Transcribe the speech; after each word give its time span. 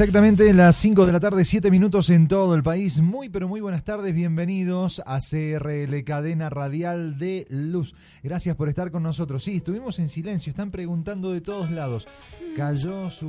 Exactamente 0.00 0.52
las 0.54 0.76
5 0.76 1.06
de 1.06 1.10
la 1.12 1.18
tarde, 1.18 1.44
7 1.44 1.72
minutos 1.72 2.08
en 2.10 2.28
todo 2.28 2.54
el 2.54 2.62
país. 2.62 3.00
Muy, 3.00 3.28
pero 3.30 3.48
muy 3.48 3.60
buenas 3.60 3.82
tardes. 3.82 4.14
Bienvenidos 4.14 5.02
a 5.04 5.18
CRL 5.18 6.04
Cadena 6.04 6.48
Radial 6.48 7.18
de 7.18 7.48
Luz. 7.50 7.96
Gracias 8.22 8.54
por 8.54 8.68
estar 8.68 8.92
con 8.92 9.02
nosotros. 9.02 9.42
Sí, 9.42 9.56
estuvimos 9.56 9.98
en 9.98 10.08
silencio. 10.08 10.50
Están 10.52 10.70
preguntando 10.70 11.32
de 11.32 11.40
todos 11.40 11.72
lados. 11.72 12.06
Cayó 12.56 13.10
su 13.10 13.26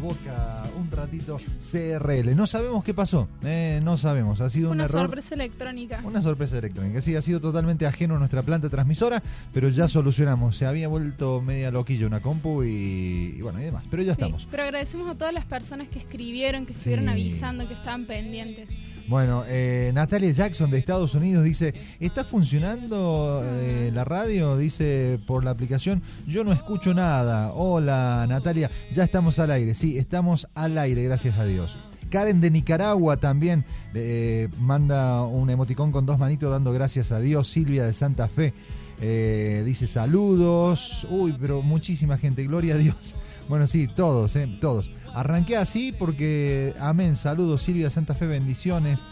boca 0.00 0.62
un 0.78 0.88
ratito 0.92 1.38
CRL. 1.58 2.36
No 2.36 2.46
sabemos 2.46 2.84
qué 2.84 2.94
pasó. 2.94 3.26
eh, 3.42 3.80
no 3.82 3.96
sabemos. 3.96 4.40
Ha 4.40 4.48
sido 4.48 4.68
un 4.70 4.76
Una 4.76 4.84
error. 4.84 5.02
sorpresa 5.06 5.34
electrónica. 5.34 6.02
Una 6.04 6.22
sorpresa 6.22 6.56
electrónica. 6.58 7.00
Sí, 7.02 7.16
ha 7.16 7.22
sido 7.22 7.40
totalmente 7.40 7.84
ajeno 7.84 8.14
a 8.14 8.18
nuestra 8.20 8.42
planta 8.44 8.68
transmisora, 8.68 9.20
pero 9.52 9.68
ya 9.70 9.88
solucionamos. 9.88 10.56
Se 10.56 10.66
había 10.66 10.86
vuelto 10.86 11.42
media 11.42 11.72
loquilla 11.72 12.06
una 12.06 12.20
compu 12.22 12.62
y, 12.62 13.34
y 13.36 13.42
bueno, 13.42 13.60
y 13.60 13.64
demás. 13.64 13.82
Pero 13.90 14.04
ya 14.04 14.14
Sí, 14.14 14.20
estamos. 14.22 14.46
Pero 14.52 14.62
agradecemos 14.62 15.08
a 15.10 15.16
todas 15.16 15.34
las 15.34 15.44
personas 15.44 15.88
que 15.88 15.95
escribieron, 15.98 16.66
que 16.66 16.72
estuvieron 16.72 17.06
Sí. 17.06 17.10
avisando, 17.10 17.66
que 17.68 17.74
estaban 17.74 18.06
pendientes. 18.06 18.70
Bueno, 19.08 19.44
eh, 19.46 19.92
Natalia 19.94 20.32
Jackson 20.32 20.68
de 20.70 20.78
Estados 20.78 21.14
Unidos 21.14 21.44
dice, 21.44 21.74
¿está 22.00 22.24
funcionando 22.24 23.40
eh, 23.44 23.90
la 23.94 24.04
radio? 24.04 24.56
Dice 24.56 25.18
por 25.28 25.44
la 25.44 25.50
aplicación, 25.52 26.02
yo 26.26 26.42
no 26.42 26.52
escucho 26.52 26.92
nada. 26.92 27.52
Hola 27.52 28.26
Natalia, 28.28 28.68
ya 28.90 29.04
estamos 29.04 29.38
al 29.38 29.52
aire. 29.52 29.74
Sí, 29.74 29.96
estamos 29.96 30.48
al 30.54 30.76
aire, 30.78 31.04
gracias 31.04 31.38
a 31.38 31.44
Dios. 31.44 31.76
Karen 32.10 32.40
de 32.40 32.50
Nicaragua 32.50 33.16
también 33.18 33.64
eh, 33.94 34.48
manda 34.60 35.24
un 35.24 35.50
emoticón 35.50 35.92
con 35.92 36.04
dos 36.04 36.18
manitos 36.18 36.50
dando 36.50 36.72
gracias 36.72 37.12
a 37.12 37.20
Dios. 37.20 37.48
Silvia 37.48 37.84
de 37.84 37.92
Santa 37.92 38.26
Fe 38.28 38.54
eh, 39.00 39.62
dice 39.64 39.86
saludos. 39.86 41.06
Uy, 41.10 41.34
pero 41.40 41.62
muchísima 41.62 42.18
gente, 42.18 42.44
gloria 42.44 42.74
a 42.74 42.78
Dios. 42.78 43.14
Bueno, 43.48 43.66
sí, 43.66 43.86
todos, 43.86 44.34
eh, 44.36 44.48
todos. 44.60 44.90
Arranqué 45.14 45.56
así 45.56 45.92
porque, 45.92 46.74
amén, 46.80 47.14
saludos 47.14 47.62
Silvia 47.62 47.90
Santa 47.90 48.14
Fe, 48.14 48.26
bendiciones. 48.26 49.04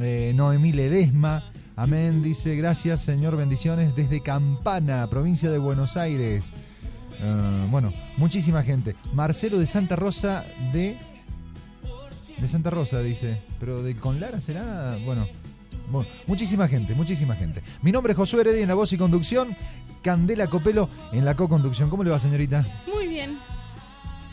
Eh, 0.00 0.32
Noemí 0.34 0.72
Ledesma, 0.72 1.50
amén, 1.76 2.22
dice 2.22 2.56
gracias 2.56 3.02
Señor, 3.02 3.36
bendiciones 3.36 3.94
desde 3.94 4.22
Campana, 4.22 5.06
provincia 5.10 5.50
de 5.50 5.58
Buenos 5.58 5.96
Aires. 5.96 6.52
Eh, 7.20 7.66
bueno, 7.70 7.92
muchísima 8.16 8.62
gente. 8.62 8.96
Marcelo 9.12 9.58
de 9.58 9.66
Santa 9.66 9.96
Rosa 9.96 10.44
de... 10.72 10.96
De 12.38 12.48
Santa 12.48 12.70
Rosa, 12.70 13.00
dice. 13.00 13.40
Pero 13.60 13.82
de 13.82 13.94
con 13.94 14.18
Lara 14.18 14.40
será... 14.40 14.98
Bueno, 15.04 15.28
bueno, 15.90 16.08
muchísima 16.26 16.66
gente, 16.66 16.94
muchísima 16.94 17.36
gente. 17.36 17.62
Mi 17.82 17.92
nombre 17.92 18.12
es 18.12 18.16
Josué 18.16 18.40
Heredia 18.40 18.62
en 18.62 18.68
la 18.68 18.74
voz 18.74 18.92
y 18.92 18.96
conducción. 18.96 19.54
Candela 20.02 20.48
Copelo 20.48 20.88
en 21.12 21.24
la 21.24 21.36
co-conducción. 21.36 21.88
¿Cómo 21.90 22.02
le 22.02 22.10
va, 22.10 22.18
señorita? 22.18 22.66
Muy 22.92 23.06
bien. 23.06 23.38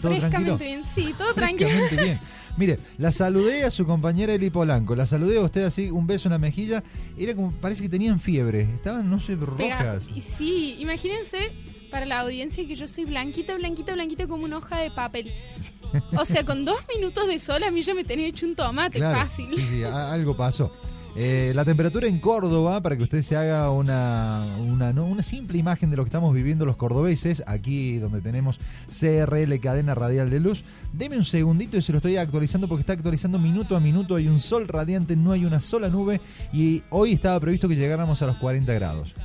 ¿Todo 0.01 0.11
Frescamente 0.11 0.29
tranquilo? 0.29 0.57
bien. 0.57 0.83
Sí, 0.85 1.13
todo 1.17 1.33
tranquilo. 1.33 1.69
Bien. 1.91 2.19
Mire, 2.57 2.79
la 2.97 3.11
saludé 3.11 3.63
a 3.63 3.71
su 3.71 3.85
compañera 3.85 4.33
Eli 4.33 4.49
Polanco. 4.49 4.95
La 4.95 5.05
saludé 5.05 5.37
a 5.37 5.41
usted 5.41 5.63
así, 5.65 5.89
un 5.91 6.07
beso 6.07 6.27
en 6.27 6.33
la 6.33 6.39
mejilla. 6.39 6.83
Era 7.17 7.35
como, 7.35 7.51
parece 7.53 7.81
que 7.83 7.89
tenían 7.89 8.19
fiebre. 8.19 8.61
Estaban, 8.61 9.09
no 9.09 9.19
sé, 9.19 9.37
Pega- 9.37 9.77
rojas. 9.79 10.09
Y 10.13 10.21
sí, 10.21 10.75
imagínense 10.79 11.51
para 11.91 12.05
la 12.05 12.19
audiencia 12.19 12.67
que 12.67 12.75
yo 12.75 12.87
soy 12.87 13.05
blanquita, 13.05 13.55
blanquita, 13.55 13.93
blanquita 13.93 14.27
como 14.27 14.43
una 14.45 14.57
hoja 14.57 14.79
de 14.79 14.91
papel. 14.91 15.33
O 16.17 16.23
sea, 16.25 16.45
con 16.45 16.65
dos 16.65 16.77
minutos 16.93 17.27
de 17.27 17.39
sol 17.39 17.63
a 17.63 17.71
mí 17.71 17.81
ya 17.81 17.93
me 17.95 18.03
tenía 18.03 18.27
hecho 18.27 18.45
un 18.45 18.55
tomate 18.55 18.99
Claro, 18.99 19.19
fácil. 19.21 19.47
Sí, 19.55 19.65
sí, 19.69 19.83
algo 19.83 20.35
pasó. 20.37 20.71
Eh, 21.15 21.51
la 21.55 21.65
temperatura 21.65 22.07
en 22.07 22.19
Córdoba, 22.19 22.81
para 22.81 22.95
que 22.95 23.03
usted 23.03 23.21
se 23.23 23.35
haga 23.35 23.71
una, 23.71 24.55
una, 24.59 24.91
una 24.91 25.23
simple 25.23 25.57
imagen 25.57 25.89
de 25.89 25.97
lo 25.97 26.03
que 26.03 26.09
estamos 26.09 26.33
viviendo 26.33 26.65
los 26.65 26.77
cordobeses, 26.77 27.43
aquí 27.47 27.97
donde 27.97 28.21
tenemos 28.21 28.59
CRL 28.87 29.59
Cadena 29.59 29.95
Radial 29.95 30.29
de 30.29 30.39
Luz. 30.39 30.63
Deme 30.93 31.17
un 31.17 31.25
segundito 31.25 31.77
y 31.77 31.81
se 31.81 31.91
lo 31.91 31.97
estoy 31.97 32.17
actualizando 32.17 32.67
porque 32.67 32.81
está 32.81 32.93
actualizando 32.93 33.39
minuto 33.39 33.75
a 33.75 33.79
minuto. 33.79 34.15
Hay 34.15 34.27
un 34.27 34.39
sol 34.39 34.67
radiante, 34.67 35.15
no 35.15 35.31
hay 35.31 35.45
una 35.45 35.61
sola 35.61 35.89
nube 35.89 36.21
y 36.53 36.83
hoy 36.89 37.13
estaba 37.13 37.39
previsto 37.39 37.67
que 37.67 37.75
llegáramos 37.75 38.21
a 38.21 38.27
los 38.27 38.37
40 38.37 38.73
grados. 38.73 39.15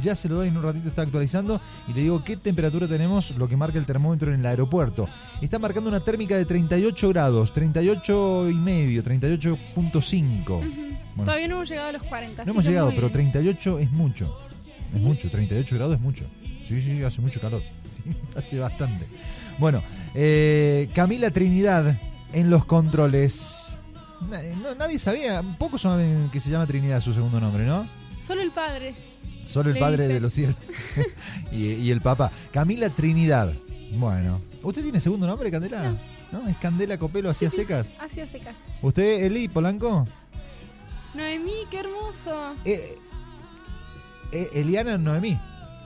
Ya 0.00 0.16
se 0.16 0.28
lo 0.28 0.36
doy 0.36 0.48
en 0.48 0.56
un 0.56 0.62
ratito, 0.62 0.88
está 0.88 1.02
actualizando 1.02 1.60
y 1.88 1.92
le 1.92 2.02
digo 2.02 2.22
qué 2.24 2.36
temperatura 2.36 2.88
tenemos, 2.88 3.30
lo 3.32 3.48
que 3.48 3.56
marca 3.56 3.78
el 3.78 3.86
termómetro 3.86 4.32
en 4.32 4.40
el 4.40 4.46
aeropuerto. 4.46 5.08
Está 5.40 5.58
marcando 5.58 5.88
una 5.88 6.00
térmica 6.00 6.36
de 6.36 6.44
38 6.44 7.08
grados, 7.10 7.52
38 7.52 8.50
y 8.50 8.54
medio, 8.54 9.02
38.5. 9.02 10.44
Bueno, 10.46 11.24
Todavía 11.24 11.48
no 11.48 11.54
hemos 11.56 11.68
llegado 11.68 11.88
a 11.88 11.92
los 11.92 12.02
40. 12.02 12.44
no 12.44 12.50
hemos 12.52 12.64
llegado, 12.66 12.88
pero 12.90 13.02
bien. 13.08 13.12
38 13.32 13.78
es 13.78 13.90
mucho. 13.90 14.36
¿Sí? 14.90 14.96
Es 14.96 15.02
mucho, 15.02 15.30
38 15.30 15.76
grados 15.76 15.94
es 15.94 16.00
mucho. 16.00 16.24
Sí, 16.66 16.82
sí, 16.82 17.02
hace 17.02 17.20
mucho 17.20 17.40
calor. 17.40 17.62
Sí, 18.04 18.14
hace 18.36 18.58
bastante. 18.58 19.06
Bueno, 19.58 19.82
eh, 20.14 20.90
Camila 20.94 21.30
Trinidad 21.30 21.98
en 22.34 22.50
los 22.50 22.66
controles. 22.66 23.78
No, 24.60 24.74
nadie 24.74 24.98
sabía, 24.98 25.42
pocos 25.58 25.82
saben 25.82 26.28
que 26.30 26.40
se 26.40 26.50
llama 26.50 26.66
Trinidad 26.66 27.00
su 27.00 27.14
segundo 27.14 27.40
nombre, 27.40 27.64
¿no? 27.64 27.88
Solo 28.20 28.42
el 28.42 28.50
padre. 28.50 28.94
Solo 29.46 29.70
el 29.70 29.78
Padre 29.78 30.02
dice. 30.04 30.14
de 30.14 30.20
los 30.20 30.32
cielos 30.32 30.56
y, 31.52 31.66
y 31.74 31.90
el 31.90 32.00
Papá. 32.00 32.30
Camila 32.52 32.90
Trinidad. 32.90 33.52
Bueno, 33.92 34.40
¿usted 34.62 34.82
tiene 34.82 35.00
segundo 35.00 35.26
nombre, 35.26 35.50
Candela? 35.50 35.96
¿No? 36.32 36.48
¿Es 36.48 36.56
Candela 36.56 36.98
Copelo 36.98 37.30
así 37.30 37.44
a 37.46 37.50
secas? 37.50 37.86
Hace 38.00 38.26
caso. 38.40 38.58
¿Usted, 38.82 39.24
Eli 39.24 39.48
Polanco? 39.48 40.06
Noemí, 41.14 41.52
qué 41.70 41.80
hermoso. 41.80 42.54
Eh, 42.64 42.96
eh, 44.32 44.48
Eliana 44.52 44.98
Noemí. 44.98 45.38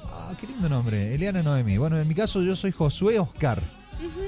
Ah, 0.06 0.32
qué 0.40 0.46
lindo 0.46 0.68
nombre. 0.68 1.14
Eliana 1.14 1.42
Noemí. 1.42 1.76
Bueno, 1.76 1.98
en 1.98 2.08
mi 2.08 2.14
caso 2.14 2.42
yo 2.42 2.56
soy 2.56 2.72
Josué 2.72 3.18
Oscar. 3.18 3.62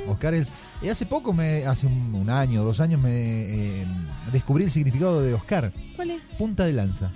Oscar 0.07 0.35
es... 0.35 0.53
y 0.83 0.89
hace 0.91 1.07
poco, 1.07 1.33
me, 1.33 1.65
hace 1.65 1.87
un, 1.87 2.15
un 2.15 2.29
año, 2.29 2.63
dos 2.63 2.79
años, 2.81 3.01
me 3.01 3.11
eh, 3.11 3.87
descubrí 4.31 4.65
el 4.65 4.71
significado 4.71 5.23
de 5.23 5.33
Oscar. 5.33 5.73
¿Cuál 5.97 6.11
es? 6.11 6.23
Punta 6.39 6.65
de 6.67 6.75
lanza. 6.75 7.11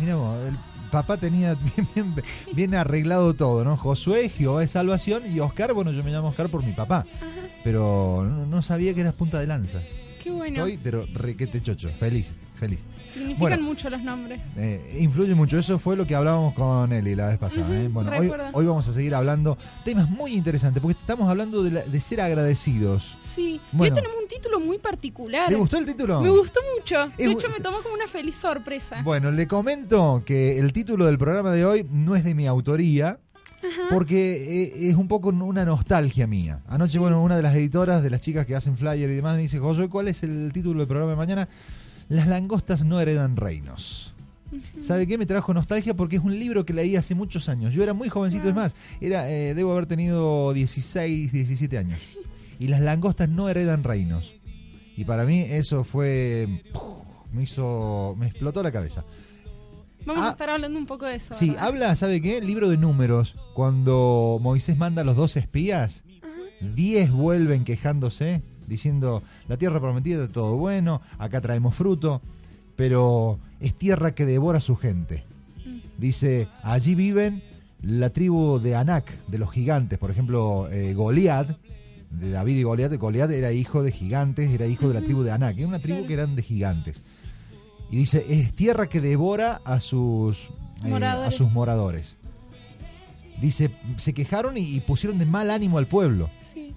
Mira 0.00 0.16
vos, 0.16 0.36
el 0.48 0.56
papá 0.90 1.16
tenía 1.18 1.54
bien, 1.76 1.88
bien- 1.94 2.14
bien 2.54 2.74
arreglado 2.74 3.34
todo, 3.34 3.64
¿no? 3.64 3.76
Josué, 3.76 4.28
Jehová 4.30 4.64
es 4.64 4.70
salvación 4.72 5.30
y 5.30 5.38
Oscar, 5.40 5.72
bueno, 5.74 5.92
yo 5.92 6.02
me 6.02 6.10
llamo 6.10 6.28
Oscar 6.28 6.48
por 6.50 6.64
mi 6.64 6.72
papá. 6.72 7.06
Pero 7.62 8.26
no, 8.28 8.46
no 8.46 8.62
sabía 8.62 8.94
que 8.94 9.02
eras 9.02 9.14
punta 9.14 9.38
de 9.38 9.46
lanza. 9.46 9.80
Qué 10.22 10.30
bueno. 10.30 10.56
Estoy, 10.66 10.78
pero 10.82 11.06
requete 11.14 11.62
chocho, 11.62 11.88
feliz, 11.98 12.32
feliz. 12.54 12.86
Significan 13.08 13.38
Bueno. 13.38 13.62
mucho 13.62 13.88
los 13.90 14.02
nombres. 14.02 14.40
Eh, 14.56 14.98
influye 15.00 15.34
mucho, 15.34 15.58
eso 15.58 15.78
fue 15.78 15.96
lo 15.96 16.06
que 16.06 16.14
hablábamos 16.14 16.54
con 16.54 16.92
Eli 16.92 17.14
la 17.14 17.28
vez 17.28 17.38
pasada. 17.38 17.66
¿eh? 17.80 17.88
Bueno, 17.88 18.10
hoy, 18.52 18.64
vamos 18.66 18.86
a 18.86 18.92
seguir 18.92 19.14
hablando 19.14 19.56
temas 19.84 20.08
muy 20.10 20.34
interesantes, 20.34 20.82
porque 20.82 20.98
estamos 21.00 21.28
hablando 21.28 21.62
de, 21.62 21.70
la- 21.70 21.82
de 21.82 22.00
ser 22.00 22.20
agradecidos. 22.20 23.16
Sí. 23.22 23.60
Bueno. 23.72 23.94
Hoy 23.94 24.00
tenemos 24.02 24.22
un 24.22 24.28
título 24.28 24.60
muy 24.60 24.78
particular. 24.78 25.50
¿Le 25.50 25.56
gustó 25.56 25.78
el 25.78 25.86
título? 25.86 26.20
Me 26.20 26.30
gustó 26.30 26.60
mucho. 26.76 27.08
De 27.16 27.24
Es- 27.24 27.30
hecho, 27.32 27.48
me 27.48 27.60
tomó 27.60 27.82
como 27.82 27.94
una 27.94 28.06
feliz 28.06 28.36
sorpresa. 28.36 29.00
Bueno, 29.02 29.30
le 29.30 29.48
comento 29.48 30.22
que 30.26 30.58
el 30.58 30.72
título 30.72 31.06
del 31.06 31.16
programa 31.18 31.52
de 31.52 31.64
hoy 31.64 31.86
no 31.90 32.14
es 32.14 32.24
de 32.24 32.34
mi 32.34 32.46
autoría, 32.46 33.18
porque 33.90 34.64
eh, 34.64 34.90
es 34.90 34.96
un 34.96 35.08
poco 35.08 35.30
una 35.30 35.64
nostalgia 35.64 36.26
mía. 36.26 36.60
Anoche, 36.66 36.98
bueno, 36.98 37.22
una 37.22 37.36
de 37.36 37.42
las 37.42 37.54
editoras, 37.54 38.02
de 38.02 38.10
las 38.10 38.20
chicas 38.20 38.46
que 38.46 38.54
hacen 38.54 38.76
flyer 38.76 39.10
y 39.10 39.14
demás, 39.14 39.36
me 39.36 39.42
dice, 39.42 39.58
Josué, 39.58 39.88
¿cuál 39.88 40.08
es 40.08 40.22
el 40.22 40.50
título 40.52 40.80
del 40.80 40.88
programa 40.88 41.12
de 41.12 41.16
mañana? 41.16 41.48
Las 42.08 42.26
langostas 42.26 42.84
no 42.84 43.00
heredan 43.00 43.36
reinos. 43.36 44.14
¿Sabe 44.80 45.06
qué? 45.06 45.16
Me 45.16 45.26
trajo 45.26 45.54
nostalgia 45.54 45.94
porque 45.94 46.16
es 46.16 46.22
un 46.22 46.38
libro 46.38 46.64
que 46.64 46.72
leí 46.72 46.96
hace 46.96 47.14
muchos 47.14 47.48
años. 47.48 47.72
Yo 47.72 47.82
era 47.82 47.94
muy 47.94 48.08
jovencito, 48.08 48.48
es 48.48 48.54
más, 48.54 48.74
era, 49.00 49.30
eh, 49.30 49.54
debo 49.54 49.72
haber 49.72 49.86
tenido 49.86 50.52
16, 50.52 51.32
17 51.32 51.78
años. 51.78 52.00
Y 52.58 52.68
las 52.68 52.80
langostas 52.80 53.28
no 53.28 53.48
heredan 53.48 53.84
reinos. 53.84 54.34
Y 54.96 55.04
para 55.04 55.24
mí 55.24 55.40
eso 55.40 55.84
fue... 55.84 56.62
Me 57.32 57.44
hizo... 57.44 58.16
Me 58.18 58.26
explotó 58.26 58.62
la 58.62 58.72
cabeza. 58.72 59.04
Vamos 60.06 60.24
Ah. 60.24 60.28
a 60.28 60.30
estar 60.32 60.50
hablando 60.50 60.78
un 60.78 60.86
poco 60.86 61.06
de 61.06 61.16
eso. 61.16 61.34
Sí, 61.34 61.50
¿verdad? 61.50 61.64
habla, 61.66 61.96
¿sabe 61.96 62.20
qué? 62.20 62.40
Libro 62.40 62.68
de 62.68 62.76
números. 62.76 63.36
Cuando 63.54 64.38
Moisés 64.40 64.76
manda 64.76 65.02
a 65.02 65.04
los 65.04 65.16
dos 65.16 65.36
espías, 65.36 66.02
diez 66.74 67.10
vuelven 67.10 67.64
quejándose, 67.64 68.42
diciendo, 68.66 69.22
la 69.48 69.56
tierra 69.56 69.80
prometida 69.80 70.24
es 70.24 70.32
todo 70.32 70.56
bueno, 70.56 71.02
acá 71.18 71.40
traemos 71.40 71.74
fruto, 71.74 72.22
pero 72.76 73.38
es 73.60 73.74
tierra 73.74 74.14
que 74.14 74.24
devora 74.26 74.58
a 74.58 74.62
su 74.62 74.76
gente. 74.76 75.24
Dice, 75.98 76.48
allí 76.62 76.94
viven 76.94 77.42
la 77.82 78.10
tribu 78.10 78.58
de 78.58 78.74
Anak, 78.76 79.12
de 79.26 79.38
los 79.38 79.50
gigantes. 79.50 79.98
Por 79.98 80.10
ejemplo, 80.10 80.68
eh, 80.70 80.94
Goliat, 80.94 81.58
de 82.10 82.30
David 82.30 82.56
y 82.56 82.62
Goliat. 82.62 82.94
Goliat 82.96 83.30
era 83.30 83.52
hijo 83.52 83.82
de 83.82 83.92
gigantes, 83.92 84.50
era 84.50 84.66
hijo 84.66 84.88
de 84.88 84.94
la 84.94 85.02
tribu 85.02 85.22
de 85.22 85.30
Anak. 85.30 85.58
Era 85.58 85.68
una 85.68 85.78
tribu 85.78 86.06
que 86.06 86.14
eran 86.14 86.36
de 86.36 86.42
gigantes. 86.42 87.02
Y 87.90 87.96
dice, 87.96 88.24
es 88.28 88.52
tierra 88.54 88.88
que 88.88 89.00
devora 89.00 89.60
a 89.64 89.80
sus, 89.80 90.44
eh, 90.44 90.50
a 90.84 90.88
Moradores. 90.88 91.34
sus 91.34 91.52
moradores. 91.52 92.16
Dice, 93.40 93.70
se 93.96 94.12
quejaron 94.12 94.56
y, 94.58 94.76
y 94.76 94.80
pusieron 94.80 95.18
de 95.18 95.24
mal 95.26 95.50
ánimo 95.50 95.78
al 95.78 95.86
pueblo. 95.86 96.30
Sí. 96.38 96.74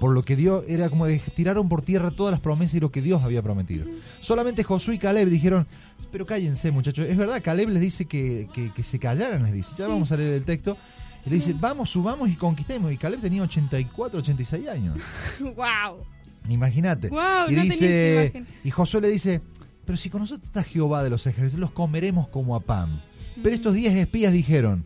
Por 0.00 0.12
lo 0.12 0.22
que 0.22 0.36
Dios, 0.36 0.64
era 0.68 0.90
como 0.90 1.06
de, 1.06 1.18
tiraron 1.18 1.68
por 1.68 1.80
tierra 1.80 2.10
todas 2.10 2.32
las 2.32 2.40
promesas 2.40 2.74
y 2.74 2.80
lo 2.80 2.90
que 2.90 3.00
Dios 3.00 3.22
había 3.22 3.42
prometido. 3.42 3.86
Solamente 4.20 4.62
Josué 4.64 4.96
y 4.96 4.98
Caleb 4.98 5.28
dijeron, 5.30 5.66
pero 6.12 6.26
cállense 6.26 6.70
muchachos. 6.70 7.06
Es 7.08 7.16
verdad, 7.16 7.40
Caleb 7.42 7.70
les 7.70 7.80
dice 7.80 8.04
que, 8.04 8.48
que- 8.52 8.72
que 8.72 8.82
se 8.84 8.98
callaran, 8.98 9.42
les 9.44 9.52
dice. 9.54 9.70
Ya 9.78 9.86
Sí. 9.86 9.90
vamos 9.90 10.12
a 10.12 10.16
leer 10.16 10.34
el 10.34 10.44
texto. 10.44 10.76
Y 11.24 11.30
le 11.30 11.36
dice, 11.36 11.54
vamos, 11.58 11.88
subamos 11.90 12.28
y 12.28 12.34
conquistemos. 12.34 12.92
Y 12.92 12.98
Caleb 12.98 13.20
tenía 13.22 13.42
84, 13.42 14.18
86 14.18 14.68
años. 14.68 14.98
wow. 15.40 16.04
Imagínate. 16.50 17.08
Guau, 17.08 17.50
y 17.50 17.54
no 17.54 17.62
dice, 17.62 18.44
y 18.62 18.70
Josué 18.70 19.00
le 19.00 19.08
dice, 19.08 19.40
pero 19.84 19.96
si 19.96 20.10
con 20.10 20.20
nosotros 20.20 20.46
está 20.46 20.62
Jehová 20.62 21.02
de 21.02 21.10
los 21.10 21.26
ejércitos, 21.26 21.60
los 21.60 21.70
comeremos 21.70 22.28
como 22.28 22.56
a 22.56 22.60
pan. 22.60 23.02
Pero 23.42 23.54
estos 23.54 23.74
10 23.74 23.94
espías 23.94 24.32
dijeron, 24.32 24.84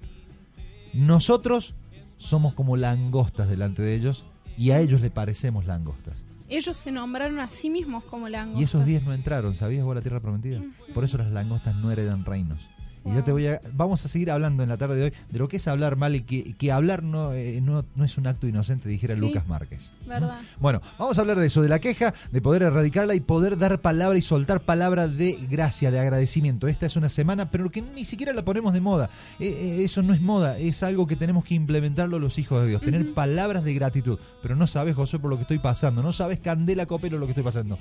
nosotros 0.92 1.74
somos 2.16 2.54
como 2.54 2.76
langostas 2.76 3.48
delante 3.48 3.82
de 3.82 3.94
ellos 3.94 4.24
y 4.56 4.70
a 4.70 4.80
ellos 4.80 5.00
le 5.00 5.10
parecemos 5.10 5.66
langostas. 5.66 6.24
Ellos 6.48 6.76
se 6.76 6.90
nombraron 6.90 7.40
a 7.40 7.48
sí 7.48 7.68
mismos 7.68 8.04
como 8.04 8.28
langostas. 8.28 8.60
Y 8.60 8.64
esos 8.64 8.84
10 8.86 9.04
no 9.04 9.12
entraron, 9.12 9.54
¿sabías 9.54 9.84
vos 9.84 9.94
la 9.94 10.02
tierra 10.02 10.20
prometida? 10.20 10.62
Por 10.94 11.04
eso 11.04 11.18
las 11.18 11.30
langostas 11.30 11.76
no 11.76 11.90
heredan 11.92 12.24
reinos. 12.24 12.60
Y 13.04 13.14
ya 13.14 13.24
te 13.24 13.32
voy 13.32 13.46
a, 13.46 13.60
vamos 13.74 14.04
a 14.04 14.08
seguir 14.08 14.30
hablando 14.30 14.62
en 14.62 14.68
la 14.68 14.76
tarde 14.76 14.96
de 14.96 15.04
hoy 15.04 15.12
de 15.30 15.38
lo 15.38 15.48
que 15.48 15.56
es 15.58 15.68
hablar 15.68 15.96
mal 15.96 16.14
y 16.14 16.22
que, 16.22 16.54
que 16.54 16.72
hablar 16.72 17.02
no, 17.02 17.32
eh, 17.32 17.60
no, 17.60 17.84
no 17.94 18.04
es 18.04 18.18
un 18.18 18.26
acto 18.26 18.46
inocente, 18.46 18.88
dijera 18.88 19.14
Sí. 19.14 19.20
Lucas 19.20 19.46
Márquez. 19.48 19.92
¿Verdad? 20.06 20.40
Bueno, 20.60 20.80
vamos 20.98 21.18
a 21.18 21.20
hablar 21.20 21.38
de 21.38 21.46
eso, 21.46 21.62
de 21.62 21.68
la 21.68 21.78
queja, 21.78 22.14
de 22.30 22.40
poder 22.40 22.62
erradicarla 22.62 23.14
y 23.14 23.20
poder 23.20 23.58
dar 23.58 23.80
palabra 23.80 24.18
y 24.18 24.22
soltar 24.22 24.60
palabra 24.60 25.08
de 25.08 25.38
gracia, 25.50 25.90
de 25.90 25.98
agradecimiento. 25.98 26.68
Esta 26.68 26.86
es 26.86 26.96
una 26.96 27.08
semana, 27.08 27.50
pero 27.50 27.70
que 27.70 27.82
ni 27.82 28.04
siquiera 28.04 28.32
la 28.32 28.44
ponemos 28.44 28.72
de 28.72 28.80
moda. 28.80 29.10
Eh, 29.40 29.48
eh, 29.48 29.84
eso 29.84 30.02
no 30.02 30.14
es 30.14 30.20
moda, 30.20 30.58
es 30.58 30.82
algo 30.82 31.06
que 31.06 31.16
tenemos 31.16 31.44
que 31.44 31.54
implementarlo 31.54 32.18
los 32.18 32.38
hijos 32.38 32.62
de 32.62 32.68
Dios, 32.68 32.82
tener 32.82 33.12
palabras 33.14 33.64
de 33.64 33.74
gratitud. 33.74 34.18
Pero 34.42 34.56
no 34.56 34.66
sabes, 34.66 34.94
José, 34.94 35.18
por 35.18 35.30
lo 35.30 35.36
que 35.36 35.42
estoy 35.42 35.58
pasando, 35.58 36.02
no 36.02 36.12
sabes, 36.12 36.38
Candela 36.38 36.86
Copelo, 36.86 37.18
lo 37.18 37.26
que 37.26 37.32
estoy 37.32 37.44
pasando. 37.44 37.78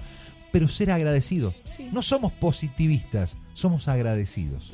Pero 0.52 0.68
ser 0.68 0.92
agradecido. 0.92 1.54
Sí. 1.66 1.90
No 1.92 2.02
somos 2.02 2.32
positivistas, 2.34 3.38
somos 3.54 3.88
agradecidos. 3.88 4.72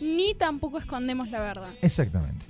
Ni 0.00 0.34
tampoco 0.34 0.78
escondemos 0.78 1.30
la 1.30 1.40
verdad. 1.40 1.70
Exactamente. 1.82 2.46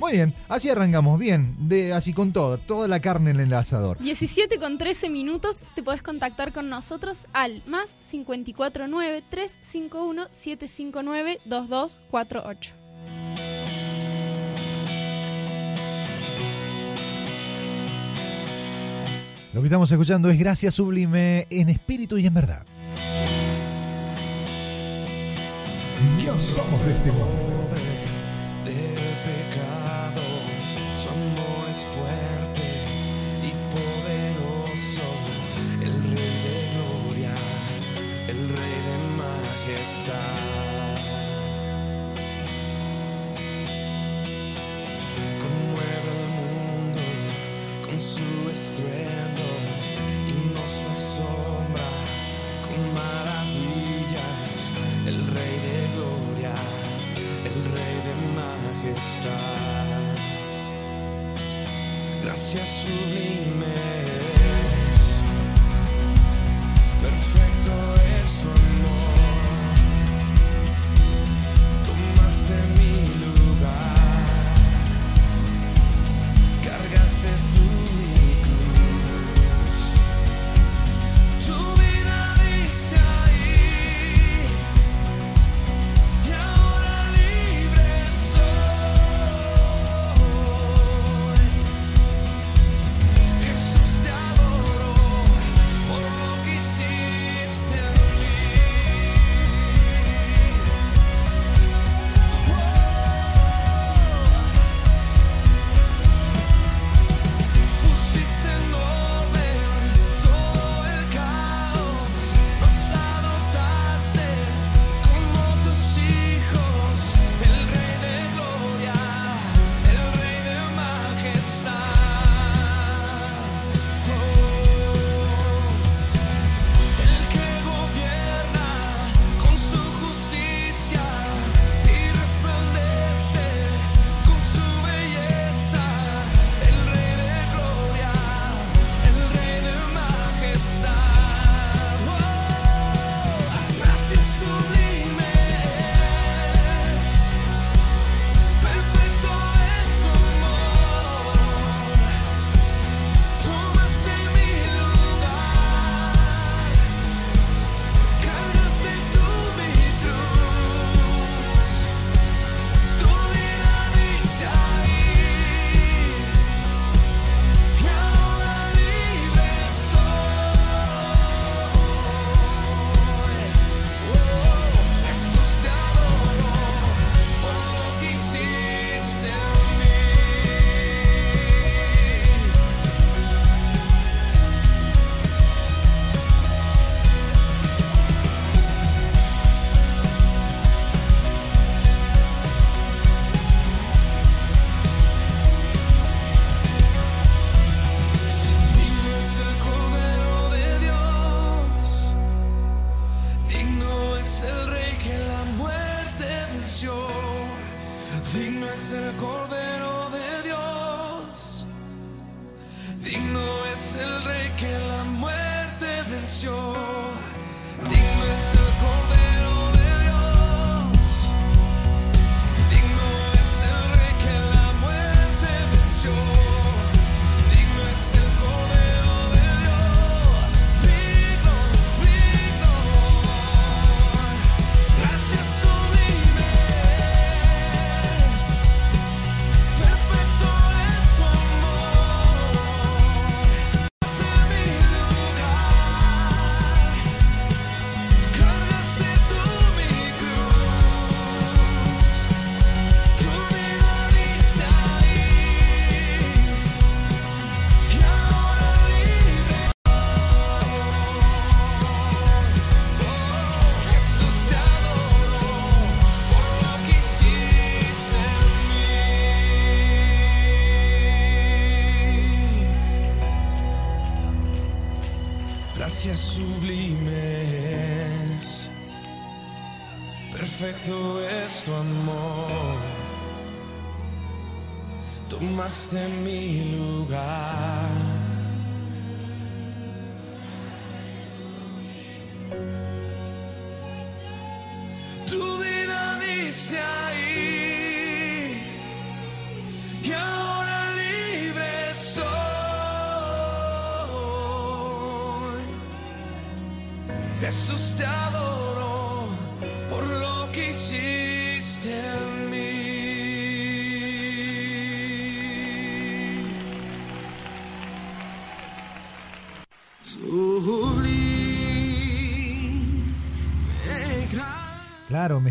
Muy 0.00 0.12
bien, 0.12 0.34
así 0.48 0.68
arrancamos, 0.68 1.20
bien, 1.20 1.68
de 1.68 1.92
así 1.92 2.12
con 2.12 2.32
todo, 2.32 2.58
toda 2.58 2.88
la 2.88 3.00
carne 3.00 3.30
en 3.30 3.40
el 3.40 3.54
asador. 3.54 3.98
17 4.00 4.58
con 4.58 4.76
13 4.76 5.08
minutos 5.08 5.64
te 5.74 5.82
podés 5.82 6.02
contactar 6.02 6.52
con 6.52 6.68
nosotros 6.68 7.28
al 7.32 7.62
más 7.66 7.96
549 8.10 9.22
351 9.30 10.28
759 10.32 11.40
2248. 11.44 13.63
Lo 19.54 19.60
que 19.60 19.68
estamos 19.68 19.88
escuchando 19.92 20.28
es 20.30 20.36
Gracia 20.36 20.72
Sublime 20.72 21.46
en 21.48 21.68
espíritu 21.68 22.18
y 22.18 22.26
en 22.26 22.34
verdad. 22.34 22.66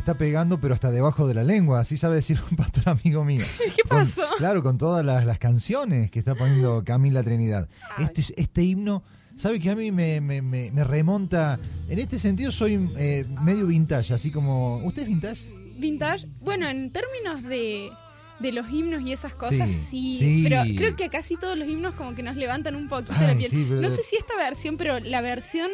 Está 0.04 0.16
pegando, 0.16 0.58
pero 0.58 0.74
hasta 0.74 0.92
debajo 0.92 1.28
de 1.28 1.34
la 1.34 1.44
lengua. 1.46 1.80
Así 1.80 1.96
sabe 1.96 2.16
decir 2.16 2.38
un 2.52 2.58
pastor 2.58 2.90
amigo 2.90 3.24
mío. 3.24 3.46
¿Qué 3.76 3.84
Con- 3.88 4.00
pasó? 4.00 4.24
claro, 4.38 4.62
con 4.62 4.78
todas 4.78 5.06
las, 5.06 5.26
las 5.26 5.40
canciones 5.40 6.12
que 6.12 6.20
está 6.20 6.36
poniendo 6.36 6.84
Camila 6.84 7.24
Trinidad. 7.24 7.70
Este, 8.00 8.22
este 8.36 8.64
himno, 8.64 9.02
¿sabe 9.38 9.62
que 9.62 9.70
a 9.70 9.76
mí 9.78 9.92
me, 9.92 10.20
me- 10.20 10.42
me- 10.42 10.72
me 10.72 10.84
remonta? 10.84 11.58
En 11.88 12.00
este 12.00 12.20
sentido 12.20 12.52
soy 12.52 12.90
eh, 12.98 13.26
medio 13.42 13.66
vintage, 13.68 14.14
así 14.14 14.30
como... 14.30 14.78
¿Usted 14.80 15.04
es 15.04 15.08
vintage? 15.08 15.46
Vintage. 15.78 16.28
Bueno, 16.42 16.68
en 16.68 16.92
términos 16.92 17.42
de, 17.44 17.90
de 18.42 18.52
los 18.52 18.70
himnos 18.70 19.04
y 19.04 19.14
esas 19.14 19.34
cosas, 19.34 19.70
Sí, 19.70 20.18
sí, 20.18 20.20
sí. 20.20 20.44
Pero 20.44 20.64
creo 20.76 20.96
que 20.98 21.08
casi 21.10 21.38
todos 21.38 21.58
los 21.58 21.66
himnos 21.68 21.94
como 21.94 22.14
que 22.14 22.24
nos 22.24 22.36
levantan 22.36 22.76
un 22.76 22.90
poquito 22.90 23.14
Ay, 23.16 23.28
la 23.28 23.36
piel. 23.38 23.50
sí, 23.50 23.68
No 23.72 23.90
sé 23.90 24.02
si 24.04 24.18
esta 24.18 24.36
versión, 24.36 24.76
pero 24.76 25.00
la 25.00 25.22
versión 25.22 25.70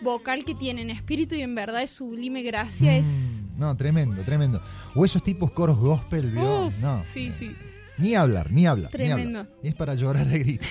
vocal 0.00 0.44
que 0.44 0.54
tiene 0.54 0.82
en 0.82 0.90
espíritu 0.90 1.36
y 1.36 1.40
en 1.42 1.54
verdad 1.54 1.82
es 1.82 1.90
sublime 1.92 2.42
gracia 2.42 2.96
es... 2.96 3.35
No, 3.56 3.76
tremendo, 3.76 4.22
tremendo. 4.22 4.60
O 4.94 5.04
esos 5.04 5.22
tipos 5.22 5.50
coros 5.52 5.78
gospel, 5.78 6.30
¿vio? 6.30 6.66
Uf, 6.66 6.78
no, 6.80 6.98
sí, 7.02 7.32
sí. 7.32 7.54
Ni 7.98 8.14
hablar, 8.14 8.52
ni 8.52 8.66
hablar. 8.66 8.90
ni 8.90 8.98
Tremendo. 9.06 9.40
hablar. 9.40 9.54
Es 9.62 9.74
para 9.74 9.94
llorar 9.94 10.28
a 10.28 10.36
gritos. 10.36 10.68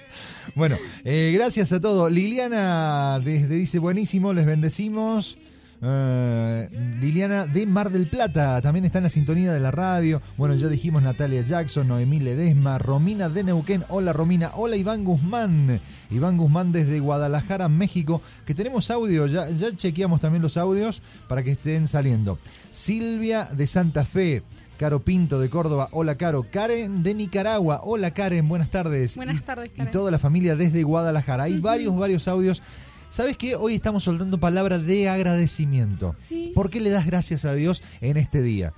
bueno, 0.54 0.76
eh, 1.04 1.32
gracias 1.34 1.72
a 1.72 1.80
todos. 1.80 2.12
Liliana 2.12 3.18
desde 3.18 3.56
dice 3.56 3.78
buenísimo, 3.80 4.32
les 4.32 4.46
bendecimos. 4.46 5.36
Eh, 5.82 6.68
Liliana 7.00 7.46
de 7.46 7.66
Mar 7.66 7.90
del 7.90 8.06
Plata 8.06 8.60
también 8.60 8.84
está 8.84 8.98
en 8.98 9.04
la 9.04 9.10
sintonía 9.10 9.52
de 9.52 9.60
la 9.60 9.70
radio. 9.70 10.20
Bueno, 10.36 10.54
ya 10.54 10.68
dijimos 10.68 11.02
Natalia 11.02 11.40
Jackson, 11.42 11.88
Noemí 11.88 12.20
Ledesma, 12.20 12.78
Romina 12.78 13.28
de 13.28 13.44
Neuquén. 13.44 13.84
Hola 13.88 14.12
Romina, 14.12 14.50
hola 14.56 14.76
Iván 14.76 15.04
Guzmán. 15.04 15.80
Iván 16.10 16.36
Guzmán 16.36 16.72
desde 16.72 17.00
Guadalajara, 17.00 17.68
México. 17.68 18.20
Que 18.44 18.54
tenemos 18.54 18.90
audio, 18.90 19.26
ya, 19.26 19.48
ya 19.50 19.74
chequeamos 19.74 20.20
también 20.20 20.42
los 20.42 20.56
audios 20.56 21.00
para 21.28 21.42
que 21.42 21.52
estén 21.52 21.86
saliendo. 21.86 22.38
Silvia 22.70 23.46
de 23.46 23.66
Santa 23.66 24.04
Fe. 24.04 24.42
Caro 24.78 25.00
Pinto 25.00 25.38
de 25.38 25.50
Córdoba, 25.50 25.88
hola 25.92 26.14
Caro. 26.14 26.46
Karen 26.50 27.02
de 27.02 27.12
Nicaragua, 27.14 27.80
hola 27.84 28.12
Karen, 28.12 28.48
buenas 28.48 28.70
tardes. 28.70 29.14
Buenas 29.16 29.36
Y- 29.36 29.40
tardes, 29.40 29.70
Y 29.74 29.76
Karen. 29.76 29.92
toda 29.92 30.10
la 30.10 30.18
familia 30.18 30.56
desde 30.56 30.82
Guadalajara. 30.82 31.42
Hay 31.44 31.58
varios, 31.60 31.94
varios 31.94 32.26
audios. 32.28 32.62
¿Sabes 33.10 33.36
qué? 33.36 33.56
Hoy 33.56 33.74
estamos 33.74 34.04
soltando 34.04 34.38
palabras 34.38 34.86
de 34.86 35.08
agradecimiento. 35.08 36.14
Sí. 36.16 36.52
¿Por 36.54 36.70
qué 36.70 36.80
le 36.80 36.90
das 36.90 37.06
gracias 37.06 37.44
a 37.44 37.54
Dios 37.54 37.82
en 38.00 38.16
este 38.16 38.40
día? 38.40 38.72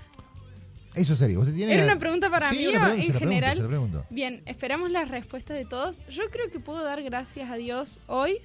Eso 0.94 1.16
sería. 1.16 1.38
¿Usted 1.38 1.54
tiene 1.54 1.74
¿Era 1.74 1.84
una 1.84 1.96
pregunta 1.96 2.30
para 2.30 2.50
Sí, 2.50 2.56
mí 2.58 2.66
una 2.68 2.86
pregunta, 2.86 2.94
en 2.94 2.98
la 2.98 3.04
pregunto, 3.04 3.18
general? 3.28 3.58
la 3.58 3.68
pregunto. 3.68 4.06
Bien, 4.10 4.42
esperamos 4.46 4.90
las 4.90 5.08
respuestas 5.08 5.56
de 5.56 5.64
todos. 5.64 6.00
Yo 6.08 6.22
creo 6.30 6.50
que 6.50 6.60
puedo 6.60 6.82
dar 6.82 7.02
gracias 7.02 7.50
a 7.50 7.56
Dios 7.56 8.00
hoy 8.06 8.38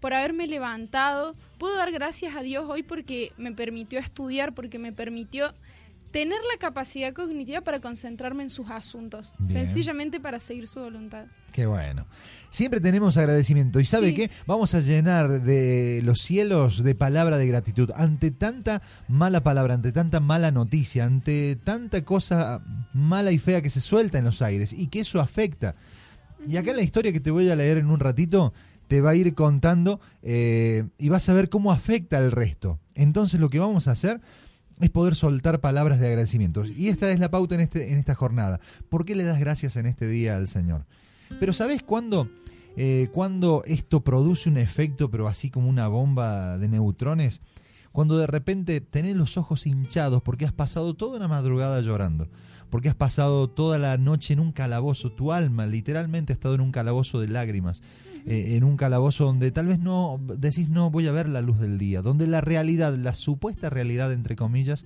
por 0.00 0.12
haberme 0.12 0.46
levantado. 0.48 1.34
Puedo 1.58 1.76
dar 1.76 1.90
gracias 1.92 2.36
a 2.36 2.42
Dios 2.42 2.66
hoy 2.68 2.82
porque 2.82 3.32
me 3.36 3.52
permitió 3.52 3.98
estudiar, 4.00 4.54
porque 4.54 4.78
me 4.78 4.92
permitió 4.92 5.54
tener 6.12 6.38
la 6.52 6.58
capacidad 6.58 7.12
cognitiva 7.12 7.60
para 7.60 7.80
concentrarme 7.80 8.42
en 8.44 8.50
sus 8.50 8.70
asuntos. 8.70 9.34
Bien. 9.38 9.66
Sencillamente 9.66 10.20
para 10.20 10.38
seguir 10.38 10.66
su 10.66 10.80
voluntad. 10.80 11.26
Qué 11.52 11.66
bueno. 11.66 12.06
Siempre 12.50 12.80
tenemos 12.80 13.16
agradecimiento. 13.16 13.78
¿Y 13.80 13.84
sabe 13.84 14.08
Sí. 14.08 14.14
qué? 14.14 14.30
Vamos 14.46 14.74
a 14.74 14.80
llenar 14.80 15.42
de 15.42 16.00
los 16.04 16.22
cielos 16.22 16.82
de 16.82 16.94
palabra 16.94 17.36
de 17.36 17.46
gratitud. 17.46 17.90
Ante 17.94 18.30
tanta 18.30 18.80
mala 19.06 19.42
palabra, 19.42 19.74
ante 19.74 19.92
tanta 19.92 20.20
mala 20.20 20.50
noticia, 20.50 21.04
ante 21.04 21.56
tanta 21.62 22.04
cosa 22.04 22.62
mala 22.94 23.32
y 23.32 23.38
fea 23.38 23.60
que 23.62 23.70
se 23.70 23.80
suelta 23.80 24.18
en 24.18 24.24
los 24.24 24.40
aires 24.42 24.72
y 24.72 24.86
que 24.88 25.00
eso 25.00 25.20
afecta. 25.20 25.74
Y 26.46 26.56
acá 26.56 26.70
en 26.70 26.76
la 26.76 26.82
historia 26.82 27.12
que 27.12 27.20
te 27.20 27.30
voy 27.30 27.50
a 27.50 27.56
leer 27.56 27.78
en 27.78 27.90
un 27.90 28.00
ratito, 28.00 28.54
te 28.86 29.02
va 29.02 29.10
a 29.10 29.14
ir 29.14 29.34
contando 29.34 30.00
eh, 30.22 30.84
y 30.98 31.10
vas 31.10 31.28
a 31.28 31.34
ver 31.34 31.50
cómo 31.50 31.72
afecta 31.72 32.16
al 32.16 32.32
resto. 32.32 32.80
Entonces 32.94 33.38
lo 33.40 33.50
que 33.50 33.58
vamos 33.58 33.86
a 33.86 33.92
hacer 33.92 34.20
es 34.80 34.88
poder 34.90 35.14
soltar 35.16 35.60
palabras 35.60 36.00
de 36.00 36.06
agradecimiento. 36.06 36.64
Y 36.64 36.88
esta 36.88 37.10
es 37.10 37.18
la 37.20 37.30
pauta 37.30 37.54
en, 37.56 37.60
este, 37.60 37.92
en 37.92 37.98
esta 37.98 38.14
jornada. 38.14 38.60
¿Por 38.88 39.04
qué 39.04 39.14
le 39.14 39.24
das 39.24 39.40
gracias 39.40 39.76
en 39.76 39.84
este 39.86 40.06
día 40.08 40.36
al 40.36 40.48
Señor? 40.48 40.86
Pero 41.40 41.52
¿sabes 41.52 41.82
cuándo, 41.82 42.28
eh, 42.76 43.08
cuándo 43.12 43.62
esto 43.66 44.00
produce 44.00 44.48
un 44.48 44.56
efecto, 44.56 45.10
pero 45.10 45.28
así 45.28 45.50
como 45.50 45.68
una 45.68 45.88
bomba 45.88 46.58
de 46.58 46.68
neutrones? 46.68 47.40
Cuando 47.92 48.18
de 48.18 48.26
repente 48.26 48.80
tenés 48.80 49.16
los 49.16 49.36
ojos 49.36 49.66
hinchados 49.66 50.22
porque 50.22 50.44
has 50.44 50.52
pasado 50.52 50.94
toda 50.94 51.16
una 51.16 51.28
madrugada 51.28 51.80
llorando, 51.80 52.28
porque 52.70 52.88
has 52.88 52.94
pasado 52.94 53.48
toda 53.48 53.78
la 53.78 53.96
noche 53.96 54.34
en 54.34 54.40
un 54.40 54.52
calabozo, 54.52 55.10
tu 55.10 55.32
alma 55.32 55.66
literalmente 55.66 56.32
ha 56.32 56.34
estado 56.34 56.54
en 56.54 56.60
un 56.60 56.70
calabozo 56.70 57.20
de 57.20 57.28
lágrimas, 57.28 57.82
eh, 58.26 58.56
en 58.56 58.64
un 58.64 58.76
calabozo 58.76 59.24
donde 59.24 59.50
tal 59.50 59.66
vez 59.66 59.78
no 59.78 60.20
decís 60.36 60.68
no 60.68 60.90
voy 60.90 61.06
a 61.06 61.12
ver 61.12 61.28
la 61.28 61.40
luz 61.40 61.58
del 61.58 61.78
día, 61.78 62.02
donde 62.02 62.26
la 62.26 62.40
realidad, 62.40 62.94
la 62.94 63.14
supuesta 63.14 63.70
realidad 63.70 64.12
entre 64.12 64.36
comillas, 64.36 64.84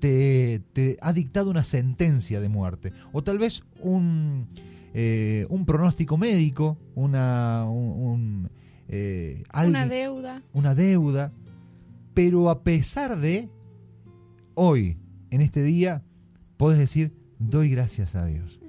te, 0.00 0.62
te 0.72 0.96
ha 1.02 1.12
dictado 1.12 1.50
una 1.50 1.64
sentencia 1.64 2.40
de 2.40 2.48
muerte, 2.48 2.92
o 3.12 3.22
tal 3.22 3.38
vez 3.38 3.62
un, 3.80 4.46
eh, 4.94 5.46
un 5.50 5.64
pronóstico 5.64 6.16
médico, 6.16 6.78
una, 6.94 7.66
un, 7.68 8.02
un, 8.02 8.50
eh, 8.88 9.42
Una 9.66 9.86
deuda. 9.86 10.42
una 10.52 10.74
deuda, 10.74 11.32
pero 12.14 12.50
a 12.50 12.62
pesar 12.62 13.18
de 13.18 13.48
hoy, 14.54 14.96
en 15.30 15.40
este 15.40 15.62
día, 15.62 16.02
puedes 16.56 16.78
decir, 16.78 17.12
doy 17.38 17.70
gracias 17.70 18.14
a 18.14 18.24
Dios. 18.26 18.60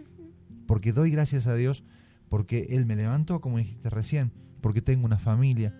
Porque 0.67 0.93
doy 0.93 1.09
gracias 1.11 1.47
a 1.47 1.55
Dios 1.55 1.83
porque 2.29 2.67
Él 2.69 2.85
me 2.85 2.95
levantó, 2.95 3.41
como 3.41 3.57
dijiste 3.57 3.89
recién, 3.89 4.31
porque 4.61 4.81
tengo 4.81 5.05
una 5.05 5.17
familia. 5.17 5.75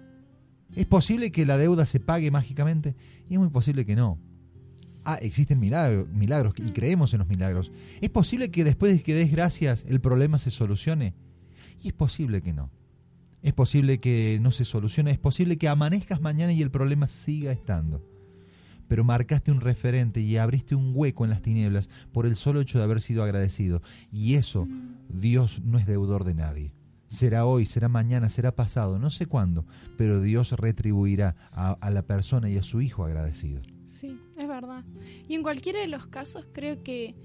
¿Es 0.76 0.86
posible 0.86 1.32
que 1.32 1.46
la 1.46 1.58
deuda 1.58 1.86
se 1.86 2.00
pague 2.00 2.32
mágicamente? 2.32 2.96
Y 3.30 3.34
es 3.36 3.40
muy 3.40 3.50
posible 3.50 3.86
que 3.86 3.96
no. 3.96 4.18
Ah, 5.06 5.18
existen 5.22 5.60
milagros, 5.60 6.08
milagros 6.10 6.54
y 6.58 6.72
creemos 6.72 7.14
en 7.14 7.20
los 7.20 7.28
milagros. 7.28 7.72
¿Es 8.02 8.10
posible 8.10 8.52
que 8.52 8.64
después 8.64 8.96
de 8.96 9.04
que 9.04 9.14
des 9.14 9.32
gracias 9.32 9.86
el 9.88 10.02
problema 10.02 10.38
se 10.38 10.52
solucione? 10.52 11.14
Y 11.82 11.90
es 11.90 11.94
posible 11.94 12.42
que 12.42 12.54
no. 12.54 12.72
Es 13.42 13.54
posible 13.54 14.00
que 14.00 14.38
no 14.42 14.52
se 14.52 14.66
solucione, 14.66 15.12
es 15.12 15.20
posible 15.20 15.58
que 15.58 15.70
amanezcas 15.70 16.22
mañana 16.22 16.52
y 16.52 16.62
el 16.62 16.72
problema 16.72 17.08
siga 17.08 17.52
estando. 17.52 18.06
Pero 18.90 19.04
marcaste 19.04 19.52
un 19.52 19.62
referente 19.62 20.20
y 20.20 20.38
abriste 20.38 20.76
un 20.76 20.92
hueco 20.94 21.24
en 21.24 21.30
las 21.30 21.42
tinieblas 21.42 21.90
por 22.12 22.26
el 22.26 22.36
solo 22.36 22.60
hecho 22.60 22.80
de 22.80 22.84
haber 22.84 23.02
sido 23.02 23.24
agradecido. 23.24 23.82
Y 24.12 24.36
eso, 24.36 24.68
Dios 25.08 25.62
no 25.64 25.78
es 25.78 25.86
deudor 25.86 26.26
de 26.26 26.34
nadie. 26.34 26.74
Será 27.08 27.46
hoy, 27.46 27.66
será 27.66 27.88
mañana, 27.88 28.30
será 28.30 28.56
pasado, 28.56 29.00
no 29.00 29.10
sé 29.10 29.26
cuándo, 29.26 29.66
pero 29.98 30.22
Dios 30.22 30.52
retribuirá 30.52 31.36
a, 31.52 31.72
a 31.72 31.90
la 31.92 32.04
persona 32.04 32.50
y 32.50 32.58
a 32.58 32.64
su 32.64 32.82
hijo 32.82 33.06
agradecido. 33.06 33.62
Sí, 34.00 34.18
es 34.38 34.48
verdad. 34.48 34.86
Y 35.28 35.36
en 35.36 35.44
cualquiera 35.44 35.82
de 35.82 35.88
los 35.88 36.08
casos 36.08 36.48
creo 36.54 36.84
que, 36.84 37.16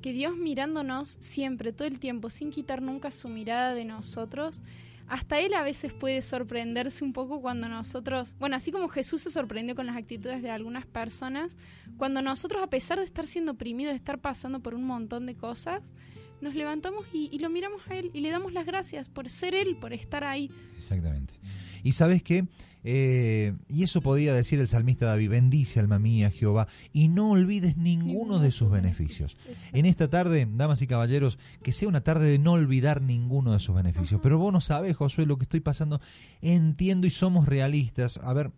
que 0.00 0.12
Dios 0.12 0.36
mirándonos 0.36 1.16
siempre, 1.18 1.72
todo 1.72 1.88
el 1.88 1.98
tiempo, 1.98 2.30
sin 2.30 2.50
quitar 2.50 2.82
nunca 2.82 3.10
su 3.10 3.28
mirada 3.28 3.74
de 3.74 3.84
nosotros, 3.84 4.62
hasta 5.08 5.40
Él 5.40 5.54
a 5.54 5.64
veces 5.64 5.92
puede 5.92 6.22
sorprenderse 6.22 7.04
un 7.04 7.12
poco 7.12 7.40
cuando 7.40 7.68
nosotros, 7.68 8.36
bueno, 8.38 8.54
así 8.54 8.70
como 8.70 8.86
Jesús 8.86 9.22
se 9.22 9.30
sorprendió 9.30 9.74
con 9.74 9.86
las 9.86 9.96
actitudes 9.96 10.40
de 10.40 10.50
algunas 10.50 10.86
personas, 10.86 11.58
cuando 11.96 12.22
nosotros 12.22 12.62
a 12.62 12.68
pesar 12.68 13.00
de 13.00 13.06
estar 13.06 13.26
siendo 13.26 13.52
oprimidos, 13.52 13.92
de 13.92 13.96
estar 13.96 14.20
pasando 14.20 14.60
por 14.60 14.76
un 14.76 14.84
montón 14.84 15.26
de 15.26 15.34
cosas, 15.34 15.94
nos 16.40 16.54
levantamos 16.54 17.06
y, 17.12 17.36
lo 17.40 17.50
miramos 17.50 17.82
a 17.88 17.96
Él 17.96 18.12
y 18.14 18.20
le 18.20 18.30
damos 18.30 18.52
las 18.52 18.66
gracias 18.66 19.08
por 19.08 19.28
ser 19.28 19.56
Él, 19.56 19.76
por 19.80 19.92
estar 19.92 20.22
ahí. 20.22 20.48
Exactamente. 20.78 21.34
Y 21.82 21.92
sabes 21.92 22.22
qué? 22.22 22.46
Eh, 22.82 23.54
y 23.68 23.82
eso 23.82 24.00
podía 24.00 24.32
decir 24.32 24.58
el 24.58 24.68
salmista 24.68 25.06
David, 25.06 25.30
bendice 25.30 25.80
alma 25.80 25.98
mía 25.98 26.30
Jehová 26.30 26.66
y 26.92 27.08
no 27.08 27.32
olvides 27.32 27.76
ninguno 27.76 28.38
de 28.38 28.50
sus 28.50 28.70
beneficios. 28.70 29.36
En 29.72 29.86
esta 29.86 30.08
tarde, 30.08 30.48
damas 30.50 30.80
y 30.82 30.86
caballeros, 30.86 31.38
que 31.62 31.72
sea 31.72 31.88
una 31.88 32.02
tarde 32.02 32.30
de 32.30 32.38
no 32.38 32.52
olvidar 32.52 33.02
ninguno 33.02 33.52
de 33.52 33.58
sus 33.58 33.74
beneficios. 33.74 34.20
Pero 34.22 34.38
vos 34.38 34.52
no 34.52 34.60
sabes, 34.60 34.96
Josué, 34.96 35.26
lo 35.26 35.36
que 35.36 35.44
estoy 35.44 35.60
pasando. 35.60 36.00
Entiendo 36.40 37.06
y 37.06 37.10
somos 37.10 37.46
realistas. 37.46 38.18
A 38.22 38.32
ver, 38.32 38.50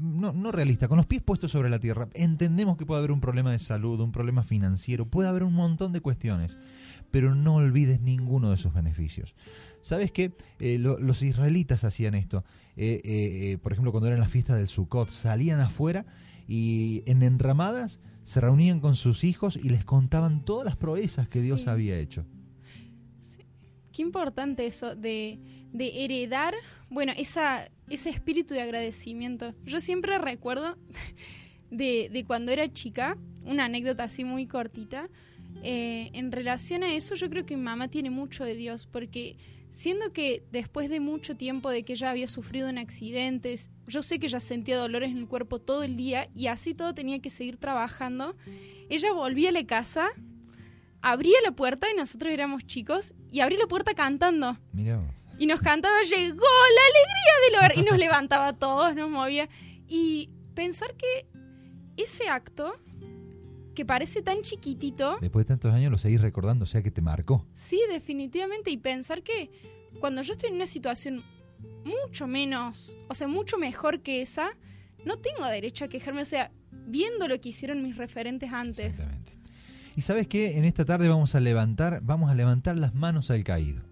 no, 0.00 0.32
no 0.32 0.52
realistas, 0.52 0.88
con 0.88 0.96
los 0.96 1.06
pies 1.06 1.22
puestos 1.22 1.50
sobre 1.50 1.70
la 1.70 1.78
tierra. 1.78 2.08
Entendemos 2.14 2.76
que 2.76 2.86
puede 2.86 3.00
haber 3.00 3.12
un 3.12 3.20
problema 3.20 3.52
de 3.52 3.58
salud, 3.58 4.00
un 4.00 4.12
problema 4.12 4.42
financiero, 4.42 5.06
puede 5.06 5.28
haber 5.28 5.42
un 5.42 5.54
montón 5.54 5.92
de 5.92 6.00
cuestiones. 6.00 6.56
Pero 7.10 7.34
no 7.34 7.56
olvides 7.56 8.00
ninguno 8.00 8.50
de 8.50 8.58
sus 8.58 8.74
beneficios. 8.74 9.34
¿Sabes 9.80 10.12
qué? 10.12 10.32
Eh, 10.60 10.78
lo- 10.78 10.98
los 10.98 11.22
israelitas 11.22 11.84
hacían 11.84 12.14
esto. 12.14 12.44
Eh, 12.76 13.00
eh, 13.04 13.58
por 13.62 13.72
ejemplo, 13.72 13.90
cuando 13.92 14.08
eran 14.08 14.20
las 14.20 14.30
fiestas 14.30 14.56
del 14.58 14.68
Sukkot, 14.68 15.10
salían 15.10 15.60
afuera 15.60 16.04
y 16.46 17.02
en 17.06 17.22
enramadas 17.22 18.00
se 18.22 18.40
reunían 18.40 18.80
con 18.80 18.94
sus 18.94 19.24
hijos 19.24 19.56
y 19.56 19.70
les 19.70 19.84
contaban 19.84 20.44
todas 20.44 20.64
las 20.64 20.76
proezas 20.76 21.28
que 21.28 21.40
Dios 21.40 21.66
había 21.66 21.98
hecho. 21.98 22.24
Qué 23.92 24.02
importante 24.02 24.66
eso 24.66 24.94
de, 24.94 25.38
de 25.72 26.04
heredar, 26.04 26.54
bueno, 26.90 27.12
esa, 27.16 27.68
ese 27.88 28.10
espíritu 28.10 28.54
de 28.54 28.62
agradecimiento. 28.62 29.54
Yo 29.64 29.80
siempre 29.80 30.18
recuerdo 30.18 30.76
de, 31.70 32.08
de 32.12 32.24
cuando 32.24 32.52
era 32.52 32.72
chica, 32.72 33.16
una 33.44 33.64
anécdota 33.64 34.04
así 34.04 34.24
muy 34.24 34.46
cortita, 34.46 35.08
eh, 35.64 36.10
en 36.12 36.30
relación 36.30 36.84
a 36.84 36.94
eso 36.94 37.16
yo 37.16 37.28
creo 37.28 37.44
que 37.44 37.56
mi 37.56 37.62
mamá 37.64 37.88
tiene 37.88 38.10
mucho 38.10 38.44
de 38.44 38.54
Dios, 38.54 38.86
porque 38.86 39.36
siendo 39.70 40.12
que 40.12 40.44
después 40.50 40.88
de 40.88 41.00
mucho 41.00 41.36
tiempo 41.36 41.70
de 41.70 41.84
que 41.84 41.92
ella 41.94 42.10
había 42.10 42.28
sufrido 42.28 42.68
en 42.68 42.78
accidentes, 42.78 43.70
yo 43.86 44.02
sé 44.02 44.18
que 44.18 44.26
ella 44.26 44.40
sentía 44.40 44.78
dolores 44.78 45.10
en 45.10 45.18
el 45.18 45.28
cuerpo 45.28 45.58
todo 45.60 45.82
el 45.82 45.96
día 45.96 46.28
y 46.34 46.46
así 46.46 46.74
todo 46.74 46.94
tenía 46.94 47.20
que 47.20 47.30
seguir 47.30 47.56
trabajando, 47.56 48.36
ella 48.88 49.12
volvía 49.12 49.50
a 49.50 49.52
la 49.52 49.66
casa 49.66 50.10
abría 51.00 51.38
la 51.44 51.52
puerta 51.52 51.90
y 51.90 51.96
nosotros 51.96 52.32
éramos 52.32 52.66
chicos 52.66 53.14
y 53.30 53.40
abría 53.40 53.58
la 53.58 53.66
puerta 53.66 53.94
cantando. 53.94 54.56
Y 55.38 55.46
nos 55.46 55.60
cantaba 55.60 56.02
llegó 56.02 56.44
la 56.44 56.82
alegría 56.90 57.32
del 57.44 57.54
hogar 57.56 57.78
y 57.78 57.82
nos 57.82 57.98
levantaba 58.06 58.48
a 58.48 58.52
todos, 58.52 58.94
nos 58.94 59.10
movía. 59.10 59.48
Y 59.86 60.30
pensar 60.54 60.94
que 60.96 61.26
ese 61.96 62.28
acto 62.28 62.74
que 63.78 63.84
parece 63.84 64.22
tan 64.22 64.42
chiquitito, 64.42 65.18
Después 65.20 65.46
de 65.46 65.50
tantos 65.50 65.72
años 65.72 65.92
lo 65.92 65.98
seguís 65.98 66.20
recordando, 66.20 66.64
o 66.64 66.66
sea 66.66 66.82
que 66.82 66.90
te 66.90 67.00
marcó. 67.00 67.46
sí, 67.54 67.80
definitivamente 67.88 68.72
y 68.72 68.76
pensar 68.76 69.22
que 69.22 69.52
cuando 70.00 70.20
yo 70.22 70.32
estoy 70.32 70.48
en 70.48 70.56
una 70.56 70.66
situación 70.66 71.22
mucho 71.84 72.26
menos, 72.26 72.98
o 73.06 73.14
sea, 73.14 73.28
mucho 73.28 73.56
mejor 73.56 74.00
que 74.00 74.20
esa, 74.20 74.50
no 75.04 75.18
tengo 75.18 75.46
derecho 75.46 75.84
a 75.84 75.88
quejarme, 75.88 76.22
o 76.22 76.24
sea, 76.24 76.50
viendo 76.72 77.28
lo 77.28 77.40
que 77.40 77.50
hicieron 77.50 77.80
mis 77.84 77.96
referentes 77.96 78.52
antes. 78.52 78.98
Exactamente. 78.98 79.38
Y 79.94 80.00
sabes 80.02 80.26
qué, 80.26 80.58
en 80.58 80.64
esta 80.64 80.84
tarde 80.84 81.06
vamos 81.08 81.36
a 81.36 81.40
levantar, 81.40 82.00
vamos 82.02 82.32
a 82.32 82.34
levantar 82.34 82.76
las 82.76 82.96
manos 82.96 83.30
al 83.30 83.44
caído. 83.44 83.84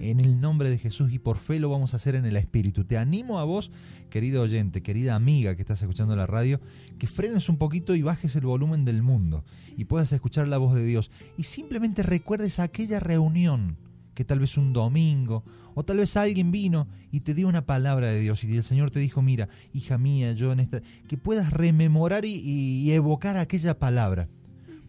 En 0.00 0.20
el 0.20 0.40
nombre 0.40 0.70
de 0.70 0.78
Jesús 0.78 1.12
y 1.12 1.18
por 1.18 1.38
fe 1.38 1.58
lo 1.58 1.70
vamos 1.70 1.92
a 1.92 1.96
hacer 1.96 2.14
en 2.14 2.24
el 2.24 2.36
Espíritu. 2.36 2.84
Te 2.84 2.96
animo 2.96 3.40
a 3.40 3.44
vos, 3.44 3.72
querido 4.10 4.42
oyente, 4.42 4.80
querida 4.80 5.16
amiga 5.16 5.56
que 5.56 5.62
estás 5.62 5.82
escuchando 5.82 6.14
la 6.14 6.26
radio, 6.26 6.60
que 6.98 7.08
frenes 7.08 7.48
un 7.48 7.58
poquito 7.58 7.96
y 7.96 8.02
bajes 8.02 8.36
el 8.36 8.46
volumen 8.46 8.84
del 8.84 9.02
mundo 9.02 9.44
y 9.76 9.86
puedas 9.86 10.12
escuchar 10.12 10.46
la 10.46 10.58
voz 10.58 10.76
de 10.76 10.84
Dios. 10.84 11.10
Y 11.36 11.42
simplemente 11.42 12.04
recuerdes 12.04 12.60
aquella 12.60 13.00
reunión 13.00 13.76
que 14.14 14.24
tal 14.24 14.38
vez 14.38 14.56
un 14.56 14.72
domingo 14.72 15.44
o 15.74 15.84
tal 15.84 15.96
vez 15.96 16.16
alguien 16.16 16.52
vino 16.52 16.86
y 17.10 17.20
te 17.20 17.34
dio 17.34 17.48
una 17.48 17.66
palabra 17.66 18.08
de 18.08 18.20
Dios 18.20 18.44
y 18.44 18.56
el 18.56 18.62
Señor 18.62 18.92
te 18.92 19.00
dijo, 19.00 19.20
mira, 19.20 19.48
hija 19.72 19.98
mía, 19.98 20.32
yo 20.32 20.52
en 20.52 20.60
esta... 20.60 20.80
que 21.08 21.16
puedas 21.16 21.52
rememorar 21.52 22.24
y, 22.24 22.34
y 22.36 22.92
evocar 22.92 23.36
aquella 23.36 23.78
palabra. 23.78 24.28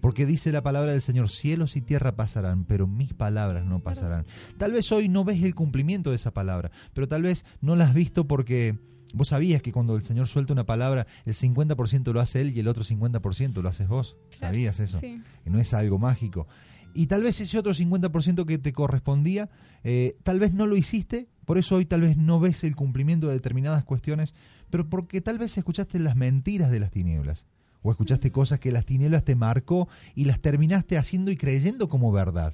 Porque 0.01 0.25
dice 0.25 0.51
la 0.51 0.63
palabra 0.63 0.91
del 0.91 1.01
Señor, 1.01 1.29
cielos 1.29 1.75
y 1.75 1.81
tierra 1.81 2.15
pasarán, 2.15 2.63
pero 2.63 2.87
mis 2.87 3.13
palabras 3.13 3.65
no 3.65 3.81
pasarán. 3.81 4.25
Tal 4.57 4.71
vez 4.71 4.91
hoy 4.91 5.09
no 5.09 5.23
ves 5.23 5.43
el 5.43 5.55
cumplimiento 5.55 6.09
de 6.11 6.15
esa 6.15 6.31
palabra, 6.31 6.71
pero 6.93 7.07
tal 7.07 7.23
vez 7.23 7.45
no 7.61 7.75
la 7.75 7.85
has 7.85 7.93
visto 7.93 8.27
porque 8.27 8.77
vos 9.13 9.29
sabías 9.29 9.61
que 9.61 9.71
cuando 9.71 9.95
el 9.95 10.03
Señor 10.03 10.27
suelta 10.27 10.53
una 10.53 10.65
palabra, 10.65 11.07
el 11.25 11.33
50% 11.33 12.13
lo 12.13 12.21
hace 12.21 12.41
Él 12.41 12.55
y 12.55 12.59
el 12.59 12.67
otro 12.67 12.83
50% 12.83 13.61
lo 13.61 13.69
haces 13.69 13.87
vos. 13.87 14.15
¿Sabías 14.31 14.79
eso? 14.79 14.99
Sí. 14.99 15.21
Que 15.43 15.49
no 15.49 15.59
es 15.59 15.73
algo 15.73 15.99
mágico. 15.99 16.47
Y 16.93 17.07
tal 17.07 17.23
vez 17.23 17.39
ese 17.39 17.57
otro 17.57 17.73
50% 17.73 18.45
que 18.45 18.57
te 18.57 18.73
correspondía, 18.73 19.49
eh, 19.83 20.17
tal 20.23 20.39
vez 20.39 20.53
no 20.53 20.65
lo 20.65 20.75
hiciste, 20.75 21.27
por 21.45 21.57
eso 21.57 21.75
hoy 21.75 21.85
tal 21.85 22.01
vez 22.01 22.17
no 22.17 22.39
ves 22.39 22.63
el 22.63 22.75
cumplimiento 22.75 23.27
de 23.27 23.33
determinadas 23.33 23.83
cuestiones, 23.83 24.33
pero 24.69 24.89
porque 24.89 25.21
tal 25.21 25.37
vez 25.37 25.57
escuchaste 25.57 25.99
las 25.99 26.15
mentiras 26.15 26.71
de 26.71 26.79
las 26.79 26.91
tinieblas. 26.91 27.45
O 27.81 27.91
escuchaste 27.91 28.31
cosas 28.31 28.59
que 28.59 28.71
las 28.71 28.85
tinieblas 28.85 29.23
te 29.23 29.35
marcó 29.35 29.87
y 30.15 30.25
las 30.25 30.39
terminaste 30.39 30.97
haciendo 30.97 31.31
y 31.31 31.37
creyendo 31.37 31.89
como 31.89 32.11
verdad. 32.11 32.53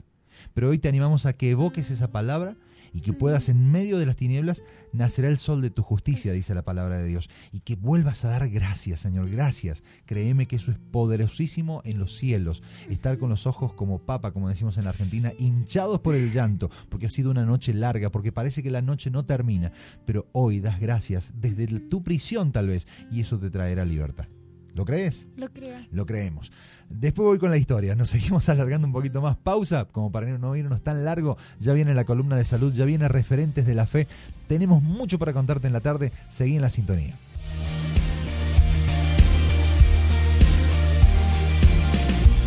Pero 0.53 0.69
hoy 0.69 0.79
te 0.79 0.89
animamos 0.89 1.25
a 1.25 1.33
que 1.33 1.51
evoques 1.51 1.91
esa 1.91 2.11
palabra 2.11 2.57
y 2.95 3.01
que 3.01 3.11
puedas 3.11 3.49
en 3.49 3.71
medio 3.71 3.97
de 3.97 4.05
las 4.05 4.15
tinieblas 4.15 4.63
nacerá 4.93 5.27
el 5.27 5.37
sol 5.37 5.61
de 5.61 5.69
tu 5.69 5.83
justicia, 5.83 6.31
dice 6.31 6.55
la 6.55 6.63
palabra 6.63 6.97
de 6.97 7.05
Dios. 7.05 7.29
Y 7.51 7.59
que 7.59 7.75
vuelvas 7.75 8.23
a 8.23 8.29
dar 8.29 8.47
gracias, 8.47 9.01
Señor, 9.01 9.29
gracias. 9.29 9.83
Créeme 10.05 10.45
que 10.45 10.55
eso 10.55 10.71
es 10.71 10.77
poderosísimo 10.77 11.81
en 11.83 11.99
los 11.99 12.15
cielos. 12.15 12.63
Estar 12.89 13.17
con 13.17 13.29
los 13.29 13.47
ojos 13.47 13.73
como 13.73 13.99
papa, 13.99 14.31
como 14.31 14.47
decimos 14.47 14.77
en 14.77 14.85
la 14.85 14.91
Argentina, 14.91 15.33
hinchados 15.37 15.99
por 15.99 16.15
el 16.15 16.31
llanto, 16.31 16.69
porque 16.87 17.07
ha 17.07 17.09
sido 17.09 17.31
una 17.31 17.45
noche 17.45 17.73
larga, 17.73 18.11
porque 18.11 18.31
parece 18.31 18.63
que 18.63 18.71
la 18.71 18.81
noche 18.81 19.11
no 19.11 19.25
termina. 19.25 19.73
Pero 20.05 20.27
hoy 20.31 20.61
das 20.61 20.79
gracias 20.79 21.33
desde 21.35 21.67
tu 21.81 22.01
prisión 22.01 22.53
tal 22.53 22.67
vez, 22.67 22.87
y 23.11 23.19
eso 23.19 23.37
te 23.37 23.49
traerá 23.49 23.83
libertad. 23.83 24.27
¿Lo 24.75 24.83
crees? 24.83 25.25
Lo 25.37 25.49
creo. 25.53 25.79
Lo 25.91 26.05
creemos. 26.05 26.51
Después 26.89 27.25
voy 27.25 27.39
con 27.39 27.49
la 27.49 27.55
historia. 27.55 27.95
Nos 27.95 28.09
seguimos 28.09 28.49
alargando 28.49 28.85
un 28.85 28.93
poquito 28.93 29.21
más. 29.21 29.37
Pausa, 29.37 29.85
como 29.85 30.11
para 30.11 30.27
no 30.37 30.55
irnos 30.55 30.81
tan 30.83 31.05
largo. 31.05 31.37
Ya 31.59 31.73
viene 31.73 31.95
la 31.95 32.03
columna 32.03 32.35
de 32.35 32.43
salud, 32.43 32.73
ya 32.73 32.83
viene 32.83 33.07
referentes 33.07 33.65
de 33.65 33.73
la 33.73 33.87
fe. 33.87 34.07
Tenemos 34.47 34.83
mucho 34.83 35.17
para 35.17 35.31
contarte 35.31 35.67
en 35.67 35.73
la 35.73 35.79
tarde. 35.79 36.11
Seguí 36.27 36.57
en 36.57 36.61
la 36.61 36.69
sintonía. 36.69 37.15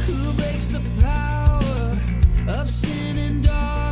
Who 0.06 0.32
breaks 0.34 0.68
the 0.68 0.80
power 1.00 2.60
of 2.60 2.68
sin 2.68 3.16
and 3.16 3.42
darkness? 3.42 3.87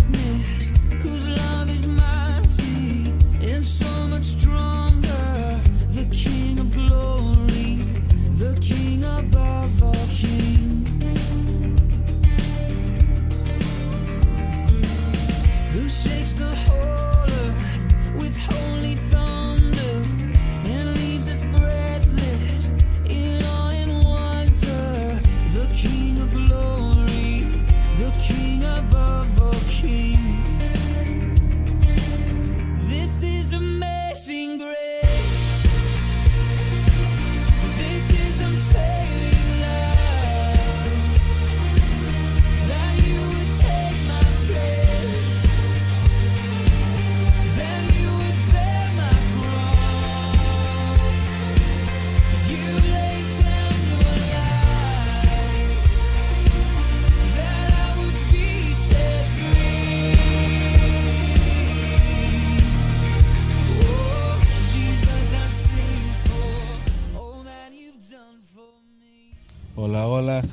Shakes 16.02 16.35
the 16.35 16.65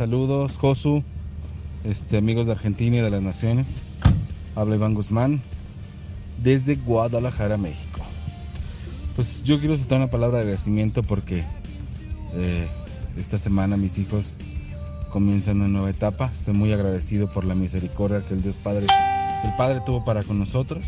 saludos, 0.04 0.58
Josu, 0.58 1.02
este, 1.86 2.18
amigos 2.18 2.48
de 2.48 2.52
Argentina 2.52 2.98
y 2.98 3.00
de 3.00 3.10
las 3.10 3.22
Naciones. 3.22 3.84
Habla 4.54 4.76
Iván 4.76 4.96
Guzmán 4.96 5.42
desde 6.44 6.76
Guadalajara, 6.76 7.56
México. 7.56 8.02
Pues 9.16 9.46
yo 9.46 9.62
quiero 9.62 9.78
citar 9.78 10.00
una 10.00 10.10
palabra 10.10 10.40
de 10.40 10.44
agradecimiento 10.44 11.04
porque 11.04 11.46
eh, 12.34 12.68
esta 13.16 13.38
semana 13.38 13.78
mis 13.78 13.98
hijos 13.98 14.38
comienzan 15.10 15.62
una 15.62 15.70
nueva 15.70 15.92
etapa. 15.92 16.30
Estoy 16.34 16.54
muy 16.54 16.74
agradecido 16.74 17.32
por 17.32 17.46
la 17.46 17.56
misericordia 17.56 18.26
que 18.28 18.34
el 18.34 18.44
Dios 18.44 18.58
Padre, 18.58 18.88
tuvo 19.86 20.04
para 20.04 20.24
con 20.24 20.38
nosotros. 20.38 20.84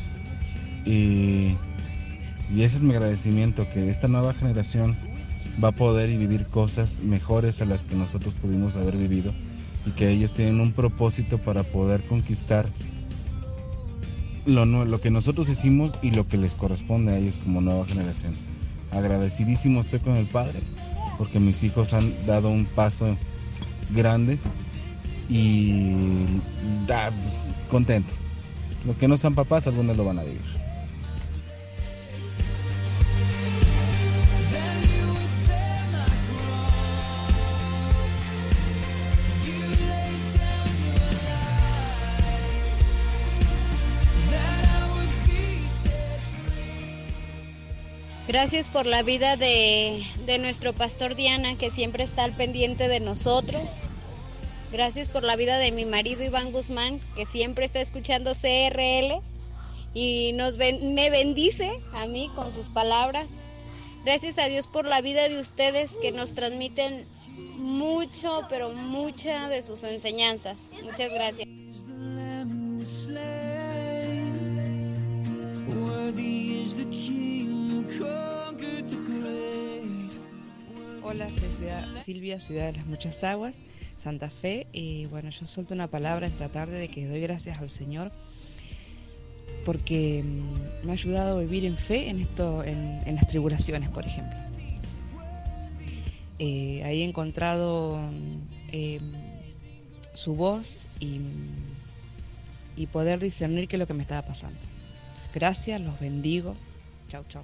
Y, 0.84 1.56
y 2.54 2.64
ese 2.64 2.76
es 2.76 2.82
mi 2.82 2.92
agradecimiento, 2.92 3.66
que 3.70 3.90
esta 3.90 4.10
nueva 4.10 4.34
generación 4.34 4.98
va 5.64 5.70
a 5.70 5.72
poder 5.72 6.10
y 6.10 6.18
vivir 6.18 6.46
cosas 6.48 7.02
mejores 7.02 7.62
a 7.62 7.66
las 7.66 7.84
que 7.84 7.96
nosotros 7.96 8.34
pudimos 8.36 8.76
haber 8.76 8.98
vivido 8.98 9.34
y 9.86 9.92
que 9.92 10.10
ellos 10.10 10.34
tienen 10.34 10.60
un 10.60 10.72
propósito 10.72 11.38
para 11.38 11.64
poder 11.64 12.06
conquistar 12.08 12.66
lo, 14.46 14.66
lo 14.66 15.02
que 15.02 15.12
nosotros 15.12 15.50
hicimos 15.50 15.98
y 16.02 16.12
lo 16.12 16.28
que 16.28 16.38
les 16.38 16.56
corresponde 16.56 17.14
a 17.14 17.18
ellos 17.18 17.38
como 17.38 17.62
nueva 17.62 17.86
generación. 17.86 18.36
Agradecidísimo 18.92 19.80
estoy 19.80 20.00
con 20.00 20.16
el 20.18 20.26
Padre 20.26 20.60
porque 21.18 21.40
mis 21.40 21.64
hijos 21.64 21.94
han 21.94 22.14
dado 22.26 22.50
un 22.50 22.66
paso 22.66 23.18
grande 23.94 24.38
y 25.30 25.94
ah, 26.90 27.10
pues, 27.24 27.46
contento. 27.70 28.14
Lo 28.86 28.98
que 28.98 29.08
no 29.08 29.18
sean 29.18 29.34
papás, 29.34 29.68
algunos 29.68 29.98
lo 29.98 30.06
van 30.06 30.20
a 30.20 30.24
vivir. 30.24 30.65
Gracias 48.36 48.68
por 48.68 48.86
la 48.86 49.02
vida 49.02 49.38
de, 49.38 50.06
de 50.26 50.40
nuestro 50.40 50.74
pastor 50.74 51.16
Diana, 51.16 51.58
que 51.58 51.72
siempre 51.72 52.04
está 52.04 52.26
al 52.26 52.34
pendiente 52.34 52.90
de 52.90 53.00
nosotros. 53.00 53.88
Gracias 54.74 55.08
por 55.08 55.24
la 55.24 55.38
vida 55.38 55.58
de 55.58 55.72
mi 55.72 55.86
marido 55.86 56.22
Iván 56.22 56.52
Guzmán, 56.52 57.00
que 57.16 57.26
siempre 57.26 57.64
está 57.64 57.80
escuchando 57.80 58.34
CRL 58.34 59.22
y 59.94 60.34
nos 60.34 60.58
me 60.58 61.10
bendice 61.10 61.80
a 61.94 62.08
mí 62.08 62.30
con 62.36 62.52
sus 62.52 62.68
palabras. 62.68 63.46
Gracias 64.04 64.38
a 64.38 64.50
Dios 64.50 64.68
por 64.68 64.84
la 64.84 65.00
vida 65.00 65.30
de 65.30 65.40
ustedes 65.40 65.96
que 65.96 66.12
nos 66.12 66.36
transmiten 66.36 67.06
mucho, 67.56 68.46
pero 68.50 68.74
mucha 68.74 69.48
de 69.48 69.62
sus 69.62 69.82
enseñanzas. 69.86 70.72
Muchas 70.84 71.14
gracias. 71.14 71.48
Hola, 81.16 81.32
soy 81.32 81.50
Ciudad- 81.54 81.96
Silvia, 81.96 82.42
Ciudad 82.42 82.66
de 82.66 82.74
las 82.74 82.88
Muchas 82.88 83.24
Aguas, 83.24 83.56
Santa 84.04 84.30
Fe. 84.30 84.68
Y 84.74 85.06
bueno, 85.06 85.30
yo 85.30 85.48
suelto 85.48 85.74
una 85.74 85.88
palabra 85.88 86.28
esta 86.28 86.50
tarde 86.50 86.78
de 86.78 86.90
que 86.90 87.08
doy 87.08 87.22
gracias 87.22 87.60
al 87.60 87.70
Señor 87.70 88.12
porque 89.64 90.26
mm, 90.26 90.86
me 90.86 90.92
ha 90.92 90.94
ayudado 90.94 91.38
a 91.38 91.42
vivir 91.42 91.64
en 91.64 91.78
fe 91.78 92.10
en 92.10 92.20
esto, 92.20 92.66
en, 92.66 93.00
las 93.16 93.30
tribulaciones, 93.30 93.88
por 93.92 94.06
ejemplo. 94.06 94.38
Eh, 96.38 96.84
ahí 96.84 97.02
he 97.02 97.06
encontrado 97.06 97.96
mm, 97.98 98.38
eh, 98.74 99.00
su 100.16 100.36
voz 100.36 100.86
y, 101.00 101.22
y 102.76 102.88
poder 102.88 103.20
discernir 103.22 103.70
qué 103.70 103.78
es 103.78 103.80
lo 103.80 103.88
que 103.88 103.94
me 103.94 104.02
estaba 104.02 104.24
pasando. 104.24 104.60
Gracias, 105.34 105.80
los 105.80 105.98
bendigo. 105.98 106.58
Chau, 107.10 107.24
chau. 107.30 107.44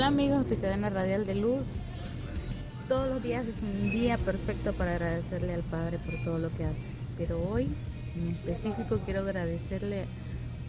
Hola 0.00 0.10
amigos 0.10 0.48
de 0.48 0.56
Cadena 0.56 0.90
Radial 0.90 1.26
de 1.26 1.34
Luz. 1.34 1.66
Todos 2.88 3.08
los 3.08 3.20
días 3.20 3.44
es 3.48 3.56
un 3.62 3.90
día 3.90 4.16
perfecto 4.16 4.72
para 4.72 4.92
agradecerle 4.92 5.52
al 5.52 5.64
Padre 5.64 5.98
por 5.98 6.14
todo 6.22 6.38
lo 6.38 6.54
que 6.56 6.66
hace. 6.66 6.92
Pero 7.16 7.42
hoy, 7.50 7.66
en 8.14 8.28
específico, 8.28 9.00
quiero 9.04 9.22
agradecerle 9.22 10.04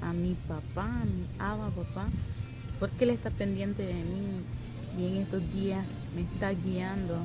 a 0.01 0.13
mi 0.13 0.33
papá, 0.33 0.85
a 0.85 1.05
mi 1.05 1.27
aba 1.37 1.69
papá, 1.69 2.07
porque 2.79 3.03
él 3.03 3.11
está 3.11 3.29
pendiente 3.29 3.85
de 3.85 3.93
mí 3.93 4.41
y 4.97 5.05
en 5.09 5.17
estos 5.17 5.53
días 5.53 5.85
me 6.15 6.21
está 6.21 6.51
guiando 6.53 7.15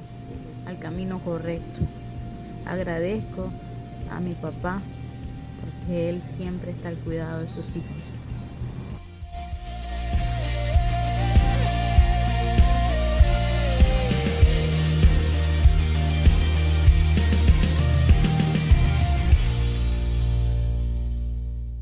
al 0.66 0.78
camino 0.80 1.20
correcto. 1.20 1.80
Agradezco 2.66 3.50
a 4.10 4.20
mi 4.20 4.34
papá 4.34 4.82
porque 5.62 6.10
él 6.10 6.20
siempre 6.20 6.72
está 6.72 6.88
al 6.88 6.96
cuidado 6.96 7.40
de 7.40 7.48
sus 7.48 7.76
hijos. 7.76 8.23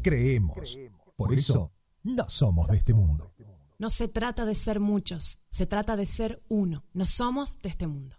Creemos. 0.03 0.79
Por 1.17 1.33
eso 1.33 1.73
no 2.03 2.29
somos 2.29 2.69
de 2.69 2.77
este 2.77 2.95
mundo. 2.95 3.33
No 3.79 3.91
se 3.91 4.09
trata 4.09 4.45
de 4.45 4.55
ser 4.55 4.81
muchos, 4.81 5.41
se 5.51 5.67
trata 5.67 5.97
de 5.97 6.07
ser 6.07 6.43
uno. 6.49 6.85
No 6.93 7.07
somos 7.07 7.59
de 7.59 7.69
este 7.69 7.87
mundo. 7.87 8.17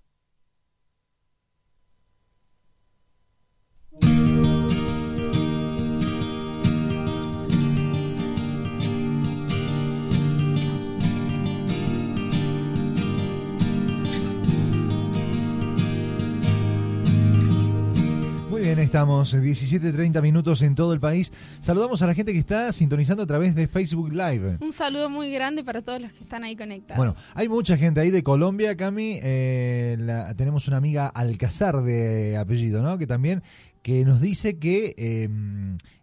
Muy 18.53 18.61
bien, 18.61 18.77
estamos 18.77 19.33
17.30 19.33 20.21
minutos 20.21 20.61
en 20.61 20.75
todo 20.75 20.93
el 20.93 20.99
país. 20.99 21.33
Saludamos 21.59 22.03
a 22.03 22.05
la 22.07 22.13
gente 22.13 22.33
que 22.33 22.37
está 22.37 22.71
sintonizando 22.71 23.23
a 23.23 23.25
través 23.25 23.55
de 23.55 23.67
Facebook 23.67 24.11
Live. 24.11 24.57
Un 24.61 24.71
saludo 24.71 25.09
muy 25.09 25.31
grande 25.31 25.63
para 25.63 25.81
todos 25.81 25.99
los 25.99 26.11
que 26.13 26.19
están 26.19 26.43
ahí 26.43 26.55
conectados. 26.55 26.97
Bueno, 26.97 27.15
hay 27.33 27.49
mucha 27.49 27.77
gente 27.77 27.99
ahí 27.99 28.11
de 28.11 28.21
Colombia, 28.21 28.77
Cami. 28.77 29.17
eh, 29.23 29.95
la- 29.99 30.35
tenemos 30.35 30.67
una 30.67 30.77
amiga 30.77 31.07
Alcazar 31.07 31.81
de 31.81 32.37
apellido, 32.37 32.83
¿no? 32.83 32.99
Que 32.99 33.07
también 33.07 33.41
que 33.81 34.05
nos 34.05 34.21
dice 34.21 34.59
que 34.59 34.93
eh, 34.99 35.29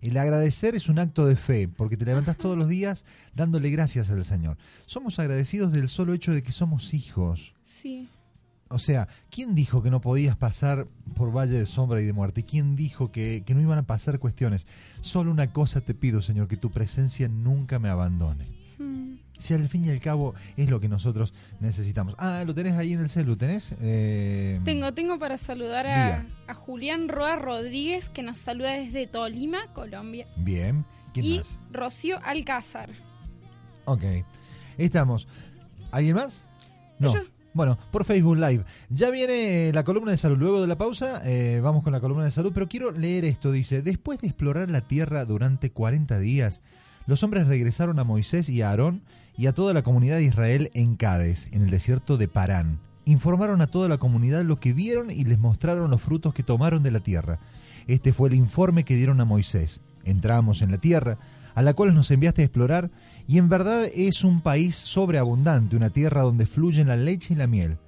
el 0.01 0.17
agradecer 0.17 0.75
es 0.75 0.89
un 0.89 0.99
acto 0.99 1.27
de 1.27 1.37
fe, 1.37 1.69
porque 1.69 1.97
te 1.97 2.05
levantas 2.05 2.37
todos 2.37 2.59
los 2.59 2.69
días 2.69 3.05
dándole 3.33 3.71
gracias 3.71 4.11
al 4.11 4.25
Señor. 4.25 4.57
Somos 4.87 5.21
agradecidos 5.21 5.71
del 5.71 5.87
solo 5.87 6.15
hecho 6.15 6.33
de 6.33 6.43
que 6.43 6.51
somos 6.51 6.95
hijos. 6.95 7.55
Sí. 7.63 8.09
O 8.73 8.79
sea, 8.79 9.09
¿quién 9.31 9.57
dijo 9.57 9.83
que 9.83 9.91
no 9.91 10.01
podías 10.01 10.37
pasar 10.37 10.87
por 11.17 11.37
valle 11.37 11.59
de 11.59 11.67
sombra 11.67 12.01
y 12.01 12.05
de 12.05 12.13
muerte? 12.13 12.45
¿Quién 12.45 12.77
dijo 12.77 13.11
que, 13.11 13.43
que 13.45 13.53
no 13.53 13.61
iban 13.61 13.79
a 13.79 13.83
pasar 13.83 14.21
cuestiones? 14.21 14.65
Solo 15.01 15.33
una 15.33 15.53
cosa 15.53 15.81
te 15.81 15.93
pido, 15.93 16.23
Señor, 16.23 16.47
que 16.47 16.57
tu 16.57 16.71
presencia 16.71 17.27
nunca 17.27 17.81
me 17.81 17.89
abandone. 17.89 18.47
Mm. 18.79 19.15
Si 19.41 19.55
al 19.55 19.69
fin 19.69 19.85
y 19.87 19.91
al 19.91 19.99
cabo 19.99 20.35
es 20.57 20.71
lo 20.71 20.79
que 20.79 20.89
nosotros 20.89 21.33
necesitamos. 21.59 22.15
Ah, 22.19 22.45
lo 22.47 22.55
tenés 22.55 22.75
ahí 22.75 22.93
en 22.93 23.01
el 23.01 23.09
celu, 23.11 23.37
¿tenés? 23.37 23.75
Eh, 23.81 24.61
Tengo, 24.65 24.95
tengo 24.95 25.19
para 25.19 25.37
saludar 25.37 25.89
a, 25.89 26.25
a 26.47 26.55
Julián 26.55 27.09
Roa 27.09 27.35
Rodríguez, 27.37 28.09
que 28.09 28.23
nos 28.23 28.39
saluda 28.39 28.71
desde 28.73 29.09
Tolima, 29.09 29.73
Colombia. 29.73 30.29
Bien. 30.37 30.85
¿Quién 31.13 31.27
y 31.27 31.39
más? 31.39 31.59
Rocío 31.73 32.21
Alcázar. 32.23 32.91
Ok. 33.87 34.05
Estamos. 34.79 35.27
¿Alguien 35.91 36.15
más? 36.15 36.45
No. 37.01 37.13
Yo. 37.13 37.23
Bueno, 37.53 37.79
por 37.91 38.05
Facebook 38.05 38.37
Live. 38.37 38.65
Ya 38.91 39.11
viene 39.11 39.73
la 39.73 39.83
columna 39.83 40.13
de 40.13 40.17
salud. 40.17 40.39
Luego 40.39 40.61
de 40.61 40.69
la 40.69 40.79
pausa, 40.79 41.21
eh, 41.25 41.61
vamos 41.63 41.83
con 41.83 41.93
la 41.93 42.01
columna 42.01 42.25
de 42.25 42.31
salud. 42.31 42.53
Pero 42.55 42.69
quiero 42.69 42.93
leer 42.93 43.25
esto. 43.25 43.51
Dice, 43.51 43.83
después 43.83 44.21
de 44.21 44.29
explorar 44.29 44.71
la 44.71 44.83
tierra 44.83 45.25
durante 45.25 45.71
40 45.71 46.19
días, 46.21 46.61
los 47.07 47.23
hombres 47.23 47.49
regresaron 47.49 47.99
a 47.99 48.05
Moisés 48.05 48.49
y 48.49 48.63
a 48.63 48.71
Aarón 48.71 49.03
y 49.37 49.47
a 49.47 49.53
toda 49.53 49.75
la 49.75 49.83
comunidad 49.83 50.17
de 50.17 50.25
Israel 50.25 50.71
en 50.75 50.97
Cádiz, 50.97 51.49
en 51.51 51.63
el 51.63 51.71
desierto 51.71 52.17
de 52.17 52.29
Parán. 52.29 52.79
Informaron 53.05 53.63
a 53.63 53.67
toda 53.67 53.89
la 53.89 53.99
comunidad 53.99 54.45
lo 54.45 54.61
que 54.61 54.73
vieron 54.73 55.11
y 55.11 55.25
les 55.25 55.39
mostraron 55.39 55.91
los 55.91 56.01
frutos 56.01 56.35
que 56.35 56.43
tomaron 56.43 56.83
de 56.83 56.93
la 56.93 57.01
tierra. 57.01 57.41
Este 57.89 58.13
fue 58.13 58.29
el 58.29 58.35
informe 58.35 58.85
que 58.85 58.95
dieron 58.95 59.21
a 59.21 59.25
Moisés. 59.25 59.81
Entramos 60.05 60.63
en 60.63 60.71
la 60.71 60.79
tierra, 60.79 61.19
a 61.55 61.63
la 61.63 61.75
cual 61.75 61.95
nos 61.95 62.11
enviaste 62.11 62.43
a 62.43 62.45
explorar, 62.45 62.91
y 63.31 63.39
en 63.39 63.49
verdad 63.49 63.85
es 63.95 64.25
un 64.25 64.41
país 64.41 64.75
sobreabundante, 64.75 65.77
una 65.77 65.91
tierra 65.91 66.23
donde 66.23 66.47
fluyen 66.47 66.89
la 66.89 66.97
leche 66.97 67.35
y 67.35 67.37
la 67.37 67.47
miel. 67.47 67.79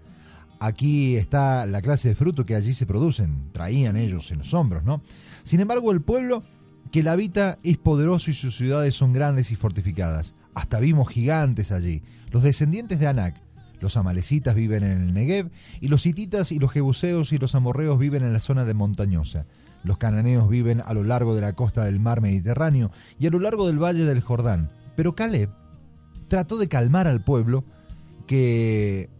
Aquí 0.60 1.16
está 1.16 1.66
la 1.66 1.82
clase 1.82 2.10
de 2.10 2.14
fruto 2.14 2.46
que 2.46 2.54
allí 2.54 2.74
se 2.74 2.86
producen, 2.86 3.50
traían 3.50 3.96
ellos 3.96 4.30
en 4.30 4.38
los 4.38 4.54
hombros, 4.54 4.84
¿no? 4.84 5.02
Sin 5.42 5.58
embargo, 5.58 5.90
el 5.90 6.00
pueblo 6.00 6.44
que 6.92 7.02
la 7.02 7.10
habita 7.10 7.58
es 7.64 7.76
poderoso 7.76 8.30
y 8.30 8.34
sus 8.34 8.54
ciudades 8.54 8.94
son 8.94 9.12
grandes 9.12 9.50
y 9.50 9.56
fortificadas. 9.56 10.36
Hasta 10.54 10.78
vimos 10.78 11.08
gigantes 11.08 11.72
allí. 11.72 12.04
Los 12.30 12.44
descendientes 12.44 13.00
de 13.00 13.08
Anak, 13.08 13.42
los 13.80 13.96
amalecitas 13.96 14.54
viven 14.54 14.84
en 14.84 15.02
el 15.02 15.12
Negev, 15.12 15.50
y 15.80 15.88
los 15.88 16.06
hititas 16.06 16.52
y 16.52 16.60
los 16.60 16.70
jebuseos 16.70 17.32
y 17.32 17.38
los 17.38 17.56
amorreos 17.56 17.98
viven 17.98 18.22
en 18.22 18.32
la 18.32 18.38
zona 18.38 18.64
de 18.64 18.74
montañosa. 18.74 19.46
Los 19.82 19.98
cananeos 19.98 20.48
viven 20.48 20.84
a 20.86 20.94
lo 20.94 21.02
largo 21.02 21.34
de 21.34 21.40
la 21.40 21.54
costa 21.54 21.84
del 21.84 21.98
mar 21.98 22.20
Mediterráneo 22.20 22.92
y 23.18 23.26
a 23.26 23.30
lo 23.30 23.40
largo 23.40 23.66
del 23.66 23.82
valle 23.82 24.04
del 24.04 24.20
Jordán. 24.20 24.70
Pero 24.96 25.14
Caleb 25.14 25.50
trató 26.28 26.56
de 26.56 26.68
calmar 26.68 27.06
al 27.06 27.22
pueblo 27.22 27.64
que 28.26 29.10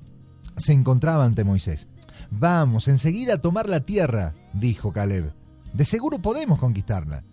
se 0.57 0.73
encontraba 0.73 1.25
ante 1.25 1.45
Moisés. 1.45 1.89
Vamos, 2.31 2.89
enseguida 2.89 3.35
a 3.35 3.41
tomar 3.41 3.69
la 3.69 3.81
tierra, 3.81 4.35
dijo 4.53 4.93
Caleb. 4.93 5.33
De 5.73 5.85
seguro 5.85 6.21
podemos 6.21 6.59
conquistarla. 6.59 7.25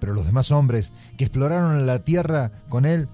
Pero 0.00 0.14
los 0.14 0.26
demás 0.26 0.50
hombres 0.50 0.92
que 1.16 1.24
exploraron 1.24 1.86
la 1.86 2.04
tierra 2.04 2.52
con 2.68 2.84
él 2.84 3.08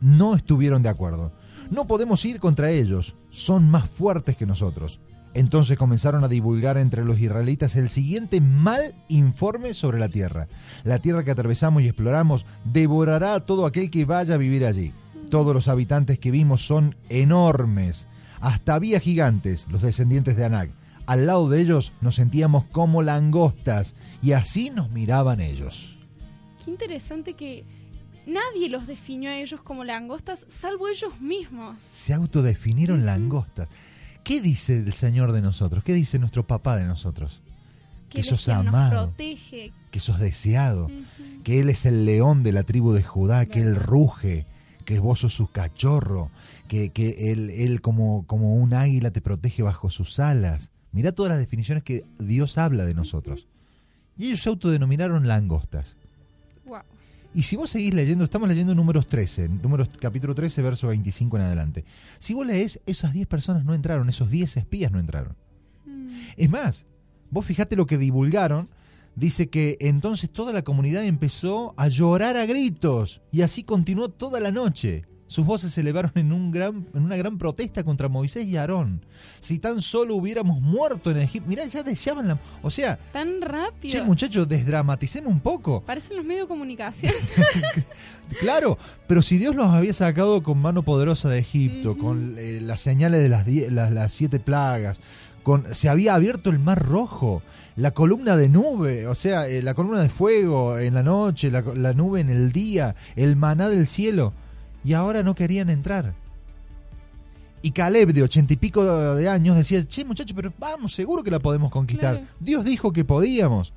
no 0.00 0.34
estuvieron 0.34 0.82
de 0.82 0.88
acuerdo. 0.88 1.32
No 1.70 1.86
podemos 1.86 2.24
ir 2.24 2.40
contra 2.40 2.70
ellos, 2.70 3.14
son 3.30 3.70
más 3.70 3.88
fuertes 3.88 4.36
que 4.36 4.46
nosotros. 4.46 5.00
Entonces 5.38 5.78
comenzaron 5.78 6.24
a 6.24 6.28
divulgar 6.28 6.78
entre 6.78 7.04
los 7.04 7.20
israelitas 7.20 7.76
el 7.76 7.90
siguiente 7.90 8.40
mal 8.40 8.96
informe 9.06 9.72
sobre 9.72 10.00
la 10.00 10.08
tierra. 10.08 10.48
La 10.82 10.98
tierra 10.98 11.22
que 11.22 11.30
atravesamos 11.30 11.80
y 11.80 11.86
exploramos 11.86 12.44
devorará 12.64 13.34
a 13.34 13.46
todo 13.46 13.64
aquel 13.64 13.88
que 13.88 14.04
vaya 14.04 14.34
a 14.34 14.38
vivir 14.38 14.66
allí. 14.66 14.92
Todos 15.30 15.54
los 15.54 15.68
habitantes 15.68 16.18
que 16.18 16.32
vimos 16.32 16.66
son 16.66 16.96
enormes. 17.08 18.08
Hasta 18.40 18.74
había 18.74 18.98
gigantes, 18.98 19.68
los 19.70 19.82
descendientes 19.82 20.36
de 20.36 20.44
Anak. 20.44 20.72
Al 21.06 21.26
lado 21.26 21.48
de 21.48 21.60
ellos 21.60 21.92
nos 22.00 22.16
sentíamos 22.16 22.64
como 22.64 23.02
langostas 23.02 23.94
y 24.20 24.32
así 24.32 24.70
nos 24.70 24.90
miraban 24.90 25.38
ellos. 25.40 26.00
Qué 26.64 26.68
interesante 26.68 27.34
que 27.34 27.64
nadie 28.26 28.68
los 28.68 28.88
definió 28.88 29.30
a 29.30 29.36
ellos 29.36 29.62
como 29.62 29.84
langostas, 29.84 30.46
salvo 30.48 30.88
ellos 30.88 31.20
mismos. 31.20 31.80
Se 31.80 32.12
autodefinieron 32.12 33.06
langostas. 33.06 33.68
¿Qué 34.24 34.40
dice 34.40 34.78
el 34.78 34.92
Señor 34.92 35.32
de 35.32 35.40
nosotros? 35.40 35.82
¿Qué 35.84 35.94
dice 35.94 36.18
nuestro 36.18 36.46
papá 36.46 36.76
de 36.76 36.84
nosotros? 36.84 37.40
Que, 38.08 38.22
sos 38.22 38.48
nos 38.48 38.66
amado. 38.66 39.06
protege. 39.06 39.72
Que 39.90 40.00
sos 40.00 40.18
deseado, 40.18 40.90
que 41.44 41.60
Él 41.60 41.68
es 41.68 41.86
el 41.86 42.04
león 42.04 42.42
de 42.42 42.52
la 42.52 42.62
tribu 42.62 42.92
de 42.92 43.02
Judá, 43.02 43.46
que 43.46 43.60
Él 43.60 43.76
ruge, 43.76 44.46
que 44.84 44.98
vos 44.98 45.20
sos 45.20 45.34
su 45.34 45.50
cachorro, 45.50 46.30
que, 46.68 46.90
que 46.90 47.32
Él, 47.32 47.50
él 47.50 47.80
como, 47.80 48.26
como 48.26 48.54
un 48.54 48.74
águila 48.74 49.10
te 49.10 49.20
protege 49.20 49.62
bajo 49.62 49.90
sus 49.90 50.18
alas. 50.18 50.70
Mirá 50.92 51.12
todas 51.12 51.30
las 51.30 51.38
definiciones 51.38 51.84
que 51.84 52.04
Dios 52.18 52.58
habla 52.58 52.86
de 52.86 52.94
nosotros. 52.94 53.46
Y 54.16 54.28
ellos 54.28 54.42
se 54.42 54.48
autodenominaron 54.48 55.28
langostas. 55.28 55.96
Y 57.38 57.44
si 57.44 57.54
vos 57.54 57.70
seguís 57.70 57.94
leyendo, 57.94 58.24
estamos 58.24 58.48
leyendo 58.48 58.74
números 58.74 59.06
13, 59.06 59.48
números 59.48 59.88
capítulo 60.00 60.34
13, 60.34 60.60
verso 60.60 60.88
25 60.88 61.36
en 61.36 61.42
adelante. 61.44 61.84
Si 62.18 62.34
vos 62.34 62.44
lees, 62.44 62.80
esas 62.84 63.12
10 63.12 63.28
personas 63.28 63.64
no 63.64 63.74
entraron, 63.74 64.08
esos 64.08 64.28
10 64.28 64.56
espías 64.56 64.90
no 64.90 64.98
entraron. 64.98 65.36
Mm. 65.86 66.16
Es 66.36 66.50
más, 66.50 66.84
vos 67.30 67.46
fijate 67.46 67.76
lo 67.76 67.86
que 67.86 67.96
divulgaron. 67.96 68.68
Dice 69.14 69.50
que 69.50 69.76
entonces 69.78 70.30
toda 70.30 70.52
la 70.52 70.62
comunidad 70.62 71.04
empezó 71.04 71.74
a 71.76 71.86
llorar 71.86 72.36
a 72.36 72.44
gritos 72.44 73.22
y 73.30 73.42
así 73.42 73.62
continuó 73.62 74.08
toda 74.08 74.40
la 74.40 74.50
noche. 74.50 75.04
Sus 75.28 75.46
voces 75.46 75.72
se 75.72 75.82
elevaron 75.82 76.10
en, 76.16 76.32
un 76.32 76.50
gran, 76.50 76.86
en 76.94 77.02
una 77.02 77.16
gran 77.16 77.38
protesta 77.38 77.84
contra 77.84 78.08
Moisés 78.08 78.46
y 78.46 78.56
Aarón. 78.56 79.02
Si 79.40 79.58
tan 79.60 79.80
solo 79.82 80.16
hubiéramos 80.16 80.60
muerto 80.60 81.10
en 81.10 81.18
Egipto. 81.18 81.48
Mirá, 81.48 81.66
ya 81.66 81.82
deseaban 81.82 82.26
la... 82.28 82.38
O 82.62 82.70
sea, 82.70 82.98
Tan 83.12 83.40
rápido. 83.42 83.92
che 83.92 84.02
muchachos, 84.02 84.48
desdramaticemos 84.48 85.30
un 85.30 85.40
poco. 85.40 85.82
Parecen 85.82 86.16
los 86.16 86.24
medios 86.26 86.46
de 86.46 86.48
comunicación. 86.48 87.12
Claro, 88.40 88.76
pero 89.06 89.22
si 89.22 89.38
Dios 89.38 89.54
los 89.56 89.68
había 89.72 89.94
sacado 89.94 90.42
con 90.42 90.58
mano 90.58 90.82
poderosa 90.82 91.28
de 91.30 91.38
Egipto, 91.38 91.96
con 91.96 92.34
eh, 92.36 92.58
las 92.60 92.80
señales 92.80 93.22
de 93.22 93.28
las, 93.30 93.46
die- 93.46 93.70
las, 93.70 93.90
las 93.90 94.12
siete 94.12 94.38
plagas, 94.38 95.00
con, 95.42 95.74
se 95.74 95.88
había 95.88 96.14
abierto 96.14 96.50
el 96.50 96.58
mar 96.58 96.84
rojo, 96.84 97.42
la 97.76 97.92
columna 97.92 98.36
de 98.36 98.50
nube, 98.50 99.06
o 99.06 99.14
sea, 99.14 99.48
eh, 99.48 99.62
la 99.62 99.72
columna 99.72 100.02
de 100.02 100.10
fuego 100.10 100.78
en 100.78 100.92
la 100.94 101.02
noche, 101.02 101.50
la 101.50 101.92
nube 101.94 102.20
en 102.20 102.28
el 102.28 102.52
día, 102.52 102.96
el 103.16 103.34
maná 103.36 103.70
del 103.70 103.86
cielo, 103.86 104.34
y 104.84 104.92
ahora 104.92 105.22
no 105.22 105.34
querían 105.34 105.70
entrar. 105.70 106.14
Y 107.60 107.72
Caleb, 107.72 108.12
de 108.12 108.22
ochenta 108.22 108.52
y 108.52 108.56
pico 108.56 108.84
de 109.14 109.28
años, 109.28 109.56
decía, 109.56 109.86
che 109.86 110.04
muchachos, 110.04 110.34
pero 110.34 110.52
vamos, 110.58 110.94
seguro 110.94 111.24
que 111.24 111.30
la 111.30 111.40
podemos 111.40 111.70
conquistar. 111.70 112.18
Claro. 112.18 112.28
Dios 112.38 112.64
dijo 112.64 112.92
que 112.92 113.04
podíamos. 113.04 113.72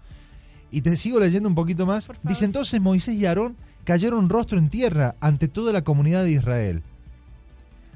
Y 0.70 0.82
te 0.82 0.96
sigo 0.98 1.20
leyendo 1.20 1.50
un 1.50 1.56
poquito 1.56 1.86
más. 1.86 2.08
Dice 2.24 2.46
entonces 2.46 2.80
Moisés 2.80 3.16
y 3.16 3.26
Aarón 3.26 3.58
cayeron 3.84 4.30
rostro 4.30 4.60
en 4.60 4.70
tierra 4.70 5.16
ante 5.20 5.48
toda 5.48 5.74
la 5.74 5.84
comunidad 5.84 6.24
de 6.24 6.32
Israel. 6.32 6.84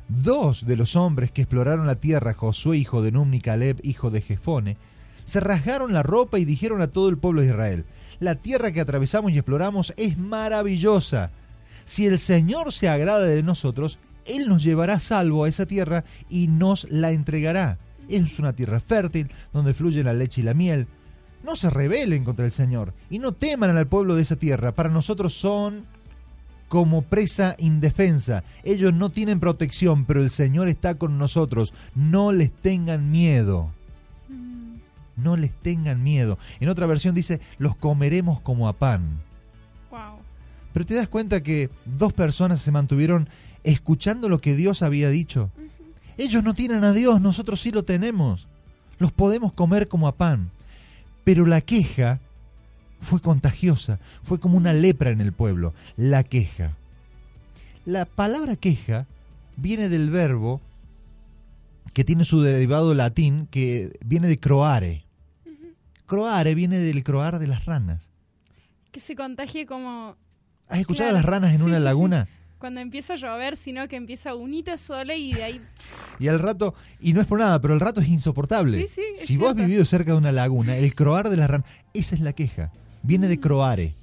Dos 0.08 0.66
de 0.66 0.76
los 0.76 0.96
hombres 0.96 1.32
que 1.32 1.44
exploraron 1.44 1.88
la 1.88 1.96
tierra, 1.96 2.34
Josué 2.34 2.78
hijo 2.78 3.02
de 3.02 3.12
Nun 3.12 3.34
y 3.34 3.40
Caleb 3.40 3.80
hijo 3.84 4.12
de 4.12 4.22
Jefone, 4.22 4.78
se 5.24 5.40
rasgaron 5.40 5.94
la 5.94 6.04
ropa 6.04 6.38
y 6.38 6.46
dijeron 6.46 6.82
a 6.82 6.88
todo 6.88 7.10
el 7.10 7.18
pueblo 7.18 7.42
de 7.42 7.48
Israel, 7.48 7.86
la 8.20 8.36
tierra 8.36 8.72
que 8.72 8.82
atravesamos 8.82 9.32
y 9.32 9.38
exploramos 9.38 9.94
es 9.98 10.18
maravillosa. 10.18 11.32
Si 11.86 12.08
el 12.08 12.20
Señor 12.20 12.74
se 12.74 12.90
agrada 12.90 13.26
de 13.26 13.44
nosotros, 13.44 14.00
Él 14.26 14.50
nos 14.50 14.64
llevará 14.64 15.00
salvo 15.00 15.44
a 15.44 15.50
esa 15.50 15.66
tierra 15.66 16.04
y 16.30 16.48
nos 16.48 16.90
la 16.92 17.12
entregará. 17.12 17.78
Es 18.10 18.40
una 18.40 18.54
tierra 18.54 18.80
fértil 18.80 19.32
donde 19.54 19.74
fluye 19.74 20.04
la 20.04 20.14
leche 20.14 20.42
y 20.42 20.44
la 20.44 20.54
miel. 20.54 20.88
No 21.44 21.56
se 21.56 21.70
rebelen 21.70 22.24
contra 22.24 22.46
el 22.46 22.52
Señor 22.52 22.94
y 23.10 23.20
no 23.20 23.32
teman 23.32 23.78
al 23.78 23.88
pueblo 23.88 24.16
de 24.16 24.24
esa 24.24 24.36
tierra. 24.36 24.74
Para 24.74 24.90
nosotros 24.90 25.34
son 25.34 25.86
como 26.68 27.04
presa 27.04 27.56
indefensa. 27.60 28.44
Ellos 28.64 28.94
no 28.94 29.10
tienen 29.10 29.40
protección, 29.40 30.06
pero 30.06 30.22
el 30.22 30.32
Señor 30.32 30.68
está 30.68 30.96
con 30.96 31.20
nosotros. 31.20 31.74
No 31.94 32.32
les 32.32 32.52
tengan 32.52 33.12
miedo. 33.12 33.72
Mm. 34.28 34.78
No 35.18 35.38
les 35.38 35.52
tengan 35.52 36.04
miedo. 36.04 36.40
En 36.60 36.70
otra 36.70 36.88
versión 36.88 37.14
dice, 37.14 37.40
los 37.60 37.76
comeremos 37.76 38.42
como 38.42 38.68
a 38.68 38.74
pan. 38.74 39.22
Pero 40.76 40.86
te 40.86 40.96
das 40.96 41.08
cuenta 41.08 41.42
que 41.42 41.70
dos 41.86 42.12
personas 42.12 42.62
se 42.62 42.70
mantuvieron 42.70 43.30
escuchando 43.64 44.28
lo 44.28 44.42
que 44.42 44.58
Dios 44.58 44.82
había 44.82 45.10
dicho. 45.10 45.50
Ellos 46.18 46.44
no 46.44 46.54
tienen 46.54 46.84
a 46.84 46.92
Dios, 46.92 47.22
nosotros 47.22 47.62
sí 47.62 47.72
lo 47.72 47.86
tenemos. 47.86 48.46
Los 48.98 49.14
podemos 49.14 49.54
comer 49.54 49.88
como 49.88 50.10
a 50.10 50.18
pan. 50.18 50.52
Pero 51.24 51.46
la 51.46 51.62
queja 51.62 52.20
fue 53.00 53.22
contagiosa, 53.22 54.02
fue 54.22 54.38
como 54.42 54.58
una 54.58 54.74
lepra 54.74 55.12
en 55.12 55.22
el 55.22 55.32
pueblo, 55.32 55.74
la 55.96 56.26
queja. 56.26 56.76
La 57.86 58.04
palabra 58.04 58.58
queja 58.58 59.08
viene 59.56 59.88
del 59.88 60.10
verbo 60.10 60.60
que 61.94 62.04
tiene 62.04 62.26
su 62.26 62.42
derivado 62.42 62.94
latín 62.94 63.48
que 63.50 63.94
viene 64.04 64.28
de 64.28 64.42
croare. 64.42 65.06
Croare 66.06 66.54
viene 66.54 66.80
del 66.80 67.02
croar 67.06 67.40
de 67.40 67.48
las 67.48 67.64
ranas. 67.64 68.12
Que 68.92 69.00
se 69.00 69.16
contagie 69.16 69.66
como 69.66 70.18
¿Has 70.70 70.80
escuchado 70.80 71.10
Claro. 71.12 71.18
las 71.18 71.26
ranas 71.26 71.52
en 71.52 71.58
Sí, 71.60 71.64
una 71.64 71.76
sí, 71.76 71.80
sí. 71.82 71.86
laguna? 71.86 72.28
cuando 72.58 72.80
empieza 72.82 73.14
a 73.14 73.16
llover, 73.18 73.58
sino 73.58 73.88
que 73.88 73.96
empieza 73.96 74.34
unita 74.34 74.76
sola 74.78 75.16
y 75.16 75.34
de 75.34 75.44
ahí. 75.44 75.62
Y 76.20 76.30
al 76.30 76.40
rato, 76.40 76.74
y 77.00 77.14
no 77.14 77.22
es 77.22 77.28
por 77.28 77.38
nada, 77.40 77.60
pero 77.62 77.74
el 77.76 77.80
rato 77.80 78.00
es 78.00 78.08
insoportable. 78.08 78.88
Sí, 78.88 78.88
sí, 78.88 79.02
es 79.14 79.20
si 79.26 79.38
vos 79.38 79.50
has 79.52 79.56
vivido 79.56 79.84
cerca 79.86 80.14
de 80.14 80.18
una 80.18 80.32
laguna, 80.32 80.76
el 80.78 80.96
croar 80.96 81.30
de 81.30 81.38
las 81.38 81.50
ranas, 81.50 81.68
esa 81.94 82.16
es 82.16 82.22
la 82.22 82.34
queja. 82.34 82.72
Viene 83.04 83.28
Mm. 83.28 83.30
de 83.30 83.40
croare. 83.40 83.96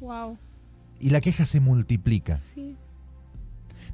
Wow. 0.00 0.38
Y 1.00 1.10
la 1.10 1.20
queja 1.20 1.44
se 1.44 1.60
multiplica. 1.60 2.38
Sí. 2.38 2.76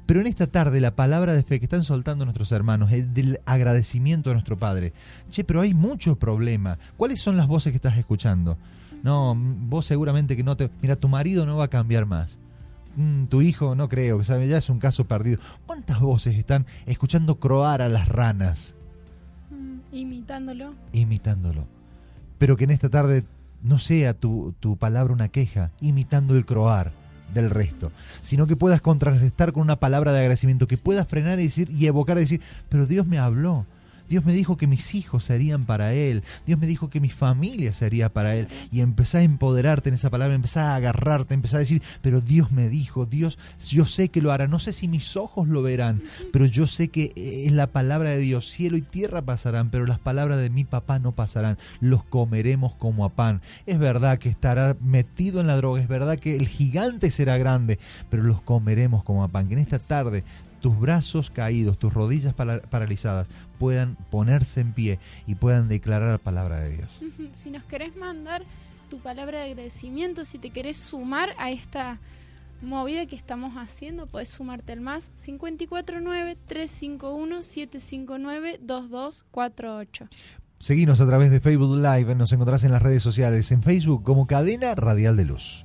Pero 0.05 0.21
en 0.21 0.27
esta 0.27 0.45
tarde, 0.47 0.79
la 0.79 0.95
palabra 0.95 1.33
de 1.33 1.41
fe 1.43 1.59
que 1.59 1.65
están 1.65 1.81
soltando 1.83 2.23
nuestros 2.25 2.51
hermanos 2.51 2.91
es 2.91 3.11
del 3.13 3.39
agradecimiento 3.45 4.29
a 4.29 4.33
nuestro 4.33 4.55
Padre. 4.57 4.93
Che, 5.31 5.43
pero 5.43 5.61
hay 5.61 5.73
mucho 5.73 6.15
problema. 6.17 6.77
¿Cuáles 6.95 7.19
son 7.19 7.35
las 7.37 7.47
voces 7.47 7.71
que 7.73 7.77
estás 7.77 7.97
escuchando? 7.97 8.57
No, 9.05 9.35
vos 9.37 9.85
seguramente 9.85 10.35
que 10.35 10.43
no 10.43 10.57
te... 10.57 10.71
Mira, 10.81 10.95
tu 10.95 11.07
marido 11.07 11.45
no 11.45 11.57
va 11.57 11.65
a 11.65 11.69
cambiar 11.69 12.07
más. 12.07 12.39
Mm, 12.95 13.25
tu 13.25 13.43
hijo 13.43 13.75
no 13.75 13.87
creo, 13.87 14.17
que 14.17 14.25
sabe, 14.25 14.47
ya 14.47 14.57
es 14.57 14.67
un 14.67 14.79
caso 14.79 15.05
perdido. 15.05 15.39
¿Cuántas 15.67 15.99
voces 15.99 16.33
están 16.33 16.65
escuchando 16.87 17.39
croar 17.39 17.83
a 17.83 17.87
las 17.87 18.07
ranas? 18.09 18.73
Mm, 19.51 19.95
Imitándolo. 19.95 20.73
imitándolo. 20.91 21.67
Pero 22.39 22.57
que 22.57 22.63
en 22.63 22.71
esta 22.71 22.89
tarde 22.89 23.25
no 23.61 23.77
sea 23.77 24.15
tu, 24.15 24.55
tu 24.59 24.75
palabra 24.75 25.13
una 25.13 25.29
queja, 25.29 25.69
imitando 25.81 26.35
el 26.35 26.47
croar 26.47 26.91
del 27.31 27.51
resto, 27.51 27.91
sino 28.21 28.47
que 28.47 28.55
puedas 28.55 28.81
contrarrestar 28.81 29.53
con 29.53 29.61
una 29.61 29.75
palabra 29.75 30.13
de 30.13 30.21
agradecimiento, 30.21 30.65
que 30.65 30.77
puedas 30.77 31.07
frenar 31.07 31.39
y 31.39 31.43
decir 31.43 31.69
y 31.69 31.85
evocar 31.85 32.17
y 32.17 32.21
decir, 32.21 32.41
pero 32.69 32.87
Dios 32.87 33.05
me 33.05 33.19
habló, 33.19 33.67
Dios 34.09 34.25
me 34.25 34.33
dijo 34.33 34.57
que 34.57 34.67
mis 34.67 34.95
hijos 34.95 35.23
serían 35.23 35.65
para 35.65 35.93
Él. 35.93 36.23
Dios 36.45 36.59
me 36.59 36.67
dijo 36.67 36.89
que 36.89 36.99
mi 36.99 37.09
familia 37.09 37.73
sería 37.73 38.09
para 38.09 38.35
Él. 38.35 38.47
Y 38.71 38.81
empezá 38.81 39.19
a 39.19 39.23
empoderarte 39.23 39.89
en 39.89 39.95
esa 39.95 40.09
palabra, 40.09 40.35
empezá 40.35 40.73
a 40.73 40.75
agarrarte, 40.75 41.33
empezá 41.33 41.57
a 41.57 41.61
decir, 41.61 41.81
pero 42.01 42.21
Dios 42.21 42.51
me 42.51 42.69
dijo, 42.69 43.05
Dios, 43.05 43.39
yo 43.69 43.85
sé 43.85 44.09
que 44.09 44.21
lo 44.21 44.31
hará. 44.31 44.47
No 44.47 44.59
sé 44.59 44.73
si 44.73 44.87
mis 44.87 45.17
ojos 45.17 45.47
lo 45.47 45.61
verán, 45.61 46.01
pero 46.31 46.45
yo 46.45 46.67
sé 46.67 46.89
que 46.89 47.13
es 47.15 47.51
la 47.51 47.67
palabra 47.67 48.11
de 48.11 48.19
Dios. 48.19 48.49
Cielo 48.49 48.77
y 48.77 48.81
tierra 48.81 49.21
pasarán, 49.21 49.69
pero 49.69 49.85
las 49.85 49.99
palabras 49.99 50.39
de 50.39 50.49
mi 50.49 50.63
papá 50.63 50.99
no 50.99 51.13
pasarán. 51.13 51.57
Los 51.79 52.03
comeremos 52.03 52.75
como 52.75 53.05
a 53.05 53.09
pan. 53.09 53.41
Es 53.65 53.79
verdad 53.79 54.19
que 54.19 54.29
estará 54.29 54.75
metido 54.81 55.41
en 55.41 55.47
la 55.47 55.57
droga, 55.57 55.81
es 55.81 55.87
verdad 55.87 56.19
que 56.19 56.35
el 56.35 56.47
gigante 56.47 57.11
será 57.11 57.37
grande, 57.37 57.79
pero 58.09 58.23
los 58.23 58.41
comeremos 58.41 59.03
como 59.03 59.23
a 59.23 59.27
pan. 59.27 59.47
Que 59.47 59.53
en 59.53 59.59
esta 59.59 59.79
tarde 59.79 60.23
tus 60.65 60.79
brazos 60.79 61.29
caídos, 61.29 61.77
tus 61.77 61.93
rodillas 61.93 62.33
para- 62.33 62.59
paralizadas 62.59 63.27
puedan 63.59 63.95
ponerse 64.09 64.61
en 64.61 64.73
pie 64.73 64.97
y 65.27 65.35
puedan 65.35 65.67
declarar 65.67 66.09
la 66.09 66.17
palabra 66.17 66.59
de 66.59 66.77
Dios. 66.77 66.89
Si 67.33 67.51
nos 67.51 67.61
querés 67.65 67.95
mandar 67.95 68.41
tu 68.89 68.97
palabra 68.97 69.41
de 69.41 69.51
agradecimiento, 69.51 70.25
si 70.25 70.39
te 70.39 70.49
querés 70.49 70.77
sumar 70.77 71.29
a 71.37 71.51
esta 71.51 71.99
movida 72.63 73.05
que 73.05 73.15
estamos 73.15 73.53
haciendo, 73.57 74.07
podés 74.07 74.29
sumarte 74.29 74.71
al 74.73 74.81
más 74.81 75.11
549-351-759-2248. 78.75 80.07
Seguinos 80.57 81.01
a 81.01 81.05
través 81.07 81.31
de 81.31 81.39
Facebook 81.41 81.77
Live, 81.77 82.15
nos 82.15 82.31
encontrás 82.31 82.63
en 82.63 82.71
las 82.71 82.81
redes 82.81 83.03
sociales, 83.03 83.51
en 83.51 83.61
Facebook 83.61 84.03
como 84.03 84.25
Cadena 84.25 84.73
Radial 84.73 85.17
de 85.17 85.25
Luz. 85.25 85.64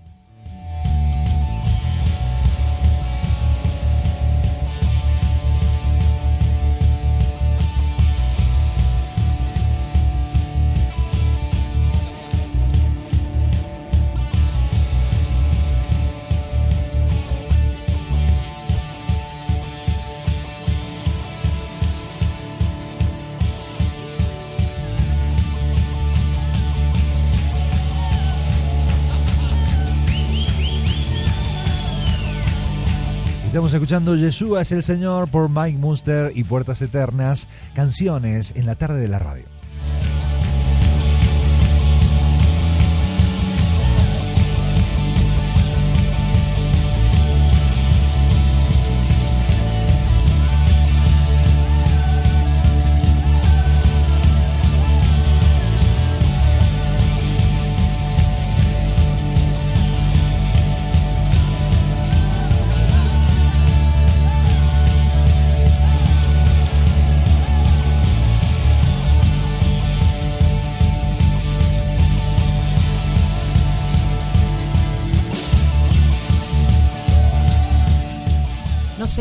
Estamos 33.70 33.84
escuchando 33.84 34.16
Yeshua 34.16 34.62
es 34.62 34.72
el 34.72 34.82
Señor 34.82 35.28
por 35.28 35.48
Mike 35.48 35.78
Munster 35.78 36.32
y 36.34 36.42
Puertas 36.42 36.82
Eternas, 36.82 37.46
canciones 37.72 38.52
en 38.56 38.66
la 38.66 38.74
tarde 38.74 38.98
de 38.98 39.06
la 39.06 39.20
radio. 39.20 39.59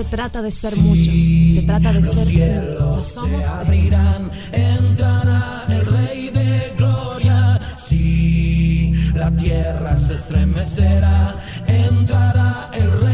Trata 0.10 0.42
de 0.42 0.52
ser 0.52 0.76
muchos, 0.78 1.14
se 1.14 1.62
trata 1.66 1.94
de 1.94 2.04
ser 2.04 2.78
uno. 2.78 2.96
No 2.96 3.04
somos 3.04 3.44
se 3.44 3.50
abrirán, 3.50 4.32
entrará 4.52 5.66
el 5.70 5.86
Rey 5.86 6.30
de 6.30 6.74
Gloria. 6.78 7.60
Sí, 7.78 8.92
la 9.14 9.32
tierra 9.36 9.96
se 9.96 10.16
estremecerá, 10.16 11.38
entrará 11.68 12.70
el 12.74 12.92
Rey 13.00 13.09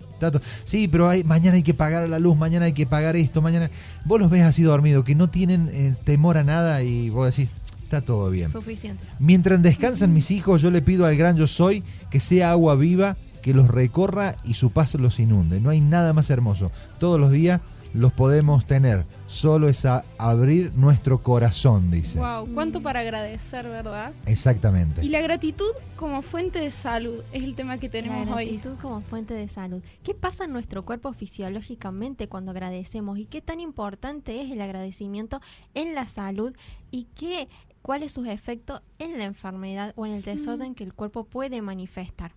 Sí, 0.63 0.87
pero 0.87 1.09
hay, 1.09 1.23
mañana 1.23 1.55
hay 1.55 1.63
que 1.63 1.73
pagar 1.73 2.07
la 2.07 2.19
luz, 2.19 2.37
mañana 2.37 2.65
hay 2.65 2.73
que 2.73 2.85
pagar 2.85 3.15
esto, 3.15 3.41
mañana... 3.41 3.69
Vos 4.05 4.19
los 4.19 4.29
ves 4.29 4.43
así 4.43 4.63
dormidos, 4.63 5.05
que 5.05 5.15
no 5.15 5.29
tienen 5.29 5.69
eh, 5.71 5.95
temor 6.03 6.37
a 6.37 6.43
nada 6.43 6.83
y 6.83 7.09
vos 7.09 7.35
decís, 7.35 7.51
está 7.83 8.01
todo 8.01 8.29
bien. 8.29 8.49
Suficiente. 8.49 9.03
Mientras 9.19 9.61
descansan 9.61 10.13
mis 10.13 10.31
hijos, 10.31 10.61
yo 10.61 10.69
le 10.71 10.81
pido 10.81 11.05
al 11.05 11.15
gran 11.15 11.37
yo 11.37 11.47
soy 11.47 11.83
que 12.09 12.19
sea 12.19 12.51
agua 12.51 12.75
viva, 12.75 13.17
que 13.41 13.53
los 13.53 13.67
recorra 13.67 14.35
y 14.43 14.53
su 14.53 14.71
paso 14.71 14.97
los 14.97 15.19
inunde. 15.19 15.59
No 15.59 15.69
hay 15.69 15.81
nada 15.81 16.13
más 16.13 16.29
hermoso. 16.29 16.71
Todos 16.99 17.19
los 17.19 17.31
días 17.31 17.61
los 17.93 18.13
podemos 18.13 18.65
tener. 18.65 19.05
Solo 19.29 19.69
es 19.69 19.85
a 19.85 20.05
abrir 20.17 20.73
nuestro 20.73 21.21
corazón, 21.21 21.91
dice. 21.91 22.17
Wow, 22.17 22.51
cuánto 22.51 22.81
para 22.81 23.01
agradecer, 23.01 23.67
¿verdad? 23.67 24.11
Exactamente. 24.25 25.05
Y 25.05 25.09
la 25.09 25.21
gratitud 25.21 25.69
como 25.95 26.23
fuente 26.23 26.57
de 26.57 26.71
salud 26.71 27.21
es 27.31 27.43
el 27.43 27.53
tema 27.53 27.77
que 27.77 27.89
tenemos 27.89 28.25
La 28.27 28.35
hoy. 28.35 28.45
gratitud 28.45 28.75
como 28.81 29.01
fuente 29.01 29.35
de 29.35 29.47
salud. 29.47 29.83
¿Qué 30.01 30.15
pasa 30.15 30.45
en 30.45 30.51
nuestro 30.51 30.83
cuerpo 30.83 31.13
fisiológicamente 31.13 32.27
cuando 32.27 32.49
agradecemos? 32.49 33.19
¿Y 33.19 33.25
qué 33.25 33.39
tan 33.39 33.59
importante 33.59 34.41
es 34.41 34.49
el 34.49 34.61
agradecimiento 34.61 35.41
en 35.75 35.93
la 35.93 36.07
salud? 36.07 36.55
¿Y 36.89 37.03
qué, 37.13 37.49
cuáles 37.83 38.11
sus 38.11 38.27
efectos 38.27 38.81
en 38.97 39.19
la 39.19 39.25
enfermedad 39.25 39.93
o 39.95 40.07
en 40.07 40.13
el 40.13 40.23
desorden 40.23 40.73
que 40.73 40.83
el 40.83 40.95
cuerpo 40.95 41.23
puede 41.23 41.61
manifestar? 41.61 42.31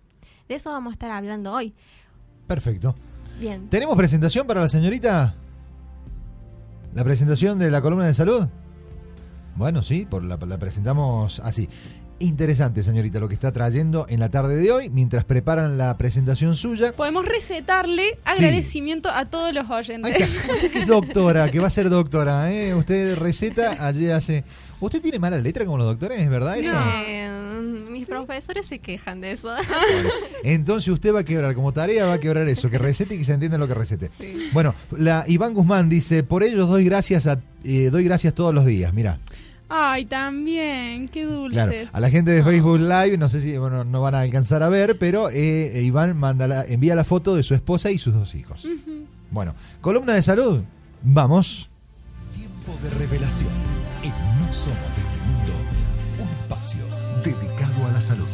De 0.47 0.53
eso 0.53 0.69
vamos 0.69 0.91
a 0.91 0.93
estar 0.93 1.09
hablando 1.09 1.53
hoy. 1.53 1.73
Perfecto. 2.45 2.93
Bien. 3.39 3.67
¿Tenemos 3.67 3.97
presentación 3.97 4.45
para 4.45 4.61
la 4.61 4.69
señorita? 4.69 5.35
¿La 6.95 7.03
presentación 7.03 7.57
de 7.57 7.71
la 7.71 7.81
columna 7.81 8.05
de 8.05 8.13
salud? 8.13 8.47
Bueno, 9.55 9.83
sí, 9.83 10.05
por 10.09 10.23
la, 10.23 10.37
la 10.37 10.57
presentamos 10.57 11.39
así. 11.39 11.69
Interesante, 12.19 12.83
señorita, 12.83 13.19
lo 13.19 13.27
que 13.27 13.33
está 13.33 13.51
trayendo 13.51 14.05
en 14.07 14.19
la 14.19 14.29
tarde 14.29 14.55
de 14.55 14.71
hoy, 14.71 14.89
mientras 14.89 15.25
preparan 15.25 15.77
la 15.77 15.97
presentación 15.97 16.55
suya. 16.55 16.93
Podemos 16.93 17.25
recetarle 17.25 18.19
agradecimiento 18.23 19.09
a 19.09 19.25
todos 19.25 19.53
los 19.53 19.69
oyentes. 19.69 20.21
está. 20.21 20.53
Usted 20.53 20.71
que 20.71 20.79
es 20.79 20.87
doctora, 20.87 21.49
que 21.51 21.59
va 21.59 21.67
a 21.67 21.71
ser 21.71 21.89
doctora, 21.89 22.53
¿eh? 22.53 22.73
Usted 22.75 23.17
receta, 23.17 23.85
allí 23.85 24.09
hace... 24.09 24.45
¿Usted 24.79 25.01
tiene 25.01 25.17
mala 25.19 25.37
letra 25.37 25.65
como 25.65 25.77
los 25.77 25.87
doctores? 25.87 26.21
¿Es 26.21 26.29
verdad 26.29 26.57
eso? 26.57 26.71
Mis 26.71 27.62
profesores 28.25 28.65
se 28.65 28.79
quejan 28.79 29.21
de 29.21 29.31
eso. 29.33 29.53
Entonces 30.43 30.89
usted 30.89 31.13
va 31.13 31.19
a 31.19 31.23
quebrar, 31.23 31.55
como 31.55 31.71
tarea 31.71 32.05
va 32.05 32.13
a 32.13 32.19
quebrar 32.19 32.47
eso, 32.47 32.69
que 32.69 32.77
recete 32.77 33.15
y 33.15 33.19
que 33.19 33.23
se 33.23 33.33
entienda 33.33 33.57
lo 33.57 33.67
que 33.67 33.73
recete. 33.73 34.09
Bueno, 34.51 34.75
la 34.97 35.23
Iván 35.27 35.53
Guzmán 35.53 35.89
dice, 35.89 36.23
por 36.23 36.43
ellos 36.43 36.69
doy 36.69 36.85
gracias 36.85 37.27
a, 37.27 37.39
eh, 37.63 37.89
doy 37.91 38.03
gracias 38.03 38.33
todos 38.33 38.53
los 38.53 38.65
días, 38.65 38.93
mira. 38.93 39.19
Ay, 39.69 40.05
también, 40.05 41.07
qué 41.07 41.23
dulce. 41.25 41.53
Claro, 41.53 41.73
a 41.91 41.99
la 41.99 42.09
gente 42.11 42.29
de 42.31 42.43
Facebook 42.43 42.79
Live, 42.79 43.17
no 43.17 43.27
sé 43.29 43.39
si 43.39 43.57
bueno, 43.57 43.83
no 43.83 44.01
van 44.01 44.13
a 44.13 44.19
alcanzar 44.19 44.61
a 44.61 44.69
ver, 44.69 44.99
pero 44.99 45.29
eh, 45.31 45.81
Iván 45.83 46.15
manda 46.17 46.47
la- 46.47 46.63
envía 46.65 46.95
la 46.95 47.03
foto 47.03 47.35
de 47.35 47.41
su 47.43 47.55
esposa 47.55 47.89
y 47.89 47.97
sus 47.97 48.13
dos 48.13 48.35
hijos. 48.35 48.67
Bueno, 49.31 49.55
columna 49.81 50.13
de 50.13 50.21
salud, 50.21 50.61
vamos. 51.01 51.69
Tiempo 52.35 52.77
de 52.83 52.89
revelación. 52.99 53.49
En 54.03 54.11
No 54.39 54.53
Somos 54.53 54.77
salud. 58.03 58.27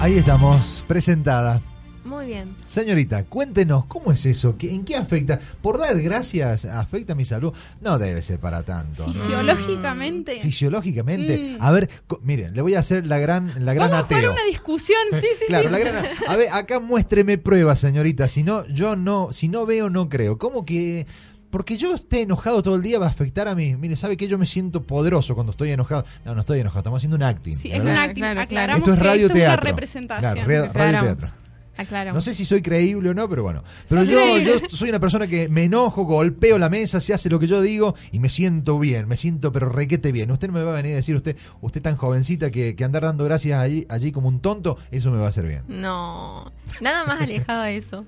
Ahí 0.00 0.18
estamos, 0.18 0.84
presentada. 0.86 1.62
Muy 2.04 2.26
bien. 2.26 2.54
Señorita, 2.66 3.24
cuéntenos, 3.24 3.86
¿cómo 3.86 4.12
es 4.12 4.26
eso? 4.26 4.58
¿Qué- 4.58 4.74
¿En 4.74 4.84
qué 4.84 4.94
afecta? 4.96 5.38
¿Por 5.62 5.78
dar 5.78 5.98
gracias 6.02 6.66
afecta 6.66 7.14
mi 7.14 7.24
salud? 7.24 7.54
No 7.80 7.98
debe 7.98 8.22
ser 8.22 8.38
para 8.38 8.62
tanto. 8.62 9.06
Fisiológicamente. 9.06 10.38
Fisiológicamente. 10.42 11.56
Mm. 11.58 11.62
A 11.62 11.70
ver, 11.70 11.88
miren, 12.22 12.54
le 12.54 12.60
voy 12.60 12.74
a 12.74 12.80
hacer 12.80 13.06
la 13.06 13.18
gran, 13.18 13.64
la 13.64 13.72
gran 13.72 13.90
Vamos 13.90 14.04
a 14.04 14.08
jugar 14.08 14.28
una 14.30 14.44
discusión, 14.44 14.98
sí, 15.12 15.26
sí, 15.38 15.44
claro, 15.48 15.68
sí. 15.68 15.72
la 15.72 15.78
gran- 15.78 16.04
a 16.28 16.36
ver, 16.36 16.48
acá 16.52 16.78
muéstreme 16.78 17.38
pruebas, 17.38 17.78
señorita. 17.78 18.28
Si 18.28 18.42
no, 18.42 18.66
yo 18.66 18.96
no, 18.96 19.32
si 19.32 19.48
no 19.48 19.64
veo, 19.64 19.88
no 19.88 20.10
creo. 20.10 20.36
¿Cómo 20.36 20.66
que 20.66 21.06
porque 21.54 21.76
yo 21.76 21.94
esté 21.94 22.22
enojado 22.22 22.64
todo 22.64 22.74
el 22.74 22.82
día 22.82 22.98
va 22.98 23.06
a 23.06 23.10
afectar 23.10 23.46
a 23.46 23.54
mí? 23.54 23.76
Mire, 23.76 23.94
¿sabe 23.94 24.16
que 24.16 24.26
yo 24.26 24.38
me 24.38 24.44
siento 24.44 24.82
poderoso 24.82 25.36
cuando 25.36 25.52
estoy 25.52 25.70
enojado? 25.70 26.04
No, 26.24 26.34
no 26.34 26.40
estoy 26.40 26.58
enojado, 26.58 26.80
estamos 26.80 26.98
haciendo 26.98 27.14
un 27.14 27.22
acting. 27.22 27.56
Sí, 27.56 27.70
es 27.70 27.78
un 27.78 27.86
acting. 27.90 28.22
Claro. 28.22 28.40
Aclaramos 28.40 28.80
Esto 28.80 28.92
es 28.92 28.98
radio 28.98 29.26
esto 29.26 29.38
es 29.38 29.44
una 29.46 29.56
representación. 29.58 30.32
Claro, 30.32 30.48
radio 30.48 30.64
Aclaramos. 30.64 31.06
teatro. 31.06 31.30
Aclaramos. 31.76 32.16
No 32.16 32.20
sé 32.22 32.34
si 32.34 32.44
soy 32.44 32.60
creíble 32.60 33.10
o 33.10 33.14
no, 33.14 33.28
pero 33.28 33.44
bueno. 33.44 33.62
Pero 33.88 34.02
yo, 34.02 34.36
yo 34.38 34.54
soy 34.68 34.88
una 34.88 34.98
persona 34.98 35.28
que 35.28 35.48
me 35.48 35.62
enojo, 35.62 36.02
golpeo 36.02 36.58
la 36.58 36.68
mesa, 36.68 36.98
se 36.98 37.14
hace 37.14 37.30
lo 37.30 37.38
que 37.38 37.46
yo 37.46 37.62
digo 37.62 37.94
y 38.10 38.18
me 38.18 38.30
siento 38.30 38.80
bien, 38.80 39.06
me 39.06 39.16
siento 39.16 39.52
pero 39.52 39.68
requete 39.68 40.10
bien. 40.10 40.32
Usted 40.32 40.48
no 40.48 40.54
me 40.54 40.64
va 40.64 40.72
a 40.72 40.76
venir 40.76 40.94
a 40.94 40.96
decir, 40.96 41.14
usted, 41.14 41.36
usted 41.60 41.80
tan 41.80 41.94
jovencita 41.94 42.50
que, 42.50 42.74
que 42.74 42.82
andar 42.82 43.04
dando 43.04 43.22
gracias 43.22 43.60
allí, 43.60 43.86
allí 43.88 44.10
como 44.10 44.26
un 44.26 44.40
tonto, 44.40 44.76
eso 44.90 45.12
me 45.12 45.18
va 45.18 45.26
a 45.26 45.28
hacer 45.28 45.46
bien. 45.46 45.62
No, 45.68 46.52
nada 46.80 47.04
más 47.04 47.20
alejado 47.22 47.62
de 47.62 47.76
eso. 47.76 48.04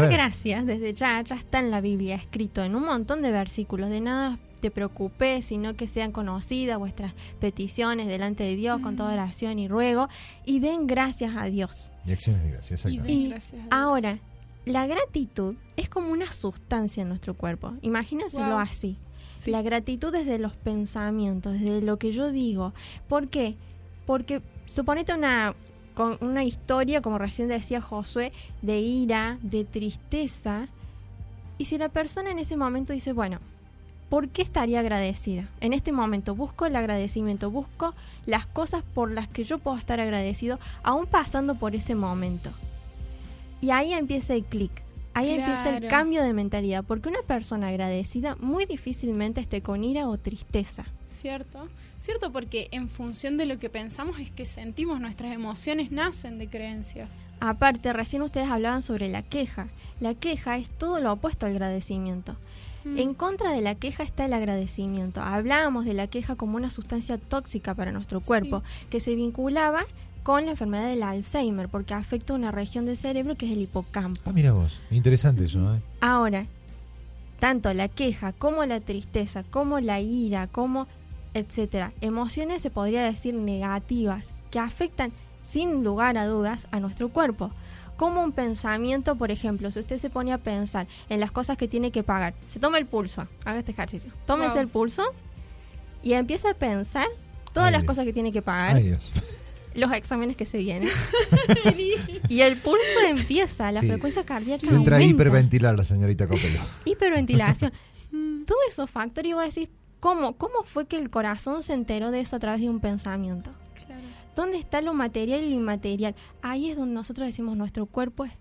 Dar 0.00 0.10
gracias 0.12 0.66
desde 0.66 0.94
ya, 0.94 1.20
ya 1.22 1.36
está 1.36 1.58
en 1.58 1.70
la 1.70 1.80
Biblia 1.80 2.14
escrito 2.16 2.62
en 2.64 2.74
un 2.76 2.84
montón 2.84 3.22
de 3.22 3.30
versículos. 3.32 3.90
De 3.90 4.00
nada 4.00 4.38
te 4.60 4.70
preocupes, 4.70 5.44
sino 5.46 5.74
que 5.74 5.86
sean 5.88 6.12
conocidas 6.12 6.78
vuestras 6.78 7.14
peticiones 7.40 8.06
delante 8.06 8.44
de 8.44 8.54
Dios 8.56 8.78
con 8.80 8.94
toda 8.96 9.12
oración 9.12 9.58
y 9.58 9.66
ruego 9.68 10.08
y 10.44 10.60
den 10.60 10.86
gracias 10.86 11.34
a 11.36 11.46
Dios. 11.46 11.92
Y 12.06 12.12
acciones 12.12 12.42
de 12.44 12.50
gracia, 12.52 12.74
exactamente. 12.74 13.12
Y 13.12 13.28
Gracias 13.30 13.52
a 13.54 13.56
Dios. 13.56 13.68
ahora, 13.72 14.18
la 14.64 14.86
gratitud 14.86 15.56
es 15.76 15.88
como 15.88 16.12
una 16.12 16.30
sustancia 16.32 17.02
en 17.02 17.08
nuestro 17.08 17.34
cuerpo. 17.34 17.74
Imagínenselo 17.82 18.50
Wow. 18.50 18.58
así. 18.58 18.98
Sí. 19.34 19.50
La 19.50 19.62
gratitud 19.62 20.12
desde 20.12 20.38
los 20.38 20.56
pensamientos, 20.56 21.54
desde 21.54 21.82
lo 21.82 21.98
que 21.98 22.12
yo 22.12 22.30
digo. 22.30 22.72
¿Por 23.08 23.28
qué? 23.28 23.56
Porque 24.06 24.40
suponete 24.66 25.12
una, 25.14 25.56
con 25.94 26.18
una 26.20 26.44
historia, 26.44 27.02
como 27.02 27.18
recién 27.18 27.48
decía 27.48 27.80
Josué, 27.80 28.32
de 28.62 28.80
ira, 28.80 29.38
de 29.42 29.64
tristeza. 29.64 30.66
Y 31.58 31.66
si 31.66 31.78
la 31.78 31.88
persona 31.88 32.30
en 32.30 32.38
ese 32.38 32.56
momento 32.56 32.92
dice, 32.92 33.12
bueno, 33.12 33.38
¿por 34.08 34.28
qué 34.28 34.42
estaría 34.42 34.80
agradecida? 34.80 35.48
En 35.60 35.72
este 35.72 35.92
momento 35.92 36.34
busco 36.34 36.66
el 36.66 36.76
agradecimiento, 36.76 37.50
busco 37.50 37.94
las 38.26 38.46
cosas 38.46 38.82
por 38.82 39.10
las 39.10 39.28
que 39.28 39.44
yo 39.44 39.58
puedo 39.58 39.76
estar 39.76 40.00
agradecido, 40.00 40.58
aún 40.82 41.06
pasando 41.06 41.54
por 41.54 41.74
ese 41.74 41.94
momento. 41.94 42.50
Y 43.60 43.70
ahí 43.70 43.92
empieza 43.92 44.34
el 44.34 44.44
clic. 44.44 44.81
Ahí 45.14 45.30
empieza 45.30 45.76
el 45.76 45.88
cambio 45.88 46.22
de 46.22 46.32
mentalidad, 46.32 46.84
porque 46.84 47.08
una 47.08 47.22
persona 47.22 47.68
agradecida 47.68 48.36
muy 48.36 48.64
difícilmente 48.66 49.40
esté 49.40 49.62
con 49.62 49.84
ira 49.84 50.08
o 50.08 50.16
tristeza. 50.16 50.84
Cierto, 51.06 51.68
cierto 51.98 52.32
porque 52.32 52.68
en 52.72 52.88
función 52.88 53.36
de 53.36 53.46
lo 53.46 53.58
que 53.58 53.68
pensamos 53.68 54.18
es 54.18 54.30
que 54.30 54.44
sentimos, 54.44 55.00
nuestras 55.00 55.32
emociones 55.32 55.90
nacen 55.90 56.38
de 56.38 56.48
creencias. 56.48 57.08
Aparte, 57.40 57.92
recién 57.92 58.22
ustedes 58.22 58.48
hablaban 58.48 58.82
sobre 58.82 59.08
la 59.08 59.22
queja. 59.22 59.68
La 60.00 60.14
queja 60.14 60.56
es 60.56 60.70
todo 60.70 61.00
lo 61.00 61.12
opuesto 61.12 61.46
al 61.46 61.52
agradecimiento. 61.52 62.36
Mm. 62.84 62.98
En 62.98 63.14
contra 63.14 63.50
de 63.50 63.60
la 63.60 63.74
queja 63.74 64.02
está 64.02 64.24
el 64.24 64.32
agradecimiento. 64.32 65.20
Hablábamos 65.20 65.84
de 65.84 65.94
la 65.94 66.06
queja 66.06 66.36
como 66.36 66.56
una 66.56 66.70
sustancia 66.70 67.18
tóxica 67.18 67.74
para 67.74 67.92
nuestro 67.92 68.20
cuerpo, 68.20 68.62
que 68.90 69.00
se 69.00 69.14
vinculaba 69.14 69.86
con 70.22 70.44
la 70.44 70.52
enfermedad 70.52 70.86
del 70.86 71.02
Alzheimer, 71.02 71.68
porque 71.68 71.94
afecta 71.94 72.34
una 72.34 72.50
región 72.52 72.86
del 72.86 72.96
cerebro 72.96 73.36
que 73.36 73.46
es 73.46 73.52
el 73.52 73.62
hipocampo. 73.62 74.20
Ah, 74.24 74.32
mira 74.32 74.52
vos, 74.52 74.78
interesante 74.90 75.44
eso, 75.46 75.74
¿eh? 75.74 75.80
Ahora, 76.00 76.46
tanto 77.40 77.72
la 77.74 77.88
queja 77.88 78.32
como 78.32 78.64
la 78.64 78.80
tristeza, 78.80 79.42
como 79.50 79.80
la 79.80 80.00
ira, 80.00 80.46
como 80.46 80.86
etcétera, 81.34 81.92
emociones 82.00 82.62
se 82.62 82.70
podría 82.70 83.02
decir 83.04 83.34
negativas 83.34 84.32
que 84.50 84.58
afectan 84.58 85.10
sin 85.44 85.82
lugar 85.82 86.18
a 86.18 86.26
dudas 86.26 86.66
a 86.70 86.78
nuestro 86.78 87.08
cuerpo. 87.08 87.50
Como 87.96 88.22
un 88.22 88.32
pensamiento, 88.32 89.16
por 89.16 89.30
ejemplo, 89.30 89.70
si 89.70 89.78
usted 89.80 89.98
se 89.98 90.10
pone 90.10 90.32
a 90.32 90.38
pensar 90.38 90.86
en 91.08 91.20
las 91.20 91.30
cosas 91.32 91.56
que 91.56 91.68
tiene 91.68 91.90
que 91.90 92.02
pagar, 92.02 92.34
se 92.48 92.58
toma 92.60 92.78
el 92.78 92.86
pulso, 92.86 93.26
haga 93.44 93.58
este 93.60 93.72
ejercicio, 93.72 94.10
tómese 94.26 94.52
Wow. 94.54 94.60
el 94.60 94.68
pulso 94.68 95.02
y 96.02 96.12
empieza 96.14 96.50
a 96.50 96.54
pensar 96.54 97.06
todas 97.52 97.68
Ay, 97.68 97.72
las 97.72 97.82
Dios. 97.82 97.90
cosas 97.90 98.04
que 98.04 98.12
tiene 98.12 98.30
que 98.32 98.42
pagar, 98.42 98.76
Ay, 98.76 98.84
Dios. 98.84 99.12
Los 99.74 99.92
exámenes 99.92 100.36
que 100.36 100.46
se 100.46 100.58
vienen. 100.58 100.88
y 102.28 102.40
el 102.40 102.56
pulso 102.56 102.82
empieza, 103.06 103.72
la 103.72 103.80
Sí. 103.80 103.88
frecuencia 103.88 104.24
cardíaca 104.24 104.66
Se 104.66 104.74
entra 104.74 104.96
a 104.98 105.02
hiperventilar 105.02 105.76
la 105.76 105.84
señorita 105.84 106.28
Copelo. 106.28 106.60
hiperventilación. 106.84 107.72
Todos 108.46 108.60
esos 108.68 108.90
factores 108.90 109.30
y 109.30 109.34
vos 109.34 109.44
decís, 109.54 109.68
¿cómo, 110.00 110.34
¿cómo 110.36 110.62
fue 110.64 110.86
que 110.86 110.96
el 110.96 111.10
corazón 111.10 111.62
se 111.62 111.72
enteró 111.74 112.10
de 112.10 112.20
eso 112.20 112.36
a 112.36 112.38
través 112.38 112.60
de 112.60 112.68
un 112.68 112.80
pensamiento? 112.80 113.50
Claro. 113.86 114.02
¿Dónde 114.36 114.58
está 114.58 114.80
lo 114.82 114.94
material 114.94 115.42
y 115.42 115.50
lo 115.50 115.56
inmaterial? 115.56 116.14
Ahí 116.42 116.70
es 116.70 116.76
donde 116.76 116.94
nosotros 116.94 117.26
decimos 117.26 117.56
nuestro 117.56 117.86
cuerpo 117.86 118.24
es 118.24 118.32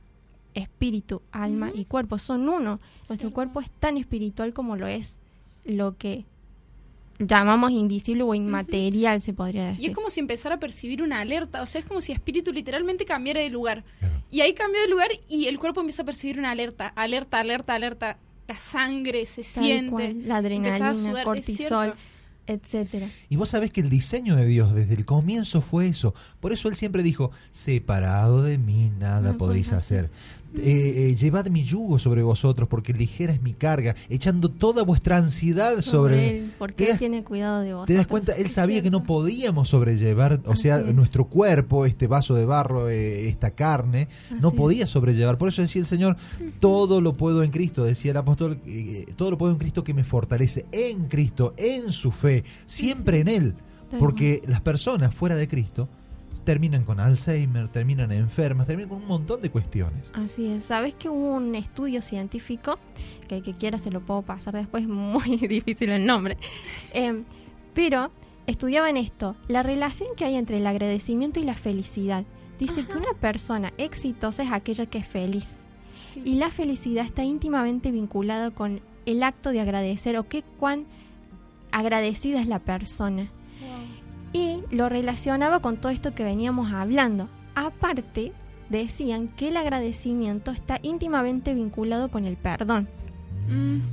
espíritu, 0.53 1.21
alma 1.31 1.71
y 1.73 1.85
cuerpo, 1.85 2.17
son 2.17 2.49
uno. 2.49 2.79
Nuestro 2.97 3.15
Cierto. 3.15 3.33
cuerpo 3.33 3.61
es 3.61 3.71
tan 3.71 3.97
espiritual 3.97 4.53
como 4.53 4.75
lo 4.75 4.87
es 4.87 5.19
lo 5.63 5.95
que 5.97 6.25
llamamos 7.27 7.71
invisible 7.71 8.23
o 8.23 8.33
inmaterial, 8.33 9.21
se 9.21 9.33
podría 9.33 9.69
Y 9.69 9.73
decir. 9.73 9.89
es 9.89 9.95
como 9.95 10.09
si 10.09 10.19
empezara 10.19 10.55
a 10.55 10.59
percibir 10.59 11.01
una 11.01 11.19
alerta, 11.21 11.61
o 11.61 11.65
sea, 11.65 11.79
es 11.81 11.85
como 11.87 12.01
si 12.01 12.11
espíritu 12.11 12.51
literalmente 12.51 13.05
cambiara 13.05 13.39
de 13.41 13.49
lugar. 13.49 13.83
Claro. 13.99 14.21
Y 14.31 14.41
ahí 14.41 14.53
cambió 14.53 14.81
de 14.81 14.87
lugar 14.87 15.09
y 15.29 15.47
el 15.47 15.59
cuerpo 15.59 15.81
empieza 15.81 16.03
a 16.03 16.05
percibir 16.05 16.39
una 16.39 16.51
alerta, 16.51 16.87
alerta, 16.87 17.39
alerta, 17.39 17.73
alerta. 17.75 18.17
La 18.47 18.57
sangre 18.57 19.25
se 19.25 19.43
Tal 19.43 19.63
siente. 19.63 19.91
cual, 19.91 20.27
la 20.27 20.37
adrenalina, 20.37 20.93
sudar, 20.93 21.23
cortisol, 21.23 21.93
etcétera. 22.47 23.07
Y 23.29 23.35
vos 23.37 23.49
sabés 23.49 23.71
que 23.71 23.79
el 23.81 23.89
diseño 23.89 24.35
de 24.35 24.45
Dios 24.45 24.73
desde 24.73 24.93
el 24.95 25.05
comienzo 25.05 25.61
fue 25.61 25.87
eso. 25.87 26.13
Por 26.41 26.51
eso 26.51 26.67
él 26.67 26.75
siempre 26.75 27.01
dijo, 27.03 27.31
separado 27.51 28.41
de 28.43 28.57
mí 28.57 28.91
nada 28.99 29.31
No 29.31 29.37
podréis 29.37 29.67
podrás 29.67 29.83
hacer. 29.85 30.09
Eh, 30.57 31.09
eh, 31.11 31.15
llevad 31.15 31.47
mi 31.49 31.63
yugo 31.63 31.97
sobre 31.99 32.23
vosotros, 32.23 32.67
porque 32.67 32.93
ligera 32.93 33.31
es 33.33 33.41
mi 33.41 33.53
carga, 33.53 33.95
echando 34.09 34.49
toda 34.49 34.83
vuestra 34.83 35.17
ansiedad 35.17 35.79
sobre, 35.81 36.39
él, 36.39 36.51
porque 36.57 36.75
¿Te 36.75 36.83
él 36.83 36.89
das- 36.89 36.99
tiene 36.99 37.23
cuidado 37.23 37.61
de 37.61 37.73
vosotros. 37.73 37.87
¿Te 37.87 37.93
das 37.95 38.07
cuenta? 38.07 38.33
Él 38.33 38.49
sabía 38.49 38.81
que 38.81 38.91
no 38.91 39.03
podíamos 39.03 39.69
sobrellevar, 39.69 40.41
o 40.45 40.55
sea, 40.55 40.79
es. 40.79 40.93
nuestro 40.93 41.25
cuerpo, 41.25 41.85
este 41.85 42.07
vaso 42.07 42.35
de 42.35 42.45
barro, 42.45 42.89
eh, 42.89 43.29
esta 43.29 43.51
carne, 43.51 44.07
no 44.39 44.51
podía 44.51 44.87
sobrellevar. 44.87 45.37
Por 45.37 45.49
eso 45.49 45.61
decía 45.61 45.81
el 45.81 45.87
Señor, 45.87 46.17
todo 46.59 47.01
lo 47.01 47.15
puedo 47.17 47.43
en 47.43 47.51
Cristo, 47.51 47.83
decía 47.83 48.11
el 48.11 48.17
apóstol, 48.17 48.59
eh, 48.65 49.05
todo 49.15 49.31
lo 49.31 49.37
puedo 49.37 49.51
en 49.53 49.57
Cristo 49.59 49.83
que 49.83 49.93
me 49.93 50.03
fortalece, 50.03 50.65
en 50.71 51.07
Cristo, 51.07 51.53
en 51.57 51.91
su 51.91 52.11
fe, 52.11 52.43
siempre 52.65 53.19
en 53.19 53.27
Él. 53.27 53.55
Porque 53.99 54.41
las 54.47 54.61
personas 54.61 55.13
fuera 55.13 55.35
de 55.35 55.49
Cristo 55.49 55.89
terminan 56.43 56.83
con 56.83 56.99
Alzheimer, 56.99 57.67
terminan 57.67 58.11
enfermas, 58.11 58.67
terminan 58.67 58.89
con 58.89 59.01
un 59.01 59.07
montón 59.07 59.41
de 59.41 59.49
cuestiones. 59.49 60.09
Así 60.13 60.47
es. 60.47 60.63
¿Sabes 60.63 60.93
que 60.95 61.09
hubo 61.09 61.35
un 61.35 61.55
estudio 61.55 62.01
científico, 62.01 62.79
que 63.27 63.37
el 63.37 63.43
que 63.43 63.53
quiera 63.53 63.77
se 63.77 63.91
lo 63.91 64.01
puedo 64.01 64.21
pasar 64.21 64.53
después, 64.55 64.87
muy 64.87 65.37
difícil 65.37 65.91
el 65.91 66.05
nombre, 66.05 66.37
Em, 66.93 67.21
pero 67.73 68.11
estudiaban 68.47 68.97
esto, 68.97 69.35
la 69.47 69.63
relación 69.63 70.09
que 70.15 70.25
hay 70.25 70.35
entre 70.35 70.57
el 70.57 70.67
agradecimiento 70.67 71.39
y 71.39 71.43
la 71.43 71.55
felicidad. 71.55 72.25
Dice 72.59 72.85
que 72.85 72.97
una 72.97 73.13
persona 73.19 73.73
exitosa 73.77 74.43
es 74.43 74.51
aquella 74.51 74.85
que 74.85 74.99
es 74.99 75.07
feliz. 75.07 75.61
Y 76.23 76.35
la 76.35 76.51
felicidad 76.51 77.05
está 77.05 77.23
íntimamente 77.23 77.91
vinculada 77.91 78.51
con 78.51 78.81
el 79.05 79.23
acto 79.23 79.51
de 79.51 79.61
agradecer 79.61 80.17
o 80.17 80.27
qué 80.27 80.43
cuán 80.59 80.85
agradecida 81.71 82.39
es 82.39 82.47
la 82.47 82.59
persona. 82.59 83.31
Y 84.33 84.63
lo 84.71 84.89
relacionaba 84.89 85.59
con 85.59 85.77
todo 85.77 85.91
esto 85.91 86.13
que 86.13 86.23
veníamos 86.23 86.71
hablando. 86.71 87.27
Aparte, 87.55 88.31
decían 88.69 89.27
que 89.27 89.49
el 89.49 89.57
agradecimiento 89.57 90.51
está 90.51 90.79
íntimamente 90.81 91.53
vinculado 91.53 92.09
con 92.09 92.25
el 92.25 92.37
perdón. 92.37 92.87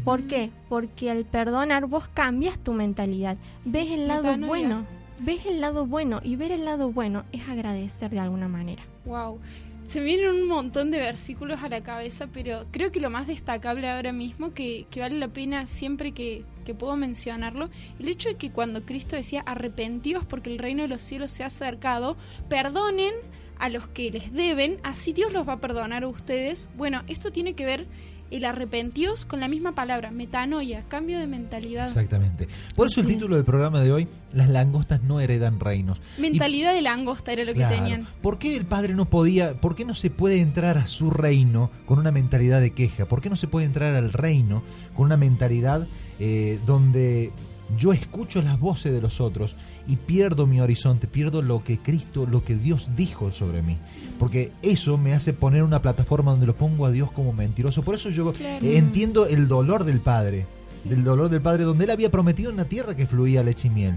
¿Por 0.05 0.23
qué? 0.29 0.51
Porque 0.69 1.11
al 1.11 1.25
perdonar 1.25 1.87
vos 1.87 2.07
cambias 2.15 2.59
tu 2.59 2.73
mentalidad, 2.73 3.37
ves 3.65 3.91
el 3.91 4.07
lado 4.07 4.37
bueno, 4.39 4.85
ves 5.19 5.47
el 5.47 5.61
lado 5.61 5.85
bueno 5.85 6.21
y 6.23 6.37
ver 6.37 6.53
el 6.53 6.65
lado 6.65 6.93
bueno 6.93 7.25
es 7.33 7.49
agradecer 7.49 8.11
de 8.11 8.21
alguna 8.21 8.47
manera. 8.47 8.85
Wow. 9.05 9.41
Se 9.89 10.01
me 10.01 10.05
vienen 10.05 10.29
un 10.29 10.49
montón 10.49 10.91
de 10.91 10.99
versículos 10.99 11.63
a 11.63 11.71
la 11.71 11.83
cabeza, 11.83 12.29
pero 12.31 12.67
creo 12.71 12.93
que 12.93 13.01
lo 13.01 13.09
más 13.09 13.27
destacable 13.27 13.89
ahora 13.89 14.13
mismo, 14.13 14.53
que, 14.53 14.87
vale 14.95 15.19
la 15.19 15.29
pena 15.29 15.65
siempre 15.65 16.13
que, 16.13 16.45
que 16.67 16.75
puedo 16.75 16.95
mencionarlo, 16.95 17.71
el 17.99 18.09
hecho 18.09 18.29
de 18.29 18.35
que 18.35 18.53
cuando 18.53 18.85
Cristo 18.85 19.17
decía 19.17 19.41
arrepentíos 19.47 20.27
porque 20.27 20.51
el 20.51 20.59
reino 20.59 20.83
de 20.83 20.89
los 20.89 21.01
cielos 21.01 21.31
se 21.31 21.43
ha 21.43 21.47
acercado, 21.47 22.19
perdonen 22.51 23.15
a 23.59 23.71
los 23.71 23.89
que 23.89 24.11
les 24.11 24.31
deben, 24.31 24.79
así 24.83 25.15
Dios 25.15 25.33
los 25.33 25.49
va 25.49 25.55
a 25.55 25.61
perdonar 25.61 26.05
a 26.05 26.09
ustedes. 26.09 26.69
Bueno, 26.77 27.03
esto 27.07 27.33
tiene 27.33 27.55
que 27.55 27.65
ver 27.65 27.87
el 28.31 28.45
arrepentíos 28.45 29.25
con 29.25 29.41
la 29.41 29.49
misma 29.49 29.73
palabra, 29.73 30.11
metanoia, 30.11 30.85
cambio 30.89 31.19
de 31.19 31.27
mentalidad. 31.27 31.87
Exactamente. 31.87 32.49
Por 32.75 32.87
eso 32.89 33.01
el 33.01 33.07
título 33.07 33.37
del 33.37 33.45
programa 33.45 33.81
de 33.81 33.93
hoy, 33.93 34.09
Las 34.33 34.51
langostas 34.51 35.03
no 35.03 35.21
heredan 35.21 35.59
reinos. 35.59 35.99
Y 36.19 36.21
Mentalidad 36.21 36.75
de 36.75 36.83
langosta 36.83 37.33
era 37.33 37.45
lo 37.45 37.55
Claro. 37.55 37.75
que 37.75 37.81
tenían. 37.81 38.07
¿Por 38.21 38.39
qué 38.39 38.57
el 38.57 38.67
padre 38.67 38.95
no 38.95 39.07
podía, 39.07 39.55
por 39.55 39.75
qué 39.75 39.85
no 39.87 39.95
se 39.95 40.11
puede 40.11 40.41
entrar 40.41 40.77
a 40.77 40.87
su 40.87 41.11
reino 41.11 41.71
con 41.87 41.99
una 41.99 42.11
mentalidad 42.11 42.61
de 42.61 42.73
queja? 42.73 43.07
¿Por 43.07 43.23
qué 43.23 43.31
no 43.31 43.37
se 43.37 43.49
puede 43.49 43.65
entrar 43.65 43.95
al 43.95 44.13
reino 44.13 44.63
con 44.95 45.07
una 45.07 45.17
mentalidad 45.17 45.87
eh, 46.21 46.59
donde 46.67 47.33
yo 47.79 47.93
escucho 47.93 48.43
las 48.43 48.59
voces 48.61 48.93
de 48.93 49.01
los 49.01 49.21
otros 49.21 49.55
y 49.87 49.97
pierdo 49.97 50.47
mi 50.47 50.61
horizonte, 50.61 51.07
pierdo 51.07 51.41
lo 51.41 51.65
que 51.65 51.79
Cristo, 51.79 52.27
lo 52.27 52.45
que 52.45 52.55
Dios 52.57 52.91
dijo 52.97 53.33
sobre 53.33 53.63
mí? 53.63 53.77
Porque 54.19 54.53
eso 54.63 54.99
me 54.99 55.13
hace 55.15 55.33
poner 55.33 55.63
una 55.63 55.81
plataforma 55.81 56.33
donde 56.33 56.47
lo 56.47 56.57
pongo 56.57 56.87
a 56.87 56.91
Dios 56.91 57.11
como 57.13 57.33
mentiroso. 57.33 57.83
Por 57.83 57.95
eso 57.95 58.11
yo 58.11 58.33
Claro. 58.33 58.67
eh, 58.67 58.77
entiendo 58.77 59.27
el 59.27 59.47
dolor 59.49 59.85
del 59.85 60.01
padre, 60.01 60.47
del 60.85 61.05
dolor 61.05 61.29
del 61.29 61.41
padre, 61.41 61.65
donde 61.65 61.85
él 61.85 61.91
había 61.91 62.11
prometido 62.11 62.51
una 62.53 62.65
tierra 62.65 62.97
que 62.97 63.07
fluía 63.07 63.43
leche 63.43 63.69
y 63.69 63.71
miel. 63.71 63.95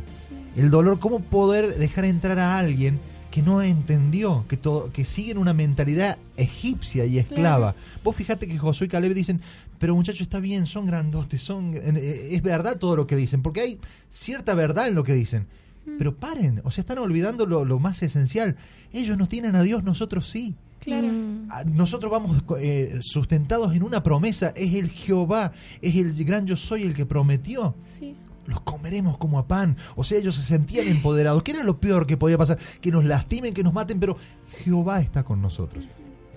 El 0.56 0.70
dolor, 0.70 1.00
cómo 1.00 1.22
poder 1.22 1.76
dejar 1.78 2.06
entrar 2.06 2.38
a 2.40 2.58
alguien 2.60 3.00
que 3.32 3.42
no 3.42 3.62
entendió, 3.62 4.44
que, 4.50 4.58
todo, 4.58 4.92
que 4.92 5.06
siguen 5.06 5.38
una 5.38 5.54
mentalidad 5.54 6.18
egipcia 6.36 7.06
y 7.06 7.18
esclava. 7.18 7.76
Vos 8.04 8.16
fíjate 8.16 8.46
que 8.46 8.58
Josué 8.60 8.88
y 8.88 8.90
Caleb 8.90 9.14
dicen, 9.14 9.40
pero 9.80 9.96
muchachos, 9.96 10.22
está 10.22 10.42
bien, 10.42 10.66
son 10.66 10.86
grandotes, 10.86 11.42
son, 11.42 11.74
eh, 11.74 12.28
es 12.32 12.42
verdad 12.42 12.78
todo 12.78 12.98
lo 12.98 13.08
que 13.08 13.16
dicen, 13.16 13.42
porque 13.42 13.62
hay 13.62 13.80
cierta 14.10 14.54
verdad 14.54 14.90
en 14.90 14.96
lo 14.96 15.04
que 15.06 15.14
dicen. 15.14 15.48
Pero 15.98 16.16
paren, 16.16 16.62
o 16.64 16.72
sea, 16.72 16.82
están 16.84 17.00
olvidando 17.00 17.46
lo, 17.46 17.66
lo 17.66 17.80
más 17.80 18.02
esencial. 18.04 18.56
Ellos 18.94 19.18
no 19.18 19.28
tienen 19.28 19.56
a 19.56 19.64
Dios, 19.64 19.84
nosotros 19.84 20.28
sí. 20.30 20.56
Claro. 20.80 21.08
Ah, 21.50 21.64
Nosotros 21.66 22.12
vamos 22.12 22.44
eh, 22.60 22.98
sustentados 23.02 23.76
en 23.76 23.84
una 23.84 24.02
promesa, 24.02 24.50
es 24.56 24.74
el 24.76 24.90
Jehová, 24.90 25.52
es 25.82 25.96
el 25.96 26.24
gran 26.26 26.48
yo 26.48 26.56
soy 26.56 26.84
el 26.84 26.96
que 26.96 27.06
prometió 27.06 27.76
Sí. 27.86 28.16
los 28.48 28.62
comeremos 28.62 29.18
como 29.20 29.38
a 29.38 29.48
pan. 29.48 29.76
O 29.96 30.04
sea, 30.04 30.18
ellos 30.18 30.36
se 30.36 30.42
sentían 30.42 30.88
empoderados. 30.88 31.44
¿Qué 31.44 31.52
era 31.52 31.64
lo 31.64 31.80
peor 31.80 32.08
que 32.08 32.18
podía 32.18 32.38
pasar? 32.38 32.58
Que 32.80 32.92
nos 32.92 33.06
lastimen, 33.06 33.54
que 33.54 33.64
nos 33.64 33.74
maten, 33.74 34.00
pero 34.00 34.18
Jehová 34.64 35.02
está 35.02 35.24
con 35.24 35.40
nosotros. 35.42 35.86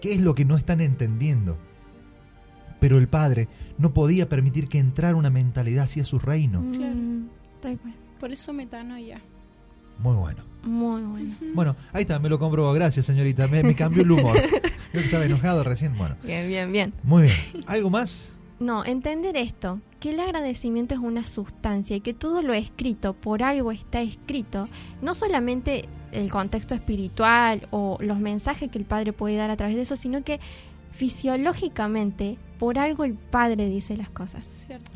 ¿Qué 0.02 0.12
es 0.12 0.20
lo 0.20 0.34
que 0.34 0.44
no 0.44 0.56
están 0.58 0.80
entendiendo? 0.82 1.56
Pero 2.80 2.98
el 2.98 3.08
Padre 3.08 3.48
no 3.78 3.94
podía 3.94 4.28
permitir 4.28 4.68
que 4.68 4.78
entrara 4.78 5.16
una 5.16 5.30
mentalidad 5.30 5.84
hacia 5.84 6.04
su 6.04 6.18
reino. 6.18 6.62
Claro. 6.72 6.94
Mm, 6.94 7.28
tal 7.60 7.78
cual. 7.78 7.94
Por 8.20 8.30
eso 8.30 8.52
metanoia. 8.52 9.22
Muy 9.98 10.16
bueno. 10.16 10.42
Muy 10.62 11.02
bueno. 11.02 11.34
Bueno, 11.54 11.76
ahí 11.92 12.02
está, 12.02 12.18
me 12.18 12.28
lo 12.28 12.38
comprobó. 12.38 12.72
Gracias, 12.72 13.06
señorita. 13.06 13.46
Me, 13.48 13.62
me 13.62 13.74
cambió 13.74 14.02
el 14.02 14.10
humor. 14.10 14.36
Yo 14.94 15.00
estaba 15.00 15.24
enojado 15.24 15.62
recién. 15.64 15.96
Bueno, 15.98 16.16
Bien, 16.22 16.48
bien, 16.48 16.72
bien. 16.72 16.92
muy 17.02 17.24
bien. 17.24 17.36
¿Algo 17.66 17.90
más? 17.90 18.30
No, 18.60 18.84
entender 18.84 19.36
esto, 19.36 19.80
que 20.00 20.10
el 20.10 20.20
agradecimiento 20.20 20.94
es 20.94 21.00
una 21.00 21.26
sustancia 21.26 21.96
y 21.96 22.00
que 22.00 22.14
todo 22.14 22.40
lo 22.40 22.54
escrito 22.54 23.12
por 23.12 23.42
algo 23.42 23.72
está 23.72 24.00
escrito, 24.00 24.68
no 25.02 25.14
solamente 25.14 25.86
el 26.12 26.30
contexto 26.30 26.74
espiritual 26.74 27.66
o 27.72 27.98
los 28.00 28.18
mensajes 28.20 28.70
que 28.70 28.78
el 28.78 28.84
Padre 28.84 29.12
puede 29.12 29.36
dar 29.36 29.50
a 29.50 29.56
través 29.56 29.74
de 29.74 29.82
eso, 29.82 29.96
sino 29.96 30.22
que 30.22 30.38
fisiológicamente 30.92 32.38
por 32.58 32.78
algo 32.78 33.04
el 33.04 33.14
Padre 33.14 33.68
dice 33.68 33.96
las 33.96 34.08
cosas. 34.10 34.44
Cierto. 34.44 34.90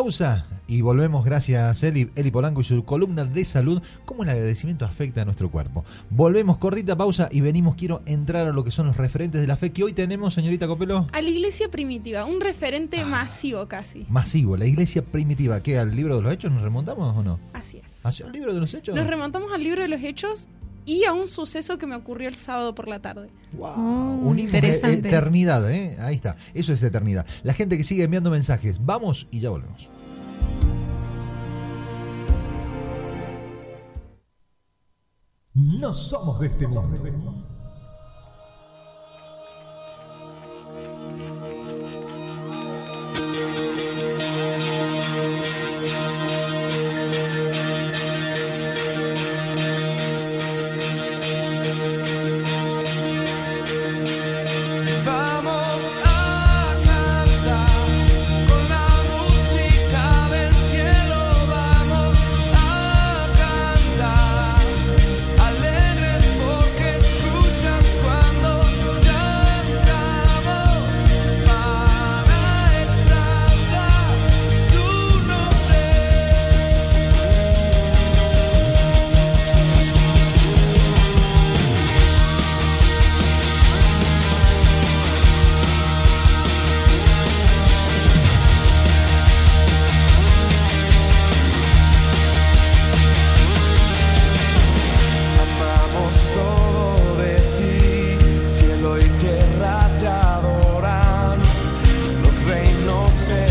Pausa 0.00 0.46
y 0.68 0.82
volvemos 0.82 1.24
gracias 1.24 1.82
a 1.82 1.88
Eli, 1.88 2.12
Eli 2.14 2.30
Polanco 2.30 2.60
y 2.60 2.64
su 2.64 2.84
columna 2.84 3.24
de 3.24 3.44
salud, 3.44 3.82
cómo 4.04 4.22
el 4.22 4.28
agradecimiento 4.28 4.84
afecta 4.84 5.22
a 5.22 5.24
nuestro 5.24 5.50
cuerpo. 5.50 5.84
Volvemos, 6.10 6.58
cortita 6.58 6.96
pausa 6.96 7.28
y 7.32 7.40
venimos, 7.40 7.74
quiero 7.74 8.00
entrar 8.06 8.46
a 8.46 8.52
lo 8.52 8.62
que 8.62 8.70
son 8.70 8.86
los 8.86 8.96
referentes 8.96 9.40
de 9.40 9.48
la 9.48 9.56
fe 9.56 9.70
que 9.72 9.82
hoy 9.82 9.92
tenemos, 9.92 10.32
señorita 10.32 10.68
Copelo. 10.68 11.08
A 11.10 11.20
la 11.20 11.28
iglesia 11.28 11.72
primitiva, 11.72 12.24
un 12.24 12.36
Ah. 12.40 12.44
referente 12.44 13.04
masivo 13.04 13.66
casi. 13.66 14.06
Masivo, 14.08 14.56
la 14.56 14.66
iglesia 14.66 15.02
primitiva, 15.02 15.60
¿qué? 15.60 15.76
¿Al 15.76 15.96
libro 15.96 16.14
de 16.14 16.22
los 16.22 16.32
hechos 16.34 16.52
nos 16.52 16.62
remontamos 16.62 17.16
o 17.16 17.24
no? 17.24 17.40
Así 17.52 17.78
es. 17.78 18.06
¿Hacia 18.06 18.26
el 18.26 18.32
libro 18.32 18.54
de 18.54 18.60
los 18.60 18.72
hechos? 18.72 18.94
Nos 18.94 19.08
remontamos 19.08 19.50
al 19.52 19.64
libro 19.64 19.82
de 19.82 19.88
los 19.88 20.00
hechos 20.04 20.48
y 20.84 21.04
a 21.04 21.12
un 21.12 21.28
suceso 21.28 21.78
que 21.78 21.86
me 21.86 21.96
ocurrió 21.96 22.28
el 22.28 22.34
sábado 22.34 22.74
por 22.74 22.88
la 22.88 23.00
tarde. 23.00 23.30
Oh, 23.58 24.20
Unimos 24.24 24.54
e- 24.54 24.80
eternidad, 24.92 25.70
¿eh? 25.70 25.96
Ahí 26.00 26.16
está, 26.16 26.36
eso 26.54 26.72
es 26.72 26.82
eternidad. 26.82 27.26
La 27.42 27.52
gente 27.52 27.76
que 27.76 27.84
sigue 27.84 28.04
enviando 28.04 28.30
mensajes, 28.30 28.84
vamos 28.84 29.26
y 29.30 29.40
ya 29.40 29.50
volvemos. 29.50 29.88
No 35.54 35.92
somos 35.92 36.40
de 36.40 36.46
este 36.46 36.66
mundo. 36.66 36.82
Vamos 43.22 43.79
say. 103.20 103.49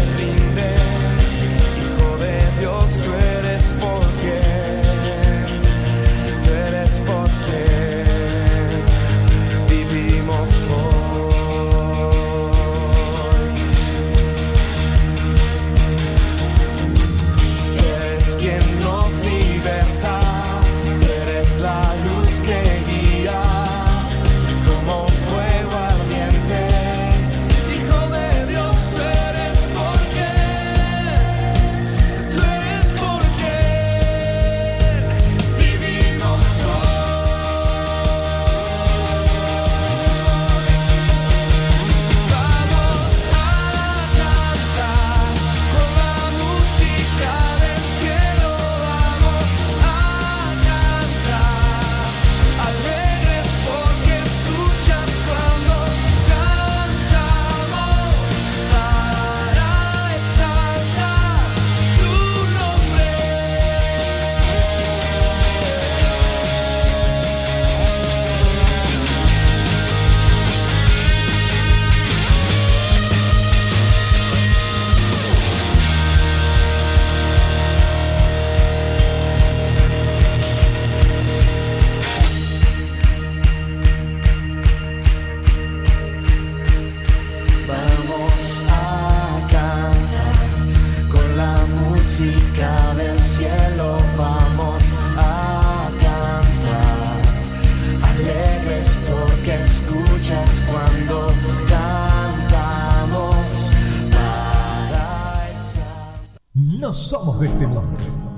No 106.79 106.93
somos 106.93 107.39
de 107.41 107.47
este 107.47 107.67
mundo. 107.67 108.28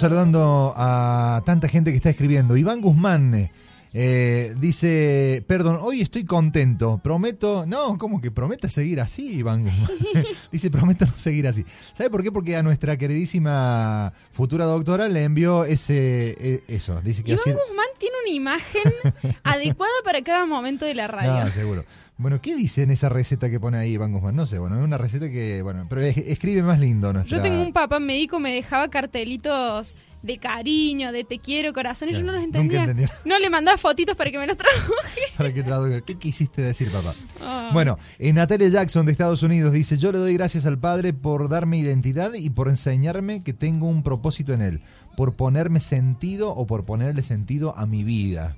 Saludando 0.00 0.72
a 0.78 1.42
tanta 1.44 1.68
gente 1.68 1.90
que 1.90 1.98
está 1.98 2.08
escribiendo. 2.08 2.56
Iván 2.56 2.80
Guzmán 2.80 3.50
eh, 3.92 4.54
dice, 4.56 5.44
perdón, 5.46 5.76
hoy 5.78 6.00
estoy 6.00 6.24
contento, 6.24 7.00
prometo, 7.04 7.66
no, 7.66 7.98
¿cómo 7.98 8.18
que 8.22 8.30
prometa 8.30 8.70
seguir 8.70 8.98
así, 9.02 9.30
Iván 9.30 9.64
Guzmán? 9.64 9.90
dice, 10.52 10.70
prometo 10.70 11.04
no 11.04 11.12
seguir 11.12 11.46
así. 11.46 11.66
¿Sabe 11.92 12.08
por 12.08 12.22
qué? 12.22 12.32
Porque 12.32 12.56
a 12.56 12.62
nuestra 12.62 12.96
queridísima 12.96 14.14
futura 14.32 14.64
doctora 14.64 15.06
le 15.06 15.22
envió 15.22 15.64
ese, 15.64 16.34
eh, 16.40 16.64
eso, 16.68 16.98
dice 17.02 17.22
que 17.22 17.32
Iván 17.32 17.42
así... 17.42 17.50
Guzmán 17.50 17.88
tiene 17.98 18.14
una 18.24 18.34
imagen 18.34 18.92
adecuada 19.42 19.92
para 20.02 20.22
cada 20.22 20.46
momento 20.46 20.86
de 20.86 20.94
la 20.94 21.08
radio. 21.08 21.44
No, 21.44 21.50
seguro. 21.50 21.84
Bueno, 22.20 22.40
¿qué 22.42 22.54
dice 22.54 22.82
en 22.82 22.90
esa 22.90 23.08
receta 23.08 23.48
que 23.48 23.58
pone 23.58 23.78
ahí 23.78 23.92
Iván 23.92 24.12
Guzmán? 24.12 24.36
No 24.36 24.44
sé, 24.44 24.58
bueno, 24.58 24.78
es 24.78 24.84
una 24.84 24.98
receta 24.98 25.30
que, 25.30 25.62
bueno, 25.62 25.86
pero 25.88 26.02
es- 26.02 26.18
escribe 26.18 26.62
más 26.62 26.78
lindo 26.78 27.10
nuestra... 27.14 27.38
Yo 27.38 27.42
tengo 27.42 27.62
un 27.62 27.72
papá 27.72 27.98
médico, 27.98 28.38
me 28.38 28.52
dejaba 28.52 28.88
cartelitos 28.90 29.96
de 30.22 30.36
cariño, 30.36 31.12
de 31.12 31.24
te 31.24 31.38
quiero, 31.38 31.72
corazón, 31.72 32.10
y 32.10 32.12
yo 32.12 32.22
no 32.22 32.32
los 32.32 32.42
nunca 32.42 32.58
entendía. 32.58 33.10
No 33.24 33.38
le 33.38 33.48
mandaba 33.48 33.78
fotitos 33.78 34.16
para 34.16 34.30
que 34.30 34.38
me 34.38 34.46
los 34.46 34.56
traduje. 34.58 35.20
para 35.38 35.54
que 35.54 35.62
traduzca. 35.62 36.02
¿Qué 36.02 36.16
quisiste 36.16 36.60
decir, 36.60 36.90
papá? 36.90 37.14
Ah. 37.40 37.70
Bueno, 37.72 37.98
eh, 38.18 38.30
Natalia 38.34 38.68
Jackson 38.68 39.06
de 39.06 39.12
Estados 39.12 39.42
Unidos 39.42 39.72
dice, 39.72 39.96
yo 39.96 40.12
le 40.12 40.18
doy 40.18 40.34
gracias 40.34 40.66
al 40.66 40.78
Padre 40.78 41.14
por 41.14 41.48
darme 41.48 41.78
identidad 41.78 42.34
y 42.34 42.50
por 42.50 42.68
enseñarme 42.68 43.42
que 43.42 43.54
tengo 43.54 43.86
un 43.86 44.02
propósito 44.02 44.52
en 44.52 44.60
Él, 44.60 44.82
por 45.16 45.36
ponerme 45.36 45.80
sentido 45.80 46.50
o 46.50 46.66
por 46.66 46.84
ponerle 46.84 47.22
sentido 47.22 47.74
a 47.78 47.86
mi 47.86 48.04
vida. 48.04 48.56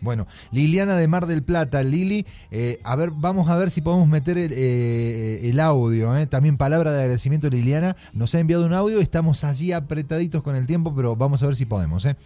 Bueno, 0.00 0.26
Liliana 0.50 0.96
de 0.96 1.06
Mar 1.08 1.26
del 1.26 1.42
Plata, 1.42 1.82
Lili, 1.82 2.26
eh, 2.50 2.80
a 2.82 2.96
ver, 2.96 3.10
vamos 3.12 3.48
a 3.48 3.56
ver 3.56 3.70
si 3.70 3.80
podemos 3.80 4.08
meter 4.08 4.38
el, 4.38 4.52
eh, 4.54 5.48
el 5.48 5.60
audio. 5.60 6.16
eh. 6.16 6.26
También 6.26 6.56
palabra 6.56 6.90
de 6.92 7.00
agradecimiento, 7.02 7.48
Liliana. 7.50 7.96
Nos 8.12 8.34
ha 8.34 8.40
enviado 8.40 8.64
un 8.66 8.72
audio, 8.72 9.00
estamos 9.00 9.44
allí 9.44 9.72
apretaditos 9.72 10.42
con 10.42 10.56
el 10.56 10.66
tiempo, 10.66 10.94
pero 10.94 11.14
vamos 11.16 11.42
a 11.42 11.46
ver 11.46 11.56
si 11.56 11.66
podemos. 11.66 12.04
eh. 12.06 12.16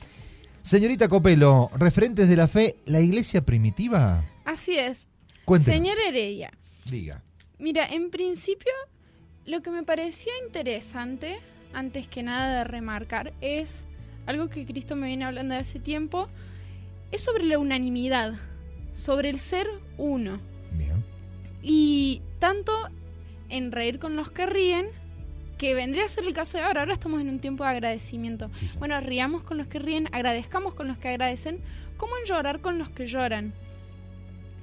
Señorita 0.63 1.09
Copelo, 1.09 1.71
referentes 1.77 2.29
de 2.29 2.37
la 2.37 2.49
fe, 2.49 2.77
¿la 2.87 3.01
iglesia 3.01 3.41
primitiva? 3.45 4.25
Así 4.45 4.77
es. 4.79 5.07
Cuéntenos. 5.45 5.79
Señor 5.79 5.97
Heredia, 6.09 6.51
Diga. 6.91 7.23
mira, 7.59 7.87
en 7.87 8.11
principio, 8.11 8.73
lo 9.45 9.63
que 9.63 9.71
me 9.71 9.85
parecía 9.85 10.33
interesante, 10.45 11.37
antes 11.73 12.09
que 12.09 12.23
nada 12.25 12.59
de 12.59 12.65
remarcar, 12.65 13.33
es 13.41 13.85
algo 14.27 14.49
que 14.49 14.67
Cristo 14.67 14.97
me 14.97 15.07
viene 15.07 15.25
hablando 15.25 15.55
de 15.55 15.61
hace 15.61 15.79
tiempo, 15.79 16.29
es 17.11 17.23
sobre 17.23 17.45
la 17.45 17.59
unanimidad, 17.59 18.35
sobre 18.93 19.31
el 19.31 19.39
ser 19.39 19.67
uno. 19.99 20.41
Bien. 20.73 21.05
Y 21.63 22.23
tanto 22.39 22.73
en 23.49 23.73
reír 23.73 23.99
con 23.99 24.17
los 24.17 24.31
que 24.31 24.47
ríen, 24.47 24.89
que 25.59 25.75
vendría 25.75 26.05
a 26.05 26.09
ser 26.09 26.25
el 26.25 26.35
caso 26.35 26.59
de 26.59 26.65
ahora, 26.65 26.81
ahora 26.81 26.95
estamos 26.95 27.21
en 27.21 27.29
un 27.29 27.39
tiempo 27.39 27.65
de 27.65 27.71
agradecimiento. 27.71 28.51
Bueno, 28.79 29.01
riamos 29.01 29.43
con 29.43 29.57
los 29.57 29.67
que 29.67 29.79
ríen, 29.79 30.09
agradezcamos 30.13 30.75
con 30.75 30.87
los 30.87 30.99
que 30.99 31.09
agradecen, 31.09 31.61
como 31.97 32.17
en 32.19 32.25
llorar 32.25 32.61
con 32.61 32.79
los 32.79 32.91
que 32.91 33.07
lloran. 33.07 33.55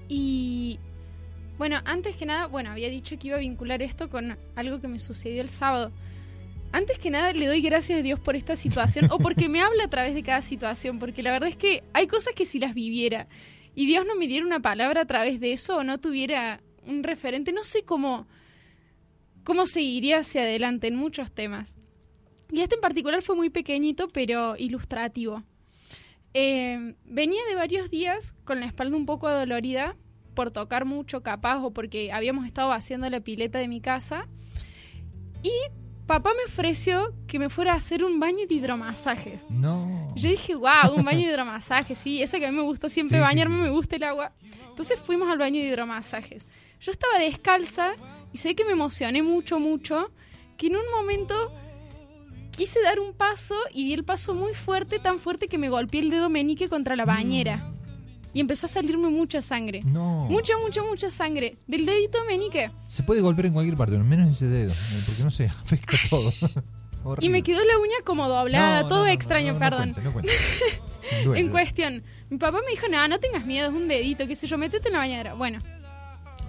Y 0.08 0.80
bueno, 1.58 1.80
antes 1.86 2.16
que 2.16 2.26
nada, 2.26 2.48
bueno, 2.48 2.72
había 2.72 2.90
dicho 2.90 3.18
que 3.18 3.30
iba 3.30 3.38
a 3.38 3.40
vincular 3.40 3.82
esto 3.82 4.10
con 4.10 4.38
algo 4.56 4.82
que 4.82 4.88
me 4.88 5.00
sucedió 5.00 5.42
el 5.42 5.50
sábado. 5.50 5.92
Antes 6.74 6.98
que 6.98 7.12
nada, 7.12 7.32
le 7.34 7.46
doy 7.46 7.62
gracias 7.62 8.00
a 8.00 8.02
Dios 8.02 8.20
por 8.20 8.36
esta 8.36 8.56
situación 8.56 9.08
o 9.12 9.20
porque 9.20 9.48
me 9.48 9.62
habla 9.64 9.84
a 9.84 9.90
través 9.90 10.16
de 10.16 10.24
cada 10.24 10.42
situación, 10.42 10.98
porque 10.98 11.22
la 11.22 11.32
verdad 11.32 11.48
es 11.48 11.56
que 11.56 11.84
hay 11.94 12.08
cosas 12.08 12.34
que 12.34 12.46
si 12.46 12.58
las 12.58 12.74
viviera 12.74 13.28
y 13.76 13.86
Dios 13.86 14.08
no 14.08 14.16
me 14.16 14.28
diera 14.28 14.44
una 14.44 14.60
palabra 14.60 15.02
a 15.02 15.06
través 15.06 15.40
de 15.40 15.54
eso 15.54 15.78
o 15.78 15.84
no 15.84 16.00
tuviera 16.00 16.64
un 16.88 17.04
referente, 17.04 17.52
no 17.52 17.64
sé 17.64 17.84
cómo, 17.86 18.28
cómo 19.44 19.68
seguiría 19.68 20.18
hacia 20.18 20.42
adelante 20.42 20.88
en 20.88 20.96
muchos 20.96 21.32
temas. 21.32 21.78
Y 22.52 22.62
este 22.62 22.76
en 22.76 22.82
particular 22.82 23.22
fue 23.22 23.36
muy 23.36 23.52
pequeñito, 23.52 24.08
pero 24.08 24.56
ilustrativo. 24.58 25.44
Eh, 26.34 26.96
venía 27.06 27.42
de 27.50 27.56
varios 27.56 27.92
días 27.92 28.34
con 28.46 28.60
la 28.60 28.66
espalda 28.66 28.98
un 28.98 29.06
poco 29.06 29.28
adolorida 29.28 29.96
por 30.34 30.50
tocar 30.50 30.86
mucho 30.86 31.22
capaz 31.22 31.64
o 31.64 31.70
porque 31.70 32.12
habíamos 32.12 32.48
estado 32.48 32.70
vaciando 32.70 33.08
la 33.12 33.20
pileta 33.20 33.60
de 33.60 33.68
mi 33.68 33.80
casa. 33.80 34.28
Y 35.44 35.52
papá 36.06 36.32
me 36.36 36.44
ofreció 36.52 37.14
que 37.28 37.40
me 37.40 37.50
fuera 37.50 37.74
a 37.74 37.78
hacer 37.78 38.04
un 38.04 38.20
baño 38.20 38.46
de 38.48 38.56
hidromasajes. 38.56 39.46
No. 39.50 40.14
Yo 40.16 40.30
dije, 40.30 40.56
wow, 40.56 40.94
un 40.96 41.04
baño 41.04 41.20
de 41.20 41.34
hidromasajes, 41.34 41.98
sí, 41.98 42.22
eso 42.22 42.38
que 42.38 42.46
a 42.48 42.52
mí 42.52 42.58
me 42.58 42.64
gustó 42.64 42.90
siempre 42.90 43.18
Sí, 43.18 43.24
sí, 43.24 43.28
bañarme, 43.30 43.56
sí. 43.58 43.62
me 43.64 43.70
gusta 43.70 43.96
el 43.96 44.04
agua. 44.04 44.32
Entonces 44.68 45.00
fuimos 45.00 45.30
al 45.30 45.38
baño 45.38 45.62
de 45.62 45.68
hidromasajes. 45.68 46.46
Yo 46.80 46.92
estaba 46.92 47.18
descalza 47.20 47.94
y 48.34 48.38
sé 48.38 48.56
que 48.56 48.66
me 48.66 48.72
emocioné 48.74 49.24
mucho, 49.24 49.60
mucho, 49.60 50.12
que 50.58 50.68
en 50.68 50.76
un 50.76 50.84
momento 50.96 51.52
quise 52.52 52.82
dar 52.82 53.00
un 53.00 53.14
paso 53.14 53.56
y 53.74 53.86
di 53.86 53.94
el 53.94 54.04
paso 54.04 54.34
muy 54.34 54.54
fuerte, 54.54 55.00
tan 55.00 55.20
fuerte 55.20 55.48
que 55.48 55.58
me 55.58 55.70
golpeé 55.70 56.02
el 56.02 56.10
dedo 56.10 56.30
meñique 56.30 56.70
contra 56.70 56.96
la 56.96 57.06
bañera. 57.06 57.73
Y 58.34 58.40
empezó 58.40 58.66
a 58.66 58.70
salirme 58.70 59.10
mucha 59.10 59.42
sangre. 59.42 59.82
No. 59.84 60.26
Mucha, 60.30 60.58
mucha, 60.58 60.82
mucha 60.84 61.12
sangre. 61.12 61.56
Del 61.68 61.86
dedito 61.86 62.18
meñique. 62.26 62.72
Se 62.88 63.04
puede 63.04 63.22
golpear 63.22 63.48
en 63.48 63.54
cualquier 63.54 63.78
parte, 63.78 63.98
menos 63.98 64.32
ese 64.32 64.48
dedo, 64.48 64.72
eh, 64.72 65.04
porque 65.06 65.24
no 65.24 65.32
sé, 65.32 65.46
afecta 65.64 65.98
todo. 66.10 66.32
Y 67.20 67.28
me 67.28 67.44
quedó 67.44 67.60
la 67.66 67.78
uña 67.80 67.96
como 68.06 68.30
doblada, 68.30 68.84
No, 68.84 68.88
todo 68.88 69.04
no, 69.04 69.08
extraño, 69.08 69.60
perdón. 69.60 69.92
cuente, 69.92 70.10
cuente. 70.10 70.32
Duele. 71.26 71.42
en 71.42 71.50
cuestión, 71.50 72.04
mi 72.30 72.38
papá 72.38 72.60
me 72.66 72.72
dijo, 72.72 72.88
nada, 72.88 73.10
no 73.10 73.20
tengas 73.20 73.46
miedo, 73.46 73.68
es 73.68 73.74
un 73.76 73.90
dedito, 73.90 74.26
qué 74.26 74.36
sé 74.38 74.48
yo, 74.48 74.58
métete 74.58 74.88
en 74.88 74.94
la 74.94 75.00
bañadera. 75.00 75.34
Bueno, 75.34 75.60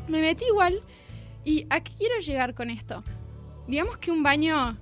me 0.06 0.20
metí 0.20 0.44
igual. 0.44 0.80
¿Y 1.44 1.66
a 1.70 1.80
qué 1.82 1.92
quiero 1.98 2.20
llegar 2.20 2.54
con 2.54 2.70
esto? 2.70 3.02
Digamos 3.66 3.98
que 3.98 4.12
un 4.12 4.22
baño 4.22 4.78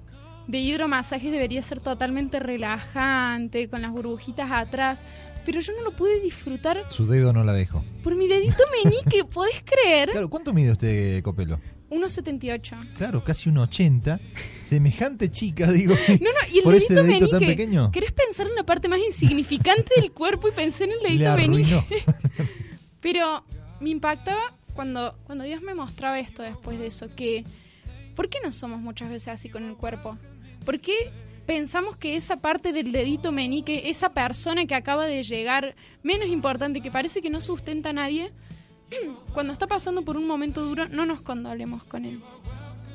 de 0.47 0.59
hidromasajes 0.59 1.33
debería 1.33 1.63
ser 1.63 1.81
totalmente 1.81 2.39
relajante, 2.39 3.69
con 3.71 3.81
las 3.81 3.93
burbujitas 3.93 4.51
atrás, 4.53 5.01
pero 5.45 5.61
yo 5.61 5.73
no 5.75 5.83
lo 5.83 5.97
pude 5.97 6.21
disfrutar 6.21 6.85
Su 6.89 7.07
dedo 7.07 7.33
no 7.33 7.45
la 7.45 7.53
dejo. 7.53 7.85
por 8.03 8.15
mi 8.17 8.29
dedito 8.29 8.63
meñique, 8.85 9.25
¿podés 9.31 9.63
creer? 9.65 10.11
Claro, 10.11 10.31
¿cuánto 10.31 10.53
mide 10.53 10.73
usted, 10.73 11.23
Copelo? 11.23 11.61
1,78. 11.91 12.95
Claro, 12.97 13.23
casi 13.23 13.51
un 13.51 13.59
80. 13.59 14.19
Semejante 14.63 15.31
chica, 15.31 15.71
digo. 15.71 15.95
No, 16.09 16.15
no, 16.17 16.53
y 16.55 16.59
el 16.59 16.65
por 16.65 16.75
ese 16.75 16.95
dedito 16.95 17.07
dedito 17.07 17.29
tan 17.29 17.41
meñique. 17.41 17.57
pequeño. 17.65 17.91
¿Querés 17.93 18.13
pensar 18.13 18.47
en 18.47 18.55
la 18.55 18.65
parte 18.65 18.89
más 18.89 18.99
insignificante 19.01 20.01
del 20.01 20.11
cuerpo 20.13 20.49
y 20.49 20.53
pensé 20.53 20.85
en 20.85 20.93
el 20.93 21.01
dedito 21.01 21.37
meñique? 21.37 21.83
Pero 23.01 23.45
me 23.81 23.91
impactaba 23.91 24.57
cuando, 24.75 25.17
cuando 25.25 25.45
Dios 25.45 25.61
me 25.61 25.75
mostraba 25.75 26.19
esto 26.19 26.43
después 26.43 26.79
de 26.79 26.87
eso, 26.87 27.09
que 27.15 27.45
¿por 28.17 28.29
qué 28.29 28.39
no 28.43 28.53
somos 28.53 28.81
muchas 28.81 29.11
veces 29.11 29.29
así 29.29 29.49
con 29.51 29.65
el 29.65 29.77
cuerpo? 29.77 30.17
¿Por 30.65 30.81
qué 30.81 31.11
pensamos 31.47 31.97
que 31.97 32.17
esa 32.17 32.37
parte 32.41 32.73
del 32.73 32.93
dedito 32.93 33.33
meñique, 33.33 33.89
esa 33.91 34.11
persona 34.13 34.67
que 34.67 34.75
acaba 34.75 35.07
de 35.07 35.23
llegar, 35.23 35.75
menos 36.03 36.29
importante, 36.29 36.81
que 36.81 36.91
parece 36.91 37.23
que 37.23 37.31
no 37.31 37.41
sustenta 37.41 37.91
a 37.91 37.93
nadie, 37.93 38.33
cuando 39.35 39.53
está 39.53 39.67
pasando 39.67 40.03
por 40.03 40.17
un 40.17 40.27
momento 40.27 40.65
duro, 40.65 40.89
no 40.89 41.07
nos 41.07 41.21
condolemos 41.21 41.85
con 41.85 42.05
él? 42.05 42.21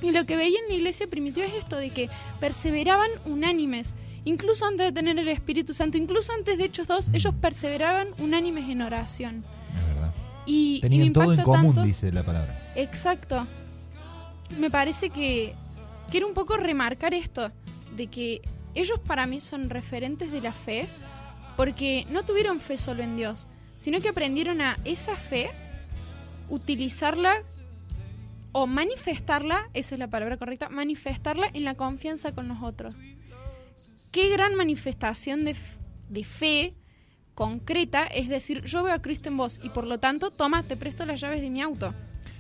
Y 0.02 0.12
lo 0.12 0.26
que 0.26 0.36
veía 0.36 0.60
en 0.60 0.68
la 0.70 0.76
iglesia 0.76 1.08
primitiva 1.08 1.46
es 1.48 1.54
esto 1.56 1.76
de 1.76 1.90
que 1.90 2.10
perseveraban 2.40 3.10
unánimes. 3.26 3.96
Incluso 4.26 4.66
antes 4.66 4.86
de 4.86 4.92
tener 4.92 5.18
el 5.18 5.28
Espíritu 5.30 5.74
Santo, 5.74 5.98
incluso 5.98 6.34
antes 6.34 6.58
de 6.58 6.66
Hechos 6.66 6.88
2, 6.88 7.10
ellos 7.14 7.34
perseveraban 7.42 8.10
unánimes 8.20 8.70
en 8.70 8.82
oración. 8.82 9.44
Y, 10.46 10.76
y 10.78 10.80
me 10.84 10.90
Tenían 10.90 11.14
todo 11.14 11.34
en 11.34 11.42
común, 11.42 11.74
tanto- 11.74 11.84
dice 11.84 12.12
la 12.12 12.24
palabra. 12.24 12.72
Exacto. 12.76 13.48
Me 14.60 14.70
parece 14.70 15.10
que 15.10 15.56
quiero 16.12 16.28
un 16.28 16.34
poco 16.34 16.58
remarcar 16.58 17.14
esto, 17.14 17.52
de 17.98 18.08
que 18.08 18.42
ellos 18.76 19.00
para 19.00 19.26
mí 19.26 19.42
son 19.42 19.70
referentes 19.70 20.32
de 20.32 20.40
la 20.40 20.54
fe, 20.54 20.88
porque 21.58 22.06
no 22.12 22.24
tuvieron 22.24 22.60
fe 22.60 22.78
solo 22.78 23.04
en 23.04 23.18
Dios, 23.18 23.48
sino 23.76 24.00
que 24.00 24.10
aprendieron 24.10 24.62
a 24.62 24.78
esa 24.86 25.16
fe 25.18 25.50
utilizarla 26.50 27.44
o 28.54 28.68
manifestarla, 28.68 29.70
esa 29.74 29.96
es 29.96 30.00
la 30.00 30.08
palabra 30.08 30.38
correcta, 30.38 30.70
manifestarla 30.70 31.50
en 31.54 31.66
la 31.66 31.76
confianza 31.76 32.34
con 32.34 32.48
los 32.48 32.62
otros. 32.62 33.00
qué 34.12 34.30
gran 34.30 34.56
manifestación 34.56 35.44
de, 35.44 35.56
de 36.10 36.24
fe 36.24 36.76
concreta 37.36 38.06
es 38.06 38.30
decir, 38.30 38.64
yo 38.64 38.84
veo 38.84 38.94
a 38.94 39.02
Cristo 39.02 39.30
en 39.30 39.38
vos 39.38 39.60
y 39.62 39.70
por 39.70 39.86
lo 39.86 40.00
tanto, 40.00 40.32
toma, 40.32 40.64
te 40.64 40.78
presto 40.78 41.06
las 41.06 41.20
llaves 41.20 41.42
de 41.42 41.50
mi 41.50 41.62
auto. 41.62 41.94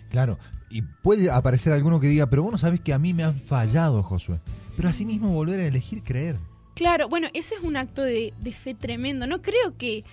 Claro, 0.10 0.40
y 0.70 0.82
puede 0.82 1.30
aparecer 1.30 1.74
alguno 1.74 2.00
que 2.00 2.08
diga, 2.08 2.28
pero 2.28 2.44
vos 2.44 2.52
no 2.52 2.58
sabés 2.58 2.80
que 2.80 2.94
a 2.94 3.00
mí 3.00 3.14
me 3.14 3.24
han 3.24 3.40
fallado, 3.40 4.02
Josué. 4.04 4.40
Pero 4.78 4.88
asimismo 4.88 5.30
volver 5.34 5.60
a 5.60 5.66
elegir 5.68 6.02
creer. 6.04 6.38
Claro, 6.76 7.10
bueno, 7.10 7.28
ese 7.34 7.56
es 7.56 7.62
un 7.62 7.76
acto 7.76 8.02
de, 8.04 8.34
de 8.40 8.52
fe 8.54 8.74
tremendo. 8.76 9.28
No 9.28 9.42
creo 9.42 9.76
que 9.78 10.06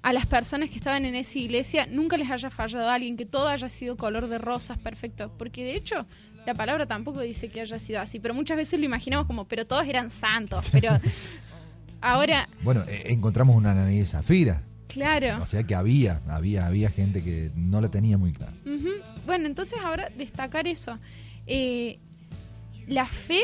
a 0.00 0.12
las 0.14 0.24
personas 0.26 0.70
que 0.70 0.76
estaban 0.76 1.04
en 1.04 1.14
esa 1.14 1.38
iglesia 1.38 1.86
nunca 1.86 2.16
les 2.16 2.30
haya 2.30 2.48
fallado 2.48 2.88
alguien, 2.88 3.16
que 3.18 3.26
todo 3.26 3.48
haya 3.48 3.68
sido 3.68 3.96
color 3.96 4.28
de 4.28 4.38
rosas, 4.38 4.78
perfecto. 4.78 5.30
Porque 5.36 5.64
de 5.64 5.74
hecho, 5.76 6.06
la 6.46 6.54
palabra 6.54 6.86
tampoco 6.86 7.20
dice 7.20 7.48
que 7.48 7.60
haya 7.60 7.78
sido 7.78 8.00
así, 8.00 8.18
pero 8.20 8.32
muchas 8.34 8.56
veces 8.56 8.78
lo 8.80 8.86
imaginamos 8.86 9.26
como, 9.26 9.44
pero 9.46 9.66
todos 9.66 9.86
eran 9.86 10.10
santos. 10.10 10.68
Pero 10.70 10.90
ahora, 12.00 12.48
Bueno, 12.62 12.84
eh, 12.88 13.04
encontramos 13.06 13.56
una 13.56 13.72
Ananías 13.72 14.08
y 14.08 14.12
Zafira. 14.12 14.62
claro. 14.88 15.42
O 15.42 15.46
sea 15.46 15.64
que 15.64 15.74
había, 15.74 16.20
había, 16.28 16.66
había 16.66 16.90
gente 16.90 17.22
que 17.22 17.50
no 17.56 17.80
la 17.80 17.90
tenía 17.90 18.18
muy 18.18 18.32
clara. 18.32 18.52
Bueno, 19.26 19.46
entonces 19.46 19.78
ahora 19.84 20.08
destacar 20.16 20.66
eso. 20.68 20.98
Eh, 21.46 21.98
la 22.86 23.06
fe 23.06 23.40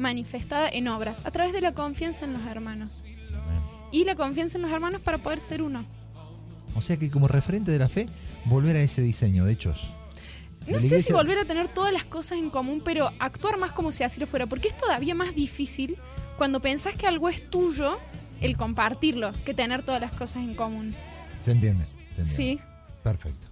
manifestada 0.00 0.68
en 0.68 0.88
obras, 0.88 1.22
a 1.24 1.30
través 1.30 1.52
de 1.52 1.60
la 1.60 1.72
confianza 1.72 2.24
en 2.24 2.32
los 2.32 2.42
hermanos. 2.46 3.02
Y 3.92 4.04
la 4.04 4.14
confianza 4.16 4.58
en 4.58 4.62
los 4.62 4.70
hermanos 4.72 5.00
para 5.00 5.18
poder 5.18 5.40
ser 5.40 5.62
uno. 5.62 5.84
O 6.74 6.82
sea 6.82 6.96
que 6.96 7.10
como 7.10 7.28
referente 7.28 7.70
de 7.70 7.78
la 7.78 7.88
fe, 7.88 8.06
volver 8.44 8.76
a 8.76 8.82
ese 8.82 9.02
diseño 9.02 9.44
de 9.44 9.52
hechos. 9.52 9.92
No 10.66 10.80
sé 10.82 11.00
si 11.00 11.12
volver 11.12 11.38
a 11.38 11.44
tener 11.44 11.68
todas 11.68 11.92
las 11.92 12.04
cosas 12.04 12.38
en 12.38 12.50
común, 12.50 12.82
pero 12.84 13.10
actuar 13.18 13.58
más 13.58 13.72
como 13.72 13.92
si 13.92 14.04
así 14.04 14.20
lo 14.20 14.26
fuera, 14.26 14.46
porque 14.46 14.68
es 14.68 14.76
todavía 14.76 15.14
más 15.14 15.34
difícil 15.34 15.96
cuando 16.36 16.60
pensás 16.60 16.94
que 16.94 17.06
algo 17.06 17.28
es 17.28 17.50
tuyo, 17.50 17.98
el 18.40 18.56
compartirlo, 18.56 19.32
que 19.44 19.54
tener 19.54 19.82
todas 19.82 20.00
las 20.00 20.12
cosas 20.12 20.42
en 20.42 20.54
común. 20.54 20.94
Se 21.42 21.52
entiende, 21.52 21.84
se 22.14 22.22
entiende. 22.22 22.34
Sí, 22.34 22.60
Perfecto. 23.02 23.48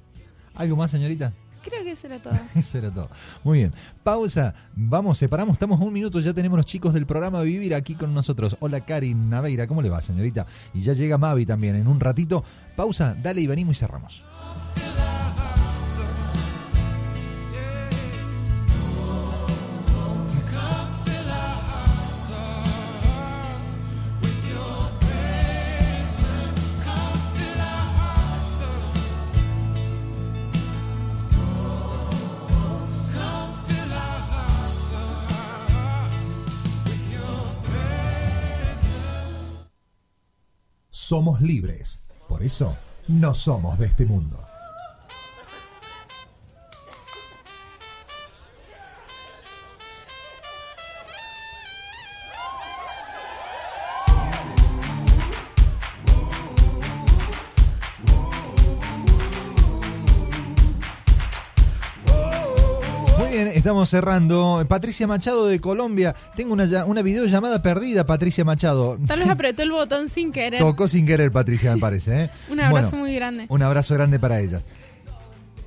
¿Algo 0.55 0.77
más, 0.77 0.91
señorita? 0.91 1.33
Creo 1.69 1.85
que 1.85 1.93
eso 1.93 2.07
era 2.07 2.21
todo. 2.21 2.35
Eso 2.55 2.79
era 2.79 2.91
todo. 2.91 3.09
Muy 3.45 3.59
bien. 3.59 3.75
Pausa. 4.03 4.55
Vamos, 4.75 5.19
separamos. 5.19 5.55
Estamos 5.55 5.81
un 5.81 5.93
minuto. 5.93 6.21
Ya 6.21 6.33
tenemos 6.33 6.57
los 6.57 6.67
chicos 6.67 6.95
del 6.95 7.07
programa 7.07 7.43
Vivir 7.43 7.75
aquí 7.75 7.95
con 7.95 8.15
nosotros. 8.15 8.57
Hola, 8.61 8.81
Karin 8.81 9.31
Naveira. 9.31 9.67
¿Cómo 9.67 9.83
le 9.83 9.91
va, 9.91 10.01
señorita? 10.01 10.47
Y 10.75 10.81
ya 10.81 10.93
llega 10.93 11.19
Mavi 11.19 11.47
también 11.47 11.77
en 11.77 11.87
un 11.87 12.01
ratito. 12.01 12.45
Pausa. 12.77 13.17
Dale 13.21 13.41
y 13.41 13.47
venimos 13.47 13.77
y 13.77 13.81
cerramos. 13.81 14.25
Somos 41.09 41.41
libres. 41.41 42.03
Por 42.29 42.43
eso, 42.43 42.77
no 43.09 43.33
somos 43.33 43.79
de 43.79 43.87
este 43.87 44.05
mundo. 44.05 44.48
Bien, 63.45 63.57
estamos 63.57 63.89
cerrando. 63.89 64.65
Patricia 64.69 65.07
Machado 65.07 65.47
de 65.47 65.61
Colombia. 65.61 66.15
Tengo 66.35 66.53
una, 66.53 66.85
una 66.85 67.03
videollamada 67.03 67.63
perdida, 67.63 68.05
Patricia 68.05 68.45
Machado. 68.45 68.99
Tal 69.07 69.21
vez 69.21 69.29
apretó 69.31 69.63
el 69.63 69.71
botón 69.71 70.09
sin 70.09 70.33
querer. 70.33 70.59
Tocó 70.61 70.89
sin 70.89 71.07
querer, 71.07 71.31
Patricia, 71.31 71.75
me 71.75 71.81
parece. 71.81 72.25
¿eh? 72.25 72.31
Un 72.51 72.61
abrazo 72.61 72.91
Bueno, 72.91 73.05
muy 73.05 73.15
grande. 73.15 73.47
Un 73.49 73.63
abrazo 73.63 73.95
grande 73.95 74.19
para 74.19 74.41
ella. 74.41 74.61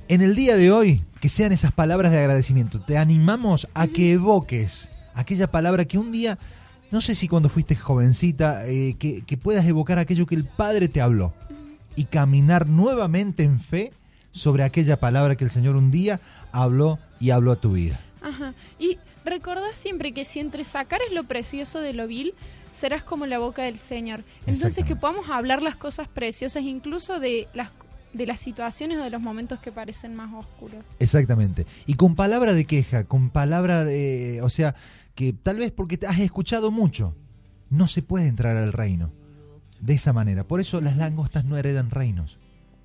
En 0.08 0.20
el 0.20 0.34
día 0.34 0.56
de 0.56 0.70
hoy, 0.70 1.02
que 1.20 1.28
sean 1.28 1.52
esas 1.52 1.72
palabras 1.72 2.12
de 2.12 2.18
agradecimiento. 2.18 2.80
Te 2.80 2.98
animamos 2.98 3.68
a 3.74 3.86
que 3.86 4.12
evoques 4.12 4.90
aquella 5.14 5.46
palabra 5.50 5.86
que 5.86 5.98
un 5.98 6.12
día, 6.12 6.38
no 6.90 7.00
sé 7.00 7.14
si 7.14 7.28
cuando 7.28 7.48
fuiste 7.48 7.76
jovencita, 7.76 8.66
eh, 8.66 8.96
que, 8.98 9.22
que 9.22 9.36
puedas 9.38 9.64
evocar 9.66 9.98
aquello 9.98 10.26
que 10.26 10.34
el 10.34 10.44
Padre 10.44 10.88
te 10.88 11.00
habló 11.00 11.32
y 11.96 12.04
caminar 12.04 12.66
nuevamente 12.66 13.44
en 13.44 13.60
fe 13.60 13.92
sobre 14.32 14.64
aquella 14.64 14.98
palabra 14.98 15.36
que 15.36 15.44
el 15.44 15.50
Señor 15.50 15.76
un 15.76 15.90
día 15.90 16.20
habló 16.52 16.98
y 17.20 17.30
habló 17.30 17.52
a 17.52 17.56
tu 17.56 17.72
vida. 17.72 18.00
Ajá. 18.20 18.54
Y 18.78 18.98
recordá 19.24 19.72
siempre 19.72 20.12
que 20.12 20.24
si 20.24 20.38
entre 20.38 20.64
sacares 20.64 21.12
lo 21.12 21.24
precioso 21.24 21.80
de 21.80 21.92
lo 21.92 22.06
vil, 22.06 22.34
serás 22.72 23.02
como 23.02 23.26
la 23.26 23.38
boca 23.38 23.62
del 23.62 23.78
Señor. 23.78 24.22
Entonces 24.46 24.84
que 24.84 24.96
podamos 24.96 25.28
hablar 25.30 25.62
las 25.62 25.76
cosas 25.76 26.08
preciosas, 26.08 26.62
incluso 26.62 27.20
de 27.20 27.48
las 27.54 27.70
de 28.12 28.26
las 28.26 28.40
situaciones 28.40 28.98
o 28.98 29.02
de 29.02 29.10
los 29.10 29.20
momentos 29.20 29.58
que 29.60 29.72
parecen 29.72 30.14
más 30.14 30.32
oscuros. 30.34 30.84
Exactamente. 30.98 31.66
Y 31.86 31.94
con 31.94 32.14
palabra 32.14 32.52
de 32.52 32.66
queja, 32.66 33.04
con 33.04 33.30
palabra 33.30 33.84
de... 33.84 34.40
O 34.42 34.50
sea, 34.50 34.74
que 35.14 35.32
tal 35.32 35.58
vez 35.58 35.72
porque 35.72 35.96
te 35.96 36.06
has 36.06 36.18
escuchado 36.20 36.70
mucho, 36.70 37.14
no 37.70 37.86
se 37.86 38.02
puede 38.02 38.26
entrar 38.26 38.56
al 38.56 38.72
reino. 38.72 39.10
De 39.80 39.94
esa 39.94 40.12
manera. 40.12 40.44
Por 40.44 40.60
eso 40.60 40.80
las 40.80 40.96
langostas 40.96 41.44
no 41.44 41.56
heredan 41.56 41.90
reinos. 41.90 42.38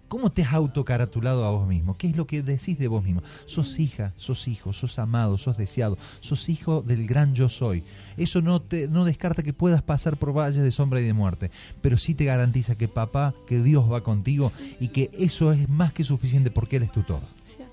¿Cómo 0.08 0.32
te 0.32 0.43
has 0.43 0.53
autocaratulado 0.53 1.45
a 1.45 1.51
vos 1.51 1.68
mismo? 1.68 1.97
¿Qué 1.97 2.08
es 2.08 2.16
lo 2.16 2.28
que 2.28 2.41
decís 2.41 2.80
de 2.80 2.88
vos 2.88 3.03
mismo? 3.03 3.22
Sos 3.45 3.80
hija, 3.80 4.14
sos 4.16 4.47
hijo, 4.47 4.72
sos 4.74 4.99
amado, 4.99 5.38
sos 5.38 5.58
deseado, 5.58 5.97
sos 6.22 6.47
hijo 6.49 6.82
del 6.82 7.08
gran 7.08 7.36
yo 7.36 7.49
soy. 7.49 7.84
Eso 8.16 8.41
no 8.41 8.62
te 8.62 8.88
no 8.88 9.05
descarta 9.05 9.43
que 9.43 9.53
puedas 9.53 9.82
pasar 9.82 10.18
por 10.18 10.34
valles 10.34 10.64
de 10.64 10.72
sombra 10.72 11.01
y 11.01 11.03
de 11.03 11.14
muerte, 11.14 11.51
pero 11.82 11.97
sí 11.97 12.16
te 12.16 12.26
garantiza 12.26 12.76
que 12.76 12.88
papá, 12.88 13.34
que 13.47 13.62
Dios 13.62 13.91
va 13.91 14.01
contigo 14.01 14.51
y 14.80 14.89
que 14.89 15.12
eso 15.18 15.51
es 15.51 15.68
más 15.68 15.91
que 15.93 16.03
suficiente 16.03 16.51
porque 16.51 16.78
Él 16.78 16.84
es 16.84 16.91
tu 16.91 17.03
todo. 17.03 17.22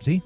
¿Sí? 0.00 0.22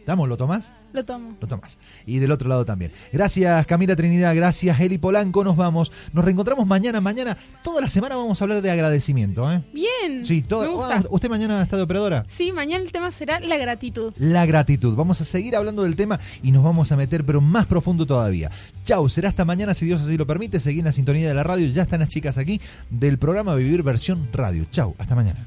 ¿Estamos? 0.00 0.28
¿Lo 0.28 0.36
tomás? 0.36 0.72
Lo 0.92 1.04
tomo. 1.04 1.36
Lo 1.40 1.46
tomás. 1.46 1.78
Y 2.06 2.18
del 2.18 2.32
otro 2.32 2.48
lado 2.48 2.64
también. 2.64 2.90
Gracias 3.12 3.66
Camila 3.66 3.94
Trinidad, 3.94 4.34
gracias 4.34 4.80
Eli 4.80 4.98
Polanco, 4.98 5.44
nos 5.44 5.56
vamos. 5.56 5.92
Nos 6.12 6.24
reencontramos 6.24 6.66
mañana, 6.66 7.00
mañana. 7.00 7.36
Toda 7.62 7.80
la 7.80 7.88
semana 7.88 8.16
vamos 8.16 8.40
a 8.40 8.44
hablar 8.44 8.62
de 8.62 8.70
agradecimiento, 8.70 9.50
¿eh? 9.52 9.62
Bien. 9.72 10.24
Sí, 10.24 10.42
todo. 10.42 10.62
Me 10.62 10.68
gusta. 10.68 10.96
Ah, 10.96 11.04
¿Usted 11.10 11.28
mañana 11.28 11.62
está 11.62 11.76
de 11.76 11.82
operadora? 11.82 12.24
Sí, 12.26 12.50
mañana 12.50 12.82
el 12.82 12.90
tema 12.90 13.10
será 13.10 13.40
la 13.40 13.56
gratitud. 13.58 14.12
La 14.16 14.46
gratitud. 14.46 14.96
Vamos 14.96 15.20
a 15.20 15.24
seguir 15.24 15.54
hablando 15.54 15.82
del 15.82 15.96
tema 15.96 16.18
y 16.42 16.50
nos 16.50 16.64
vamos 16.64 16.90
a 16.90 16.96
meter, 16.96 17.24
pero 17.24 17.40
más 17.40 17.66
profundo 17.66 18.06
todavía. 18.06 18.50
Chau, 18.84 19.08
será 19.08 19.28
hasta 19.28 19.44
mañana 19.44 19.74
si 19.74 19.86
Dios 19.86 20.00
así 20.00 20.16
lo 20.16 20.26
permite. 20.26 20.58
Seguí 20.60 20.80
en 20.80 20.86
la 20.86 20.92
sintonía 20.92 21.28
de 21.28 21.34
la 21.34 21.44
radio. 21.44 21.66
Ya 21.68 21.82
están 21.82 22.00
las 22.00 22.08
chicas 22.08 22.38
aquí 22.38 22.60
del 22.88 23.18
programa 23.18 23.54
Vivir 23.54 23.82
Versión 23.82 24.28
Radio. 24.32 24.64
Chau, 24.70 24.94
hasta 24.98 25.14
mañana. 25.14 25.46